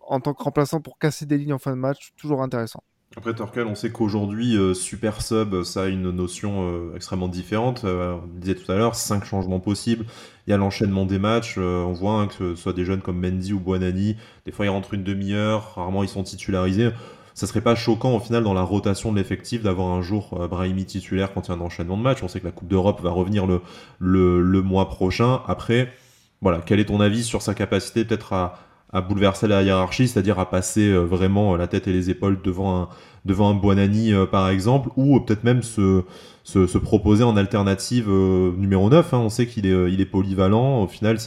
en 0.00 0.20
tant 0.20 0.34
que 0.34 0.42
remplaçant 0.42 0.80
pour 0.80 0.98
casser 0.98 1.26
des 1.26 1.36
lignes 1.36 1.52
en 1.52 1.58
fin 1.58 1.72
de 1.72 1.80
match, 1.80 2.12
toujours 2.16 2.42
intéressant. 2.42 2.82
Après 3.16 3.32
Torkel, 3.32 3.66
on 3.66 3.76
sait 3.76 3.90
qu'aujourd'hui, 3.90 4.56
euh, 4.56 4.74
super 4.74 5.22
sub, 5.22 5.62
ça 5.62 5.84
a 5.84 5.86
une 5.86 6.10
notion 6.10 6.68
euh, 6.68 6.96
extrêmement 6.96 7.28
différente. 7.28 7.84
Euh, 7.84 8.14
on 8.14 8.38
disait 8.38 8.56
tout 8.56 8.70
à 8.72 8.74
l'heure, 8.74 8.96
cinq 8.96 9.24
changements 9.24 9.60
possibles. 9.60 10.04
Il 10.46 10.50
y 10.50 10.52
a 10.52 10.56
l'enchaînement 10.56 11.06
des 11.06 11.20
matchs. 11.20 11.54
Euh, 11.58 11.82
on 11.84 11.92
voit 11.92 12.14
hein, 12.20 12.26
que 12.26 12.34
ce 12.34 12.54
soit 12.56 12.72
des 12.72 12.84
jeunes 12.84 13.02
comme 13.02 13.20
Mendy 13.20 13.52
ou 13.52 13.60
Buonani, 13.60 14.16
des 14.46 14.52
fois 14.52 14.66
ils 14.66 14.70
rentrent 14.70 14.94
une 14.94 15.04
demi-heure, 15.04 15.74
rarement 15.76 16.02
ils 16.02 16.08
sont 16.08 16.24
titularisés 16.24 16.90
ça 17.34 17.48
serait 17.48 17.60
pas 17.60 17.74
choquant 17.74 18.14
au 18.14 18.20
final 18.20 18.44
dans 18.44 18.54
la 18.54 18.62
rotation 18.62 19.10
de 19.12 19.18
l'effectif 19.18 19.62
d'avoir 19.62 19.88
un 19.88 20.02
jour 20.02 20.38
euh, 20.40 20.48
Brahimi 20.48 20.84
titulaire 20.84 21.34
quand 21.34 21.48
il 21.48 21.50
y 21.50 21.54
a 21.54 21.56
un 21.56 21.60
enchaînement 21.60 21.96
de 21.96 22.02
matchs. 22.02 22.22
On 22.22 22.28
sait 22.28 22.40
que 22.40 22.46
la 22.46 22.52
Coupe 22.52 22.68
d'Europe 22.68 23.00
va 23.02 23.10
revenir 23.10 23.46
le, 23.46 23.60
le, 23.98 24.40
le, 24.40 24.62
mois 24.62 24.88
prochain. 24.88 25.42
Après, 25.48 25.92
voilà, 26.40 26.60
quel 26.64 26.78
est 26.78 26.84
ton 26.86 27.00
avis 27.00 27.24
sur 27.24 27.42
sa 27.42 27.54
capacité 27.54 28.04
peut-être 28.04 28.32
à, 28.32 28.58
à, 28.92 29.00
bouleverser 29.00 29.48
la 29.48 29.62
hiérarchie, 29.62 30.06
c'est-à-dire 30.06 30.38
à 30.38 30.48
passer 30.48 30.88
euh, 30.88 31.00
vraiment 31.00 31.56
la 31.56 31.66
tête 31.66 31.88
et 31.88 31.92
les 31.92 32.08
épaules 32.08 32.40
devant 32.40 32.82
un, 32.82 32.88
devant 33.24 33.50
un 33.50 33.54
Buonani 33.54 34.12
euh, 34.12 34.26
par 34.26 34.48
exemple, 34.48 34.90
ou 34.96 35.18
peut-être 35.18 35.42
même 35.42 35.64
se, 35.64 36.04
se, 36.44 36.68
se, 36.68 36.78
proposer 36.78 37.24
en 37.24 37.36
alternative 37.36 38.06
euh, 38.08 38.52
numéro 38.56 38.88
9. 38.90 39.12
Hein. 39.12 39.18
On 39.18 39.28
sait 39.28 39.48
qu'il 39.48 39.66
est, 39.66 39.92
il 39.92 40.00
est 40.00 40.06
polyvalent. 40.06 40.82
Au 40.82 40.86
final, 40.86 41.18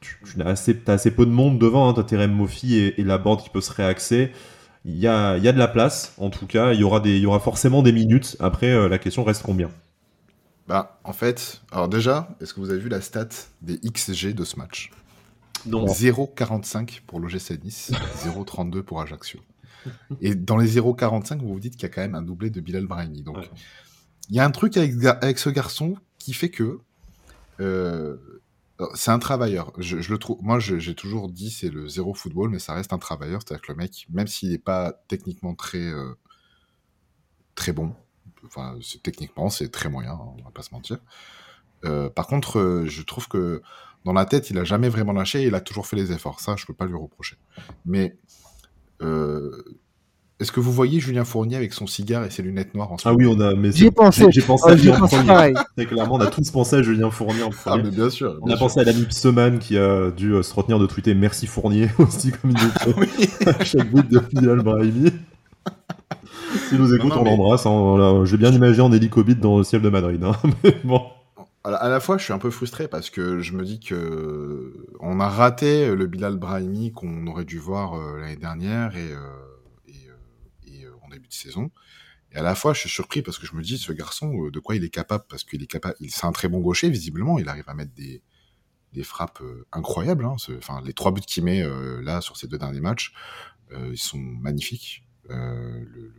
tu, 0.00 0.16
tu 0.24 0.40
as, 0.40 0.46
assez, 0.46 0.80
as 0.86 0.92
assez 0.92 1.10
peu 1.10 1.26
de 1.26 1.32
monde 1.32 1.58
devant. 1.58 1.90
Hein. 1.90 1.92
Tu 1.92 2.00
as 2.00 2.04
Terem 2.04 2.46
et, 2.64 2.94
et 2.98 3.04
la 3.04 3.18
bande 3.18 3.42
qui 3.42 3.50
peut 3.50 3.60
se 3.60 3.72
réaxer 3.74 4.32
il 4.84 4.98
y 4.98 5.06
a, 5.06 5.36
y 5.36 5.48
a, 5.48 5.52
de 5.52 5.58
la 5.58 5.68
place, 5.68 6.14
en 6.18 6.30
tout 6.30 6.46
cas. 6.46 6.72
Il 6.72 6.80
y 6.80 6.84
aura, 6.84 7.00
des, 7.00 7.16
il 7.16 7.22
y 7.22 7.26
aura 7.26 7.40
forcément 7.40 7.82
des 7.82 7.92
minutes. 7.92 8.36
Après, 8.40 8.70
euh, 8.70 8.88
la 8.88 8.98
question 8.98 9.24
reste 9.24 9.42
combien 9.42 9.70
bah, 10.66 10.98
En 11.04 11.12
fait, 11.12 11.60
alors 11.70 11.88
déjà, 11.88 12.34
est-ce 12.40 12.54
que 12.54 12.60
vous 12.60 12.70
avez 12.70 12.80
vu 12.80 12.88
la 12.88 13.00
stat 13.00 13.28
des 13.60 13.78
XG 13.78 14.34
de 14.34 14.44
ce 14.44 14.56
match? 14.56 14.90
Non. 15.66 15.84
0,45 15.84 17.00
pour 17.06 17.20
l'OGC 17.20 17.62
Nice, 17.62 17.92
0,32 18.24 18.82
pour 18.82 19.02
Ajaccio. 19.02 19.40
Et 20.20 20.34
dans 20.34 20.56
les 20.56 20.76
0,45, 20.76 21.38
vous 21.38 21.48
vous 21.48 21.60
dites 21.60 21.74
qu'il 21.74 21.82
y 21.82 21.86
a 21.86 21.88
quand 21.90 22.00
même 22.00 22.14
un 22.14 22.22
doublé 22.22 22.50
de 22.50 22.60
Bilal 22.60 22.86
Brahimi. 22.86 23.22
Donc, 23.22 23.36
ouais. 23.36 23.50
il 24.30 24.36
y 24.36 24.40
a 24.40 24.44
un 24.44 24.50
truc 24.50 24.76
avec, 24.76 24.94
avec 25.04 25.38
ce 25.38 25.50
garçon 25.50 25.96
qui 26.18 26.32
fait 26.32 26.50
que 26.50 26.80
euh, 27.60 28.16
c'est 28.94 29.10
un 29.10 29.18
travailleur. 29.18 29.72
Je, 29.78 29.96
le 29.96 30.18
trouve. 30.18 30.38
Moi, 30.42 30.58
j'ai 30.60 30.94
toujours 30.94 31.28
dit 31.28 31.50
c'est 31.50 31.70
le 31.70 31.88
zéro 31.88 32.14
football, 32.14 32.50
mais 32.50 32.58
ça 32.58 32.74
reste 32.74 32.92
un 32.92 32.98
travailleur. 32.98 33.40
C'est-à-dire 33.42 33.62
que 33.62 33.72
le 33.72 33.76
mec, 33.76 34.06
même 34.10 34.26
s'il 34.26 34.50
n'est 34.50 34.58
pas 34.58 34.92
techniquement 35.08 35.54
très 35.54 35.78
euh, 35.78 36.14
bon, 37.74 37.94
enfin 38.46 38.78
techniquement 39.02 39.50
c'est 39.50 39.70
très 39.70 39.90
moyen, 39.90 40.12
hein, 40.12 40.34
on 40.38 40.42
va 40.42 40.50
pas 40.50 40.62
se 40.62 40.72
mentir. 40.72 40.98
Euh, 41.84 42.10
par 42.10 42.26
contre, 42.26 42.58
euh, 42.58 42.86
je 42.86 43.02
trouve 43.02 43.28
que 43.28 43.62
dans 44.04 44.12
la 44.12 44.24
tête, 44.24 44.50
il 44.50 44.58
a 44.58 44.64
jamais 44.64 44.88
vraiment 44.88 45.12
lâché. 45.12 45.42
Et 45.42 45.46
il 45.46 45.54
a 45.54 45.60
toujours 45.60 45.86
fait 45.86 45.96
les 45.96 46.12
efforts. 46.12 46.40
Ça, 46.40 46.56
je 46.56 46.66
peux 46.66 46.74
pas 46.74 46.86
lui 46.86 46.96
reprocher. 46.96 47.36
Mais 47.84 48.16
est-ce 50.40 50.50
que 50.52 50.60
vous 50.60 50.72
voyez 50.72 50.98
Julien 51.00 51.24
Fournier 51.24 51.56
avec 51.56 51.72
son 51.72 51.86
cigare 51.86 52.24
et 52.24 52.30
ses 52.30 52.42
lunettes 52.42 52.74
noires 52.74 52.90
en 52.92 52.98
ce 52.98 53.08
Ah 53.08 53.12
oui, 53.14 53.26
on 53.26 53.38
a. 53.40 53.54
Mais 53.54 53.70
J'y 53.72 53.86
ai 53.86 53.90
pensé. 53.90 54.26
J'ai 54.30 54.40
pensé 54.42 54.64
Oh, 54.66 54.70
à 54.70 54.76
Julien 54.76 55.06
Fournier. 55.06 55.54
Très 55.76 55.86
clairement, 55.86 56.14
on 56.16 56.20
a 56.20 56.26
tous 56.28 56.50
pensé 56.50 56.76
à 56.76 56.82
Julien 56.82 57.10
Fournier 57.10 57.42
en 57.42 57.50
Ah, 57.50 57.70
premier. 57.70 57.82
mais 57.84 57.90
bien 57.90 58.10
sûr. 58.10 58.38
On 58.42 58.46
a 58.46 58.50
sûr. 58.50 58.58
pensé 58.58 58.80
à 58.80 58.84
l'ami 58.84 59.04
Pseman 59.04 59.58
qui 59.58 59.76
a 59.78 60.10
dû 60.10 60.32
euh, 60.34 60.42
se 60.42 60.54
retenir 60.54 60.78
de 60.78 60.86
tweeter 60.86 61.14
merci 61.14 61.46
Fournier 61.46 61.88
aussi 61.98 62.32
comme 62.32 62.52
il 62.52 62.56
le 62.56 63.48
à 63.60 63.64
chaque 63.64 63.90
bout 63.90 64.02
de 64.02 64.18
Bilal 64.18 64.62
Brahimi. 64.62 65.12
S'il 66.68 66.78
nous 66.78 66.92
écoute, 66.94 67.10
Non, 67.10 67.16
non, 67.16 67.20
on 67.20 67.24
mais- 67.24 67.30
l'embrasse. 67.30 67.66
hein. 67.66 68.24
J'ai 68.24 68.36
bien 68.36 68.50
imagé 68.52 68.80
en 68.80 68.92
hélicobite 68.92 69.40
dans 69.40 69.58
le 69.58 69.64
ciel 69.64 69.82
de 69.82 69.88
Madrid. 69.88 70.22
hein. 70.24 70.32
Mais 70.64 70.74
bon. 70.84 71.02
À 71.62 71.70
la- 71.72 71.76
à 71.76 71.88
la 71.90 72.00
fois, 72.00 72.16
je 72.18 72.24
suis 72.24 72.32
un 72.32 72.38
peu 72.38 72.50
frustré 72.50 72.88
parce 72.88 73.10
que 73.10 73.40
je 73.40 73.52
me 73.52 73.64
dis 73.64 73.80
que 73.80 74.72
on 75.00 75.20
a 75.20 75.28
raté 75.28 75.94
le 75.94 76.06
Bilal 76.06 76.36
Brahimi 76.38 76.90
qu'on 76.92 77.26
aurait 77.26 77.44
dû 77.44 77.58
voir 77.58 77.94
euh, 77.94 78.18
l'année 78.18 78.36
dernière 78.36 78.96
et, 78.96 79.12
euh, 79.12 79.18
et, 79.86 79.92
euh, 80.08 80.72
et, 80.80 80.84
euh, 80.86 80.90
en 81.04 81.10
début 81.10 81.19
de 81.30 81.34
saison. 81.34 81.70
Et 82.32 82.36
à 82.36 82.42
la 82.42 82.54
fois, 82.54 82.74
je 82.74 82.80
suis 82.80 82.88
surpris 82.90 83.22
parce 83.22 83.38
que 83.38 83.46
je 83.46 83.54
me 83.56 83.62
dis, 83.62 83.78
ce 83.78 83.92
garçon, 83.92 84.46
euh, 84.46 84.50
de 84.50 84.60
quoi 84.60 84.76
il 84.76 84.84
est 84.84 84.90
capable? 84.90 85.24
Parce 85.28 85.42
qu'il 85.44 85.62
est 85.62 85.66
capable, 85.66 85.96
c'est 86.08 86.26
un 86.26 86.32
très 86.32 86.48
bon 86.48 86.60
gaucher, 86.60 86.88
visiblement. 86.90 87.38
Il 87.38 87.48
arrive 87.48 87.68
à 87.68 87.74
mettre 87.74 87.92
des, 87.94 88.22
des 88.92 89.02
frappes 89.02 89.40
euh, 89.40 89.66
incroyables. 89.72 90.24
Hein. 90.24 90.36
Ce- 90.38 90.52
Enfin, 90.52 90.80
les 90.84 90.92
trois 90.92 91.12
buts 91.12 91.22
qu'il 91.22 91.42
met 91.44 91.62
euh, 91.62 92.00
là 92.02 92.20
sur 92.20 92.36
ces 92.36 92.46
deux 92.46 92.58
derniers 92.58 92.80
matchs, 92.80 93.12
euh, 93.72 93.90
ils 93.92 93.98
sont 93.98 94.18
magnifiques. 94.18 95.04
Le- 95.28 95.84
le- 95.84 96.12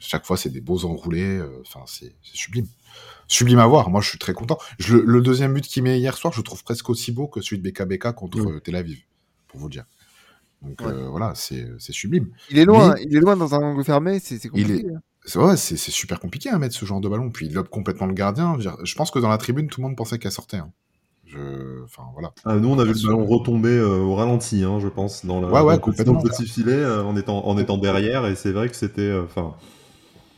chaque 0.00 0.24
fois, 0.24 0.36
c'est 0.36 0.50
des 0.50 0.60
beaux 0.60 0.84
enroulés. 0.84 1.42
Enfin, 1.62 1.80
c'est 1.86 2.14
sublime 2.22 2.66
sublime 3.26 3.58
à 3.58 3.66
voir. 3.66 3.90
Moi, 3.90 4.00
je 4.00 4.08
suis 4.08 4.18
très 4.18 4.32
content. 4.32 4.56
Je, 4.78 4.94
le, 4.96 5.04
le 5.04 5.20
deuxième 5.20 5.52
but 5.52 5.64
qu'il 5.66 5.82
met 5.82 5.98
hier 5.98 6.16
soir, 6.16 6.32
je 6.32 6.40
trouve 6.40 6.62
presque 6.64 6.88
aussi 6.88 7.10
beau 7.12 7.26
que 7.28 7.40
celui 7.40 7.60
de 7.60 7.68
BKBK 7.68 8.12
contre 8.14 8.40
Oui. 8.40 8.60
Tel 8.62 8.76
Aviv, 8.76 9.02
pour 9.48 9.58
vous 9.60 9.66
le 9.66 9.72
dire. 9.72 9.84
Donc 10.62 10.80
Ouais. 10.82 10.88
euh, 10.92 11.08
voilà, 11.08 11.32
c'est 11.34 11.66
sublime. 11.92 12.28
Il 12.50 12.58
est 12.58 12.64
loin, 12.64 12.96
il 12.98 13.16
est 13.16 13.20
loin 13.20 13.36
dans 13.36 13.54
un 13.54 13.58
angle 13.58 13.84
fermé, 13.84 14.18
c'est 14.18 14.38
compliqué. 14.48 14.84
hein. 14.94 15.00
C'est 15.24 15.38
ouais, 15.38 15.56
super 15.56 16.20
compliqué 16.20 16.48
à 16.48 16.58
mettre 16.58 16.74
ce 16.74 16.84
genre 16.86 17.00
de 17.00 17.08
ballon. 17.08 17.30
Puis 17.30 17.46
il 17.46 17.52
lobe 17.54 17.68
complètement 17.68 18.06
le 18.06 18.14
gardien. 18.14 18.56
Je 18.58 18.94
pense 18.94 19.10
que 19.10 19.18
dans 19.18 19.28
la 19.28 19.38
tribune, 19.38 19.68
tout 19.68 19.80
le 19.82 19.86
monde 19.88 19.96
pensait 19.96 20.18
qu'elle 20.18 20.32
sortait. 20.32 20.56
hein. 20.56 20.72
Je... 21.26 21.82
Enfin 21.84 22.04
voilà. 22.14 22.32
Ah, 22.46 22.56
nous, 22.56 22.68
on 22.70 22.78
a 22.78 22.84
vu 22.84 22.94
le 22.94 23.02
ballon 23.06 23.26
retomber 23.26 23.68
euh, 23.68 23.98
au 23.98 24.14
ralenti, 24.14 24.64
hein, 24.64 24.78
je 24.80 24.88
pense, 24.88 25.26
dans 25.26 25.40
le, 25.42 25.48
Ouais, 25.48 25.52
ouais, 25.60 25.60
dans 25.60 25.72
le 25.72 25.78
petit- 25.78 25.80
complètement. 25.80 26.20
petit 26.22 26.46
filet, 26.46 26.72
euh, 26.72 27.04
en, 27.04 27.14
étant, 27.16 27.46
en 27.46 27.58
étant 27.58 27.76
derrière. 27.76 28.24
Et 28.26 28.34
c'est 28.34 28.52
vrai 28.52 28.68
que 28.70 28.76
c'était. 28.76 29.02
euh, 29.02 29.24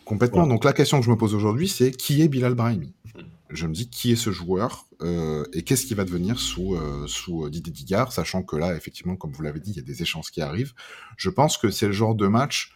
Complètement. 0.05 0.41
Voilà. 0.41 0.53
Donc 0.55 0.65
la 0.65 0.73
question 0.73 0.99
que 0.99 1.07
je 1.07 1.11
me 1.11 1.17
pose 1.17 1.35
aujourd'hui, 1.35 1.69
c'est 1.69 1.93
qui 1.93 2.23
est 2.23 2.29
Bilal 2.29 2.55
Brahimi? 2.55 2.93
Je 3.53 3.67
me 3.67 3.73
dis 3.73 3.91
qui 3.91 4.13
est 4.13 4.17
ce 4.17 4.31
joueur 4.31 4.87
euh, 5.03 5.45
et 5.53 5.63
qu'est-ce 5.63 5.85
qui 5.85 5.95
va 5.95 6.05
devenir 6.05 6.39
sous, 6.39 6.77
euh, 6.77 7.07
sous 7.07 7.45
euh, 7.45 7.51
Didier 7.51 7.73
Digard, 7.73 8.13
sachant 8.13 8.43
que 8.43 8.57
là, 8.57 8.77
effectivement, 8.77 9.17
comme 9.17 9.33
vous 9.33 9.43
l'avez 9.43 9.61
dit, 9.61 9.73
il 9.73 9.77
y 9.77 9.81
a 9.81 9.83
des 9.83 10.03
échanges 10.03 10.31
qui 10.31 10.41
arrivent. 10.41 10.73
Je 11.17 11.31
pense 11.31 11.59
que 11.59 11.71
c'est 11.71 11.87
le 11.87 11.93
genre 11.93 12.15
de 12.15 12.29
match, 12.29 12.75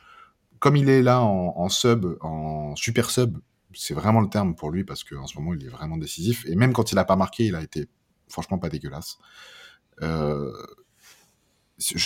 comme 0.58 0.76
il 0.76 0.88
est 0.88 1.02
là 1.02 1.22
en, 1.22 1.68
sub, 1.68 2.06
en 2.22 2.74
super 2.74 3.10
sub, 3.10 3.38
c'est 3.72 3.94
vraiment 3.94 4.20
le 4.20 4.28
terme 4.28 4.54
pour 4.54 4.70
lui 4.70 4.84
parce 4.84 5.04
qu'en 5.04 5.26
ce 5.26 5.38
moment, 5.38 5.54
il 5.54 5.64
est 5.64 5.68
vraiment 5.68 5.96
décisif. 5.96 6.44
Et 6.46 6.56
même 6.56 6.72
quand 6.72 6.90
il 6.90 6.94
n'a 6.94 7.04
pas 7.04 7.16
marqué, 7.16 7.46
il 7.46 7.54
a 7.54 7.62
été 7.62 7.88
franchement 8.28 8.58
pas 8.58 8.68
dégueulasse. 8.68 9.18
Je 10.00 10.50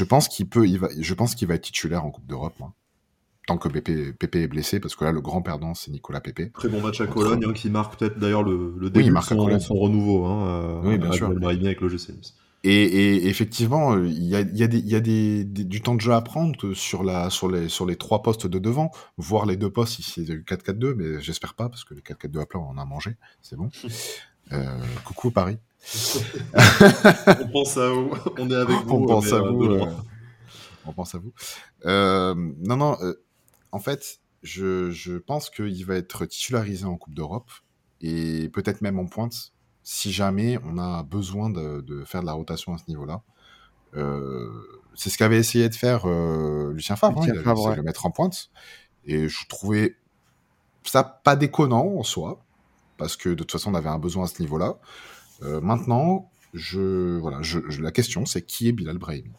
pense 0.05 0.29
qu'il 0.29 0.49
peut, 0.49 0.67
il 0.67 0.79
va, 0.79 0.89
je 0.99 1.15
pense 1.15 1.35
qu'il 1.35 1.47
va 1.47 1.55
être 1.55 1.65
titulaire 1.65 2.05
en 2.05 2.11
Coupe 2.11 2.27
d'Europe. 2.27 2.61
Tant 3.49 3.57
que 3.59 3.69
Pépé, 3.69 4.13
Pépé 4.13 4.43
est 4.43 4.47
blessé, 4.47 4.79
parce 4.79 4.95
que 4.95 5.05
là, 5.05 5.11
le 5.11 5.21
grand 5.23 5.43
perdant, 5.43 5.75
c'est 5.75 5.91
Nicolas 5.91 6.21
Pépé. 6.21 6.51
très 6.51 6.69
bon 6.69 6.81
match 6.83 7.01
à 7.01 7.07
Cologne, 7.07 7.45
hein, 7.49 7.53
qui 7.55 7.71
marque 7.71 7.99
peut-être 7.99 8.19
d'ailleurs 8.19 8.43
le, 8.43 8.75
le 8.79 8.91
début 8.91 9.09
de 9.11 9.21
son, 9.21 9.59
son 9.59 9.75
renouveau. 9.75 10.27
Hein, 10.27 10.47
euh, 10.47 10.81
Oui, 10.85 10.99
bien 10.99 11.11
sûr. 11.13 11.31
Brahimi 11.31 11.67
avec 11.67 11.81
le 11.81 11.89
GC. 11.89 12.13
Et, 12.65 12.73
et 12.75 13.29
effectivement, 13.29 13.95
euh, 13.95 14.07
il 14.07 14.25
y 14.25 14.37
a, 14.37 14.41
y 14.43 14.63
a, 14.63 14.67
des, 14.67 14.81
y 14.81 14.95
a 14.97 15.01
des, 15.01 15.45
des- 15.45 15.65
du 15.65 15.81
temps 15.81 15.95
de 15.95 16.01
jeu 16.01 16.13
à 16.13 16.21
prendre 16.21 16.75
sur, 16.75 17.03
la, 17.05 17.31
sur, 17.31 17.49
les, 17.49 17.69
sur 17.69 17.87
les 17.87 17.97
trois 17.97 18.21
postes 18.23 18.47
de 18.47 18.59
devant, 18.59 18.91
voire 19.17 19.47
les 19.47 19.57
deux 19.57 19.71
postes 19.71 19.95
si 19.95 20.03
c'est 20.03 20.25
du 20.25 20.43
4-4-2, 20.43 20.95
mais 20.95 21.21
j'espère 21.21 21.55
pas, 21.55 21.69
parce 21.69 21.85
que 21.85 21.95
les 21.95 22.01
4-4-2 22.03 22.41
à 22.43 22.47
plat, 22.47 22.61
on 22.61 22.69
en 22.71 22.77
a 22.79 22.85
mangé, 22.85 23.17
c'est 23.43 23.57
bon. 23.57 23.71
Euh, 24.51 24.65
coucou 25.05 25.31
Paris. 25.31 25.59
on 26.55 27.49
pense 27.49 27.77
à 27.77 27.91
vous, 27.91 28.11
on 28.39 28.51
est 28.51 28.55
avec 28.55 28.77
vous. 28.87 28.95
on 28.95 29.07
pense 29.07 29.31
à 29.33 29.37
euh, 29.37 29.51
vous. 29.51 29.65
euh, 29.65 29.85
on 30.87 30.93
pense 30.95 31.15
à 31.15 31.19
vous. 31.19 31.33
Euh, 31.85 32.35
non, 32.65 32.77
non, 32.79 32.97
euh, 33.03 33.13
en 33.73 33.79
fait, 33.79 34.21
je, 34.43 34.91
je 34.91 35.17
pense 35.19 35.51
qu'il 35.51 35.85
va 35.85 35.97
être 35.97 36.27
titularisé 36.27 36.85
en 36.85 36.97
Coupe 36.97 37.15
d'Europe 37.15 37.51
et 38.01 38.49
peut-être 38.51 38.81
même 38.83 38.99
en 38.99 39.07
pointe 39.07 39.53
si 39.83 40.13
jamais 40.13 40.59
on 40.65 40.79
a 40.79 41.03
besoin 41.03 41.51
de, 41.51 41.81
de 41.81 42.05
faire 42.05 42.21
de 42.21 42.27
la 42.27 42.35
rotation 42.35 42.75
à 42.75 42.79
ce 42.79 42.85
niveau-là. 42.89 43.23
Euh, 43.97 44.51
c'est 44.95 45.09
ce 45.11 45.17
qu'avait 45.17 45.39
essayé 45.39 45.69
de 45.69 45.75
faire 45.75 46.03
euh, 46.05 46.73
Lucien 46.73 46.95
Favre. 46.97 47.19
hein, 47.19 47.27
Lucien 47.27 47.43
il 47.43 47.49
ouais. 47.49 47.71
de 47.73 47.77
le 47.77 47.83
mettre 47.83 48.05
en 48.05 48.11
pointe. 48.11 48.51
Et 49.05 49.29
je 49.29 49.49
trouvais 49.49 49.97
ça 50.85 51.03
pas 51.03 51.37
déconnant 51.37 51.87
en 51.87 52.03
soi, 52.03 52.45
parce 52.99 53.17
que 53.17 53.31
de 53.31 53.35
toute 53.35 53.53
façon, 53.53 53.73
on 53.73 53.75
avait 53.75 53.89
un 53.89 53.99
besoin 53.99 54.25
à 54.25 54.27
ce 54.27 54.41
niveau-là. 54.43 54.79
Euh, 55.43 55.61
maintenant, 55.61 56.31
je, 56.53 57.19
voilà, 57.19 57.41
je, 57.43 57.61
je- 57.69 57.81
la 57.81 57.93
question, 57.93 58.27
c'est 58.27 58.43
qui 58.43 58.69
est 58.69 58.73
Bilal 58.73 58.99
Brahimi? 58.99 59.33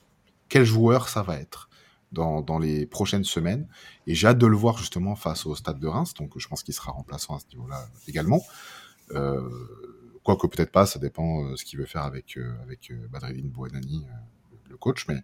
Quel 0.48 0.64
joueur 0.66 1.10
ça 1.10 1.22
va 1.22 1.38
être? 1.38 1.69
Dans, 2.12 2.60
les 2.60 2.86
prochaines 2.86 3.24
semaines. 3.24 3.68
Et 4.08 4.16
j'ai 4.16 4.28
hâte 4.28 4.38
de 4.38 4.48
le 4.48 4.56
voir 4.56 4.78
justement 4.78 5.16
face 5.16 5.46
au 5.46 5.56
Stade 5.56 5.80
de 5.80 5.88
Reims, 5.88 6.14
donc 6.14 6.32
je 6.38 6.48
pense 6.48 6.64
qu'il 6.64 6.74
sera 6.74 6.92
remplaçant 6.92 7.36
à 7.36 7.40
ce 7.40 7.46
niveau-là 7.54 7.88
également. 8.08 8.44
Euh, 9.12 9.48
quoique 10.24 10.48
peut-être 10.48 10.72
pas, 10.72 10.86
ça 10.86 11.00
dépend 11.00 11.56
ce 11.56 11.64
qu'il 11.64 11.80
veut 11.80 11.86
faire 11.86 12.04
avec 12.04 12.38
avec 12.64 12.92
Badrevin 13.12 13.48
Bouanani, 13.48 14.06
le 14.70 14.78
coach, 14.78 15.06
mais 15.08 15.22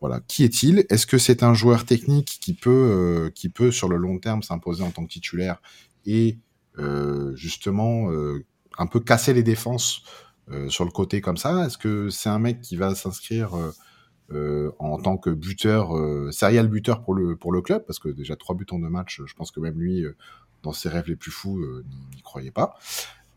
voilà, 0.00 0.20
qui 0.20 0.44
est-il? 0.44 0.86
Est-ce 0.88 1.06
que 1.06 1.18
c'est 1.18 1.42
un 1.42 1.54
joueur 1.54 1.84
technique 1.84 2.38
qui 2.40 2.54
peut, 2.54 3.30
qui 3.34 3.48
peut 3.48 3.70
sur 3.70 3.88
le 3.88 3.96
long 3.96 4.18
terme 4.18 4.42
s'imposer 4.42 4.82
en 4.82 4.90
tant 4.90 5.04
que 5.04 5.12
titulaire 5.12 5.60
et 6.06 6.38
justement 7.34 8.10
un 8.78 8.86
peu 8.86 9.00
casser 9.00 9.34
les 9.34 9.42
défenses 9.42 10.02
sur 10.68 10.84
le 10.84 10.90
côté 10.90 11.20
comme 11.20 11.36
ça? 11.36 11.66
Est-ce 11.66 11.78
que 11.78 12.08
c'est 12.08 12.30
un 12.30 12.38
mec 12.38 12.62
qui 12.62 12.76
va 12.76 12.94
s'inscrire 12.94 13.50
euh, 14.32 14.70
en 14.78 14.98
tant 14.98 15.16
que 15.16 15.30
buteur, 15.30 15.96
euh, 15.96 16.30
serial 16.30 16.68
buteur 16.68 17.02
pour 17.02 17.14
le, 17.14 17.34
pour 17.36 17.52
le 17.52 17.62
club, 17.62 17.84
parce 17.84 17.98
que 17.98 18.08
déjà 18.08 18.36
trois 18.36 18.54
buts 18.54 18.66
en 18.70 18.78
deux 18.78 18.88
matchs, 18.88 19.22
je 19.24 19.34
pense 19.34 19.50
que 19.50 19.58
même 19.58 19.78
lui, 19.78 20.04
euh, 20.04 20.16
dans 20.62 20.72
ses 20.72 20.88
rêves 20.88 21.08
les 21.08 21.16
plus 21.16 21.32
fous, 21.32 21.58
n'y 22.14 22.22
croyait 22.22 22.50
pas. 22.50 22.78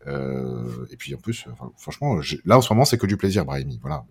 et 0.06 0.96
puis 0.98 1.14
en 1.14 1.18
plus, 1.18 1.46
franchement, 1.78 2.20
là 2.44 2.58
en 2.58 2.60
ce 2.60 2.72
moment, 2.72 2.84
c'est 2.84 2.98
que 2.98 3.06
du 3.06 3.16
plaisir, 3.16 3.44
Brahimi. 3.44 3.78
Voilà, 3.80 4.04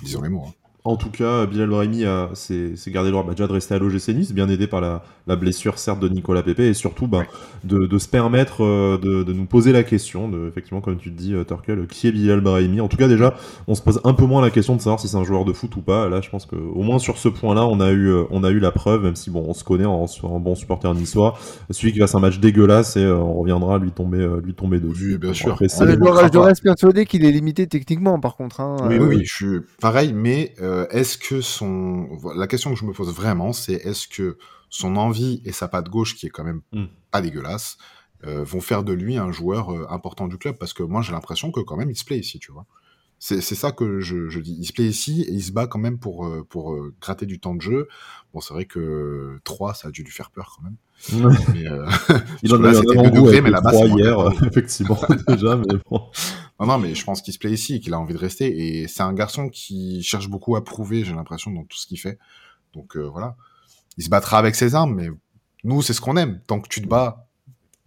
disons 0.00 0.22
les 0.22 0.28
mots. 0.28 0.44
Hein. 0.46 0.65
En 0.86 0.96
tout 0.96 1.10
cas, 1.10 1.46
Bilal 1.46 1.68
Brahimi 1.68 2.04
s'est 2.34 2.90
gardé 2.92 3.08
le 3.08 3.12
droit 3.12 3.24
bah, 3.24 3.32
déjà 3.32 3.48
de 3.48 3.52
rester 3.52 3.74
à 3.74 3.78
l'OGC 3.78 4.10
Nice, 4.10 4.32
bien 4.32 4.48
aidé 4.48 4.68
par 4.68 4.80
la, 4.80 5.02
blessure 5.34 5.80
certes 5.80 5.98
de 5.98 6.08
Nicolas 6.08 6.44
Pepe, 6.44 6.60
et 6.60 6.74
surtout 6.74 7.08
bah, 7.08 7.24
de, 7.64 7.98
se 7.98 8.06
permettre 8.06 8.62
euh, 8.64 8.96
de, 8.96 9.32
nous 9.32 9.46
poser 9.46 9.72
la 9.72 9.82
question, 9.82 10.28
de, 10.28 10.46
effectivement, 10.46 10.80
comme 10.80 10.96
tu 10.96 11.12
te 11.12 11.18
dis, 11.18 11.34
euh, 11.34 11.42
Turkel, 11.42 11.88
qui 11.88 12.06
est 12.06 12.12
Bilal 12.12 12.40
Brahimi? 12.40 12.80
En 12.80 12.86
tout 12.86 12.96
cas, 12.96 13.08
déjà, 13.08 13.34
on 13.66 13.74
se 13.74 13.82
pose 13.82 14.00
un 14.04 14.14
peu 14.14 14.26
moins 14.26 14.40
la 14.40 14.50
question 14.50 14.76
de 14.76 14.80
savoir 14.80 15.00
si 15.00 15.08
c'est 15.08 15.16
un 15.16 15.24
joueur 15.24 15.44
de 15.44 15.52
foot 15.52 15.74
ou 15.74 15.80
pas. 15.80 16.08
Là, 16.08 16.20
je 16.20 16.30
pense 16.30 16.46
qu'au 16.46 16.82
moins 16.82 17.00
sur 17.00 17.18
ce 17.18 17.28
point-là, 17.28 17.66
on, 17.66 17.80
a 17.80 17.90
eu, 17.90 18.06
euh, 18.06 18.22
on 18.30 18.44
a 18.44 18.50
eu 18.50 18.60
la 18.60 18.70
preuve, 18.70 19.02
même 19.02 19.16
si 19.16 19.30
bon, 19.30 19.44
on 19.48 19.54
se 19.54 19.64
connaît 19.64 19.86
en, 19.86 20.06
en 20.22 20.38
bon 20.38 20.54
supporter 20.54 20.94
niçois. 20.94 21.36
Celui 21.70 21.92
qui 21.92 21.98
fasse 21.98 22.14
un 22.14 22.20
match 22.20 22.38
dégueulasse, 22.38 22.96
et 22.96 23.06
on 23.08 23.40
reviendra 23.40 23.80
lui 23.80 23.90
tomber, 23.90 24.24
lui 24.44 24.54
tomber 24.54 24.78
dessus. 24.78 25.18
bien 25.18 25.34
sûr. 25.34 25.58
Ah, 25.60 26.28
je 26.32 26.38
reste 26.38 26.62
persuadé 26.62 27.06
qu'il 27.06 27.24
est 27.24 27.32
limité 27.32 27.66
techniquement, 27.66 28.20
par 28.20 28.36
contre. 28.36 28.60
Hein. 28.60 28.76
Oui, 28.88 28.98
oui, 28.98 29.24
je 29.24 29.34
suis 29.34 29.60
pareil, 29.80 30.12
mais 30.14 30.54
est-ce 30.90 31.18
que 31.18 31.40
la 32.36 32.46
question 32.46 32.72
que 32.72 32.78
je 32.78 32.84
me 32.84 32.92
pose 32.92 33.12
vraiment, 33.14 33.52
c'est 33.52 33.74
est-ce 33.74 34.08
que 34.08 34.38
son 34.70 34.96
envie 34.96 35.40
et 35.44 35.52
sa 35.52 35.68
patte 35.68 35.88
gauche, 35.88 36.16
qui 36.16 36.26
est 36.26 36.30
quand 36.30 36.44
même 36.44 36.62
hmm. 36.72 36.86
pas 37.10 37.20
dégueulasse, 37.20 37.78
euh, 38.24 38.44
vont 38.44 38.60
faire 38.60 38.82
de 38.84 38.92
lui 38.92 39.16
un 39.16 39.30
joueur 39.30 39.70
euh, 39.70 39.86
important 39.90 40.28
du 40.28 40.38
club? 40.38 40.56
Parce 40.58 40.72
que 40.72 40.82
moi, 40.82 41.02
j'ai 41.02 41.12
l'impression 41.12 41.50
que 41.52 41.60
quand 41.60 41.76
même, 41.76 41.90
il 41.90 41.96
se 41.96 42.04
plaît 42.04 42.18
ici, 42.18 42.38
tu 42.38 42.52
vois. 42.52 42.66
C'est 43.18 43.40
ça 43.40 43.72
que 43.72 44.00
je, 44.00 44.38
dis. 44.40 44.56
Il 44.60 44.66
se 44.66 44.74
plaît 44.74 44.84
ici 44.84 45.22
et 45.22 45.32
il 45.32 45.42
se 45.42 45.50
bat 45.50 45.66
quand 45.66 45.78
même 45.78 45.98
pour, 45.98 46.26
euh, 46.26 46.44
pour 46.44 46.76
gratter 47.00 47.24
du 47.24 47.40
temps 47.40 47.54
de 47.54 47.62
jeu. 47.62 47.88
Bon, 48.34 48.40
c'est 48.40 48.52
vrai 48.52 48.66
que 48.66 49.40
3, 49.44 49.72
ça 49.72 49.88
a 49.88 49.90
dû 49.90 50.02
lui 50.02 50.12
faire 50.12 50.30
peur 50.30 50.54
quand 50.54 50.64
même. 50.64 50.76
il 52.42 52.54
en 52.54 52.64
a 52.64 52.72
eu 52.72 52.98
un 52.98 53.40
mais 53.42 53.50
là-bas, 53.50 53.72
hier, 53.72 54.18
effectivement, 54.46 54.98
déjà, 55.28 55.56
mais 55.56 55.78
bon. 55.88 56.02
Non, 56.58 56.66
non, 56.66 56.78
mais 56.78 56.94
je 56.94 57.04
pense 57.04 57.22
qu'il 57.22 57.32
se 57.34 57.38
plaît 57.38 57.52
ici, 57.52 57.80
qu'il 57.80 57.94
a 57.94 58.00
envie 58.00 58.14
de 58.14 58.18
rester. 58.18 58.80
Et 58.80 58.88
c'est 58.88 59.02
un 59.02 59.12
garçon 59.12 59.48
qui 59.48 60.02
cherche 60.02 60.28
beaucoup 60.28 60.56
à 60.56 60.64
prouver, 60.64 61.04
j'ai 61.04 61.14
l'impression, 61.14 61.50
dans 61.50 61.64
tout 61.64 61.76
ce 61.76 61.86
qu'il 61.86 62.00
fait. 62.00 62.18
Donc 62.74 62.96
euh, 62.96 63.08
voilà. 63.08 63.36
Il 63.98 64.04
se 64.04 64.08
battra 64.08 64.38
avec 64.38 64.54
ses 64.54 64.74
armes, 64.74 64.94
mais 64.94 65.08
nous, 65.64 65.82
c'est 65.82 65.92
ce 65.92 66.00
qu'on 66.00 66.16
aime. 66.16 66.40
Tant 66.46 66.60
que 66.60 66.68
tu 66.68 66.82
te 66.82 66.88
bats. 66.88 67.28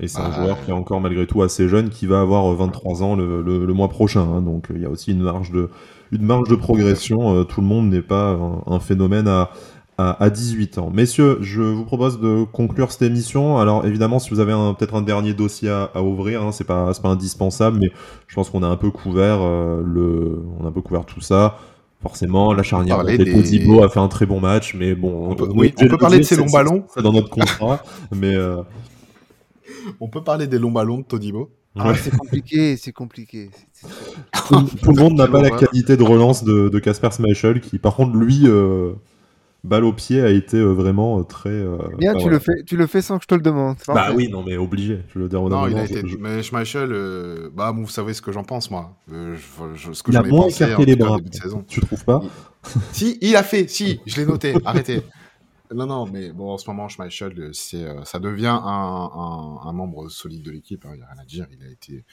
Et 0.02 0.08
c'est 0.08 0.20
un 0.22 0.30
bah, 0.30 0.36
joueur 0.36 0.64
qui 0.64 0.72
est 0.72 0.74
encore 0.74 1.02
malgré 1.02 1.28
tout 1.28 1.42
assez 1.42 1.68
jeune, 1.68 1.90
qui 1.90 2.06
va 2.06 2.22
avoir 2.22 2.54
23 2.54 3.04
ans 3.04 3.16
le, 3.16 3.42
le, 3.42 3.74
mois 3.74 3.90
prochain. 3.90 4.22
Hein. 4.22 4.42
donc 4.42 4.68
il 4.74 4.82
y 4.82 4.86
a 4.86 4.90
aussi 4.90 5.12
une 5.12 5.22
marge 5.22 5.52
de, 5.52 5.70
une 6.14 6.22
marge 6.22 6.48
de 6.48 6.56
progression. 6.56 7.36
Euh, 7.36 7.44
tout 7.44 7.60
le 7.60 7.68
monde 7.68 7.90
n'est 7.90 8.02
pas 8.02 8.40
un 8.66 8.80
phénomène 8.80 9.28
à, 9.28 9.52
à, 10.00 10.30
18 10.30 10.78
ans. 10.78 10.92
Messieurs, 10.94 11.40
je 11.42 11.62
vous 11.62 11.84
propose 11.84 12.22
de 12.22 12.46
conclure 12.46 12.92
cette 12.92 13.02
émission. 13.02 13.58
Alors 13.58 13.86
évidemment, 13.86 14.20
si 14.20 14.30
vous 14.30 14.40
avez 14.40 14.54
peut-être 14.78 14.96
un 14.96 15.02
dernier 15.02 15.34
dossier 15.34 15.70
à, 15.70 16.02
ouvrir, 16.02 16.42
hein, 16.42 16.54
c'est 16.54 16.64
pas, 16.64 16.94
pas 16.94 17.10
indispensable, 17.10 17.80
mais 17.80 17.92
je 18.28 18.36
pense 18.36 18.50
qu'on 18.50 18.64
a 18.64 18.68
un 18.68 18.78
peu 18.78 18.92
couvert 18.92 19.40
euh, 19.42 19.84
le, 19.86 20.42
on 20.60 20.66
a 20.66 20.70
un 20.70 20.72
peu 20.72 20.82
couvert 20.82 21.06
tout 21.06 21.20
ça. 21.20 21.58
Forcément, 22.02 22.54
la 22.54 22.64
charnière 22.64 23.04
de 23.04 23.18
des... 23.18 23.84
a 23.84 23.90
fait 23.90 24.00
un 24.00 24.08
très 24.08 24.26
bon 24.26 24.40
match, 24.40 24.74
mais 24.74 24.96
bon, 24.96 25.32
on 25.32 25.36
peut, 25.36 25.50
oui, 25.54 25.74
on 25.82 25.88
peut 25.90 25.98
parler 25.98 26.20
de 26.20 26.24
ces 26.24 26.38
longs 26.38 26.46
ballons. 26.46 26.86
C'est 26.94 27.04
dans 27.04 27.12
notre 27.12 27.30
contrat, 27.30 27.84
mais 28.16 28.34
euh, 28.36 28.62
on 30.00 30.08
peut 30.08 30.24
parler 30.24 30.48
des 30.48 30.60
longs 30.60 30.72
ballons 30.72 31.00
de 31.00 31.04
Todibo. 31.04 31.50
Ah, 31.78 31.94
c'est 31.96 32.16
compliqué, 32.16 32.78
c'est 32.78 32.94
compliqué. 32.94 33.50
Tout, 34.48 34.92
le 34.94 35.02
monde 35.02 35.16
n'a 35.16 35.28
pas 35.28 35.42
la 35.42 35.50
qualité 35.50 35.98
de 35.98 36.04
relance 36.04 36.46
de 36.46 36.80
Casper 36.80 37.10
Schmeichel, 37.12 37.60
qui 37.60 37.80
par 37.80 37.98
contre 37.98 38.16
lui 38.16 38.44
euh, 38.46 38.94
balle 39.64 39.84
au 39.84 39.94
pied 39.94 40.22
a 40.22 40.30
été 40.30 40.58
euh, 40.58 40.72
vraiment 40.72 41.20
euh, 41.20 41.24
très. 41.24 41.50
Euh, 41.50 41.78
Bien, 41.98 42.16
tu, 42.16 42.30
le 42.30 42.40
fais, 42.40 42.64
tu 42.66 42.78
le 42.78 42.88
fais 42.88 43.02
sans 43.02 43.18
que 43.18 43.24
je 43.24 43.28
te 43.28 43.36
le 43.36 43.42
demande. 43.42 43.78
Bah 43.88 44.12
oui, 44.16 44.30
non, 44.30 44.44
mais 44.44 44.58
obligé. 44.58 45.04
Je 45.14 45.20
le 45.20 45.30
dire 45.30 45.42
Non, 45.42 45.68
il 45.68 45.78
a 45.78 45.86
été. 45.86 46.04
Mais 46.20 46.44
Schmeichel, 46.44 47.50
bah, 47.54 47.72
vous 47.72 47.88
savez 47.88 48.14
ce 48.14 48.22
que 48.22 48.32
j'en 48.32 48.44
pense, 48.44 48.72
moi. 48.72 48.96
ce 49.08 50.04
que 50.04 50.12
il 50.12 50.18
a 50.18 50.24
moins 50.24 50.48
écarté 50.48 50.86
les 50.86 50.96
bras. 50.96 51.18
Tu 51.68 51.82
trouves 51.82 52.06
pas 52.06 52.22
Si, 52.92 53.18
il 53.22 53.36
a 53.36 53.44
fait. 53.44 53.70
Si, 53.70 54.00
je 54.06 54.18
l'ai 54.18 54.26
noté. 54.26 54.54
Arrêtez. 54.66 55.02
Non, 55.74 55.86
non, 55.86 56.08
mais 56.12 56.32
bon, 56.32 56.50
en 56.50 56.58
ce 56.58 56.68
moment, 56.68 56.88
Schmeichel, 56.88 57.52
c'est, 57.54 57.86
ça 58.04 58.20
devient 58.20 58.60
un, 58.64 59.60
un, 59.64 59.72
membre 59.72 60.10
solide 60.10 60.44
de 60.44 60.52
l'équipe. 60.52 60.84
Il 60.86 60.92
hein, 60.92 60.96
n'y 60.96 61.04
a 61.04 61.08
rien 61.14 61.22
à 61.22 61.26
dire. 61.26 61.46
Il 61.52 61.64
a 61.64 61.70
été, 61.70 62.06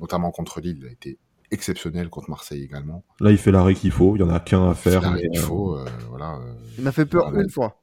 notamment 0.00 0.32
contre 0.32 0.60
Lille, 0.60 0.78
il 0.80 0.86
a 0.86 0.90
été 0.90 1.18
exceptionnel 1.50 2.08
contre 2.08 2.30
Marseille 2.30 2.62
également. 2.62 3.04
Là, 3.20 3.30
il 3.30 3.38
fait 3.38 3.50
l'arrêt 3.50 3.74
qu'il 3.74 3.90
faut, 3.90 4.16
il 4.16 4.20
y 4.20 4.22
en 4.22 4.30
a 4.30 4.40
qu'un 4.40 4.70
à 4.70 4.74
faire. 4.74 5.02
Faut, 5.36 5.76
euh, 5.76 5.84
voilà. 6.08 6.36
Euh, 6.36 6.54
il 6.76 6.84
m'a 6.84 6.92
fait 6.92 7.06
peur 7.06 7.34
une 7.34 7.50
fois, 7.50 7.82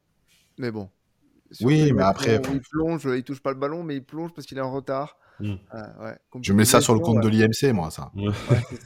mais 0.58 0.72
bon. 0.72 0.90
oui, 1.62 1.92
mais 1.94 2.04
après. 2.04 2.42
Il 2.52 2.62
plonge, 2.62 3.08
il 3.16 3.24
touche 3.24 3.42
pas 3.42 3.52
le 3.52 3.58
ballon, 3.58 3.84
mais 3.84 3.96
il 3.96 4.04
plonge 4.04 4.34
parce 4.34 4.48
qu'il 4.48 4.58
est 4.58 4.62
en 4.62 4.72
retard. 4.72 5.18
Ouais, 5.40 6.18
je 6.42 6.54
mets 6.54 6.66
ça 6.66 6.82
sur 6.82 6.94
le 6.94 7.00
compte 7.00 7.22
de 7.22 7.28
l'IMC, 7.28 7.74
moi, 7.74 7.92
ça. 7.92 8.12
Ouais, 8.16 8.32
c'est 8.70 8.86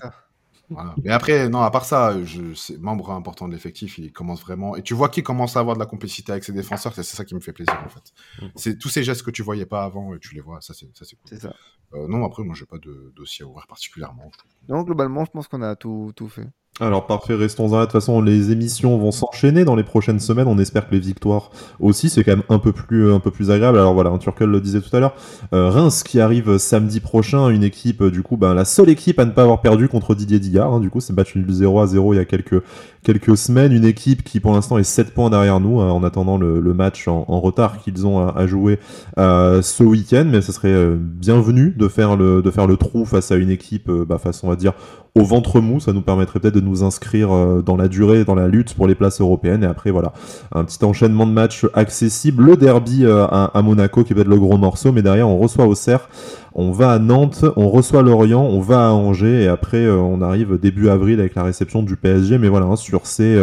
Mais 1.04 1.12
après, 1.12 1.50
non, 1.50 1.62
à 1.62 1.72
part 1.72 1.86
ça, 1.86 2.24
je, 2.24 2.54
c'est 2.54 2.78
membre 2.78 3.12
important 3.12 3.48
de 3.48 3.54
l'effectif, 3.54 3.98
il 3.98 4.12
commence 4.12 4.42
vraiment. 4.42 4.76
Et 4.76 4.84
tu 4.84 4.94
vois 4.94 5.10
qu'il 5.10 5.24
commence 5.24 5.58
à 5.58 5.60
avoir 5.60 5.76
de 5.76 5.80
la 5.80 5.86
complicité 5.86 6.32
avec 6.32 6.44
ses 6.44 6.54
défenseurs, 6.54 6.94
c'est 6.94 7.04
ça 7.04 7.26
qui 7.26 7.36
me 7.36 7.40
fait 7.40 7.54
plaisir 7.54 7.82
en 7.86 7.90
fait. 7.90 8.14
Mm. 8.42 8.50
C'est 8.56 8.78
tous 8.78 8.90
ces 8.90 9.04
gestes 9.04 9.24
que 9.24 9.32
tu 9.32 9.42
voyais 9.42 9.66
pas 9.66 9.84
avant, 9.84 10.14
et 10.14 10.20
tu 10.20 10.36
les 10.36 10.42
vois, 10.42 10.62
ça 10.62 10.74
c'est 10.74 10.90
ça 10.96 11.06
c'est 11.06 11.16
cool. 11.16 11.30
C'est 11.30 11.42
ça. 11.42 11.54
Euh, 11.94 12.08
non, 12.08 12.24
après, 12.26 12.44
moi 12.44 12.56
j'ai 12.56 12.66
pas 12.66 12.78
de 12.78 13.12
dossier 13.16 13.44
à 13.44 13.48
ouvrir 13.48 13.66
particulièrement. 13.68 14.32
Non, 14.68 14.84
globalement, 14.84 15.26
je 15.26 15.32
pense 15.32 15.48
qu'on 15.48 15.62
a 15.62 15.76
tout, 15.76 16.12
tout 16.16 16.30
fait. 16.30 16.48
Alors 16.82 17.06
parfait, 17.06 17.36
restons 17.36 17.68
là. 17.70 17.80
De 17.80 17.86
toute 17.86 17.92
façon, 17.92 18.22
les 18.22 18.52
émissions 18.52 18.98
vont 18.98 19.12
s'enchaîner 19.12 19.66
dans 19.66 19.76
les 19.76 19.84
prochaines 19.84 20.22
semaines. 20.22 20.48
On 20.48 20.58
espère 20.58 20.88
que 20.88 20.96
les 20.96 21.02
victoires 21.02 21.52
aussi, 21.82 22.10
c'est 22.10 22.24
quand 22.24 22.32
même 22.32 22.44
un 22.48 22.60
peu 22.60 22.72
plus, 22.72 23.12
un 23.12 23.20
peu 23.20 23.32
plus 23.32 23.52
agréable. 23.52 23.78
Alors 23.78 23.94
voilà, 23.94 24.18
Turkel 24.18 24.50
le 24.50 24.62
disait 24.62 24.80
tout 24.80 24.96
à 24.96 25.02
l'heure. 25.02 25.14
Euh, 25.54 25.70
Reims 25.70 26.04
qui 26.04 26.22
arrive 26.22 26.58
samedi 26.58 27.02
prochain, 27.02 27.50
une 27.50 27.64
équipe, 27.64 28.02
du 28.04 28.24
coup, 28.24 28.38
ben, 28.38 28.54
la 28.54 28.64
seule 28.64 28.90
équipe 28.90 29.20
à 29.20 29.26
ne 29.26 29.32
pas 29.32 29.44
avoir 29.44 29.60
perdu 29.60 29.90
contre 29.90 30.16
Didier 30.16 30.40
Digard. 30.40 30.74
Hein. 30.74 30.80
du 30.80 30.90
coup, 30.90 31.02
c'est 31.02 31.14
battu 31.14 31.44
0 31.46 31.82
à 31.82 31.88
0 31.88 32.14
il 32.14 32.18
y 32.18 32.20
a 32.20 32.26
quelques, 32.26 32.64
quelques 33.04 33.38
semaines. 33.38 33.72
Une 33.72 33.86
équipe 33.86 34.24
qui 34.24 34.39
pour 34.39 34.54
l'instant 34.54 34.78
est 34.78 34.84
7 34.84 35.14
points 35.14 35.30
derrière 35.30 35.60
nous, 35.60 35.80
hein, 35.80 35.91
en 35.91 36.04
attendant 36.04 36.38
le, 36.38 36.74
match 36.74 37.08
en, 37.08 37.39
retard 37.39 37.80
qu'ils 37.80 38.06
ont 38.06 38.28
à, 38.28 38.47
jouer 38.47 38.80
euh, 39.18 39.62
ce 39.62 39.84
week-end. 39.84 40.26
Mais 40.30 40.41
ce 40.41 40.52
serait 40.52 40.70
euh, 40.70 40.95
bienvenu 41.00 41.74
de 41.78 41.88
faire 41.88 42.16
le, 42.16 42.41
trou 42.78 43.06
face 43.06 43.32
à 43.32 43.36
une 43.36 43.50
équipe, 43.50 43.89
bah, 43.89 44.18
face, 44.18 44.43
on 44.43 44.50
va 44.50 44.56
dire, 44.56 44.74
au 45.16 45.24
ventre 45.24 45.60
mou. 45.60 45.80
Ça 45.80 45.93
nous 45.93 46.02
permettrait 46.02 46.39
peut-être 46.39 46.56
de 46.56 46.62
nous 46.62 46.84
inscrire 46.84 47.32
euh, 47.32 47.62
dans 47.62 47.76
la 47.76 47.88
durée, 47.88 48.24
dans 48.24 48.36
la 48.36 48.47
lutte 48.47 48.74
pour 48.74 48.88
les 48.88 48.95
places 48.95 49.22
européennes. 49.22 49.64
Et 49.64 49.68
après, 49.68 49.91
voilà, 49.91 50.14
un 50.54 50.64
petit 50.64 50.84
enchaînement 50.84 51.26
de 51.26 51.32
matchs 51.32 51.66
accessible. 51.74 52.43
Le 52.43 52.58
derby 52.58 53.06
euh, 53.06 53.26
à, 53.28 53.62
Monaco 53.62 54.04
qui 54.04 54.14
va 54.14 54.22
être 54.22 54.28
le 54.28 54.39
gros 54.39 54.58
morceau, 54.58 54.91
mais 54.91 55.02
derrière, 55.02 55.28
on 55.28 55.38
reçoit 55.38 55.66
Auxerre. 55.66 56.10
On 56.54 56.72
va 56.72 56.93
à 56.93 57.00
Nantes, 57.00 57.45
on 57.56 57.70
reçoit 57.70 58.02
Lorient, 58.02 58.41
on 58.41 58.60
va 58.60 58.88
à 58.88 58.91
Angers 58.91 59.43
et 59.43 59.47
après 59.47 59.86
euh, 59.86 59.95
on 59.97 60.22
arrive 60.22 60.58
début 60.58 60.89
avril 60.89 61.20
avec 61.20 61.36
la 61.36 61.43
réception 61.43 61.84
du 61.84 61.95
PSG. 61.95 62.38
Mais 62.38 62.47
voilà, 62.47 62.66
hein, 62.66 62.76
sur 62.76 63.06
ces 63.06 63.39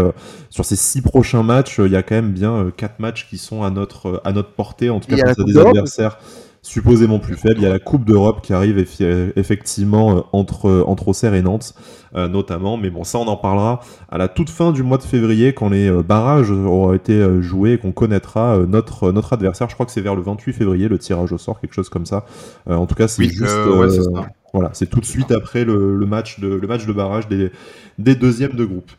sur 0.50 0.64
ces 0.64 0.76
six 0.76 1.02
prochains 1.02 1.42
matchs, 1.42 1.80
il 1.84 1.92
y 1.92 1.96
a 1.96 2.02
quand 2.02 2.16
même 2.16 2.32
bien 2.32 2.72
quatre 2.76 3.00
matchs 3.00 3.28
qui 3.28 3.38
sont 3.38 3.62
à 3.62 3.70
notre 3.70 4.20
à 4.24 4.32
notre 4.32 4.50
portée, 4.50 4.90
en 4.90 5.00
tout 5.00 5.09
cas 5.09 5.16
face 5.16 5.38
à 5.38 5.44
des 5.44 5.57
adversaires 5.57 6.18
supposément 6.66 7.20
plus 7.20 7.36
faible. 7.36 7.56
Il 7.58 7.62
y 7.62 7.66
a 7.66 7.70
la 7.70 7.78
Coupe 7.78 8.04
d'Europe 8.04 8.40
qui 8.42 8.52
arrive 8.52 8.78
effectivement 9.36 10.16
euh, 10.16 10.20
entre, 10.32 10.68
euh, 10.68 10.84
entre 10.86 11.08
Auxerre 11.08 11.34
et 11.34 11.42
Nantes, 11.42 11.74
euh, 12.16 12.28
notamment. 12.28 12.76
Mais 12.76 12.90
bon, 12.90 13.04
ça, 13.04 13.18
on 13.18 13.28
en 13.28 13.36
parlera 13.36 13.80
à 14.10 14.18
la 14.18 14.26
toute 14.26 14.50
fin 14.50 14.72
du 14.72 14.82
mois 14.82 14.98
de 14.98 15.04
février, 15.04 15.52
quand 15.52 15.68
les 15.68 15.90
barrages 16.02 16.50
auront 16.50 16.92
été 16.92 17.40
joués 17.40 17.74
et 17.74 17.78
qu'on 17.78 17.92
connaîtra 17.92 18.58
notre, 18.66 19.12
notre 19.12 19.32
adversaire. 19.32 19.68
Je 19.68 19.74
crois 19.74 19.86
que 19.86 19.92
c'est 19.92 20.00
vers 20.00 20.16
le 20.16 20.22
28 20.22 20.52
février, 20.52 20.88
le 20.88 20.98
tirage 20.98 21.32
au 21.32 21.38
sort, 21.38 21.60
quelque 21.60 21.74
chose 21.74 21.88
comme 21.88 22.06
ça. 22.06 22.24
en 22.68 22.86
tout 22.86 22.94
cas, 22.96 23.06
c'est 23.08 23.24
juste. 23.24 23.56
Voilà, 24.52 24.70
c'est 24.72 24.88
tout 24.88 25.00
de 25.00 25.04
suite 25.04 25.32
après 25.32 25.66
le, 25.66 25.98
match 26.06 26.40
de, 26.40 26.48
le 26.48 26.66
match 26.66 26.86
de 26.86 26.92
barrage 26.94 27.28
des, 27.28 27.50
des 27.99 28.14
deuxièmes 28.14 28.55
de 28.55 28.64
groupe. 28.64 28.90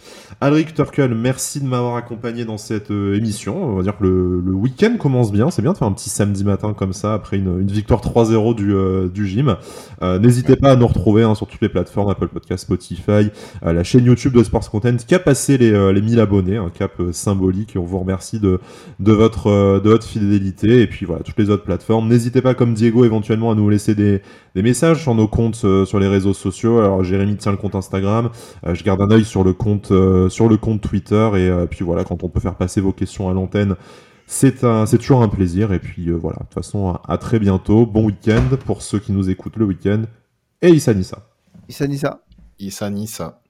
Alric 0.42 0.74
Turkel, 0.74 1.16
merci 1.16 1.60
de 1.62 1.66
m'avoir 1.66 1.96
accompagné 1.96 2.46
dans 2.46 2.58
cette 2.58 2.92
euh, 2.92 3.16
émission. 3.16 3.64
On 3.64 3.76
va 3.78 3.84
dire 3.84 3.98
que 3.98 4.04
le, 4.04 4.54
week-end 4.54 4.98
commence 4.98 5.32
bien. 5.32 5.50
C'est 5.50 5.62
bien 5.62 5.74
de 5.74 5.78
faire 5.78 5.88
un 5.88 5.94
petit 5.94 6.10
samedi 6.10 6.44
matin 6.44 6.74
comme 6.74 6.94
ça 6.94 7.14
après 7.14 7.38
une, 7.38 7.66
victoire 7.66 8.02
3-0 8.02 8.56
du, 8.56 8.74
euh, 8.74 9.08
du 9.08 9.26
gym. 9.26 9.56
Euh, 10.02 10.20
n'hésitez 10.20 10.56
pas 10.56 10.72
à 10.72 10.76
nous 10.76 10.88
retrouver 10.88 11.24
hein, 11.24 11.36
sur 11.36 11.48
toutes 11.48 11.62
les 11.62 11.70
plateformes 11.70 12.10
Apple 12.10 12.28
Podcast, 12.28 12.64
Spotify, 12.66 13.30
la 13.62 13.84
chaîne 13.84 14.06
YouTube 14.06 14.34
de 14.34 14.44
Sports 14.44 14.70
Content 14.70 14.98
qui 14.98 15.16
a 15.16 15.20
passé 15.20 15.58
les, 15.58 15.94
les 15.94 16.02
1000 16.02 16.20
abonnés, 16.20 16.58
un 16.58 16.70
cap 16.70 17.02
symbolique. 17.12 17.76
Et 17.76 17.80
on 17.80 17.86
vous 17.86 18.00
remercie 18.00 18.40
de, 18.40 18.60
de, 19.00 19.12
votre, 19.12 19.80
de 19.80 19.90
votre 19.90 20.06
fidélité. 20.06 20.82
Et 20.82 20.88
puis 20.88 21.06
voilà, 21.06 21.24
toutes 21.24 21.40
les 21.40 21.50
autres 21.50 21.64
plateformes. 21.64 22.08
N'hésitez 22.08 22.42
pas, 22.42 22.54
comme 22.54 22.74
Diego, 22.74 23.06
éventuellement 23.06 23.52
à 23.52 23.56
nous 23.56 23.70
laisser 23.70 23.96
des, 23.96 24.22
des 24.56 24.62
messages 24.62 25.02
sur 25.02 25.16
nos 25.16 25.28
comptes 25.28 25.38
compte 25.38 25.86
sur 25.86 26.00
les 26.00 26.08
réseaux 26.08 26.34
sociaux. 26.34 26.80
Alors 26.80 27.04
Jérémy 27.04 27.38
tient 27.38 27.52
le 27.52 27.58
compte 27.58 27.76
Instagram, 27.76 28.30
garde 28.88 29.02
un 29.02 29.12
œil 29.12 29.26
sur 29.26 29.44
le 29.44 29.54
compte 29.54 29.92
sur 30.30 30.50
le 30.50 30.58
compte 30.58 30.82
Twitter 30.82 31.30
et 31.36 31.68
puis 31.70 31.84
voilà, 31.84 32.04
quand 32.04 32.24
on 32.24 32.30
peut 32.30 32.40
faire 32.40 32.56
passer 32.56 32.82
vos 32.82 32.94
questions 32.94 33.30
à 33.30 33.34
l'antenne, 33.34 33.76
c'est 34.28 34.98
toujours 34.98 35.24
un 35.24 35.30
plaisir. 35.30 35.72
Et 35.74 35.80
puis 35.80 36.10
voilà, 36.12 36.38
de 36.40 36.44
toute 36.44 36.54
façon, 36.54 37.00
à, 37.08 37.18
très 37.18 37.40
bientôt. 37.40 37.86
Bon 37.86 38.06
week-end 38.06 38.56
pour 38.66 38.82
ceux 38.82 39.00
qui 39.00 39.12
nous 39.12 39.30
écoutent 39.30 39.56
le 39.56 39.66
week-end. 39.66 40.04
Et 40.62 40.70
Issa 40.70 40.94
Nissa. 40.94 41.28
Issa 41.70 41.88
Nissa. 41.88 42.22
Issa 42.60 42.90
Nissa. 42.90 43.42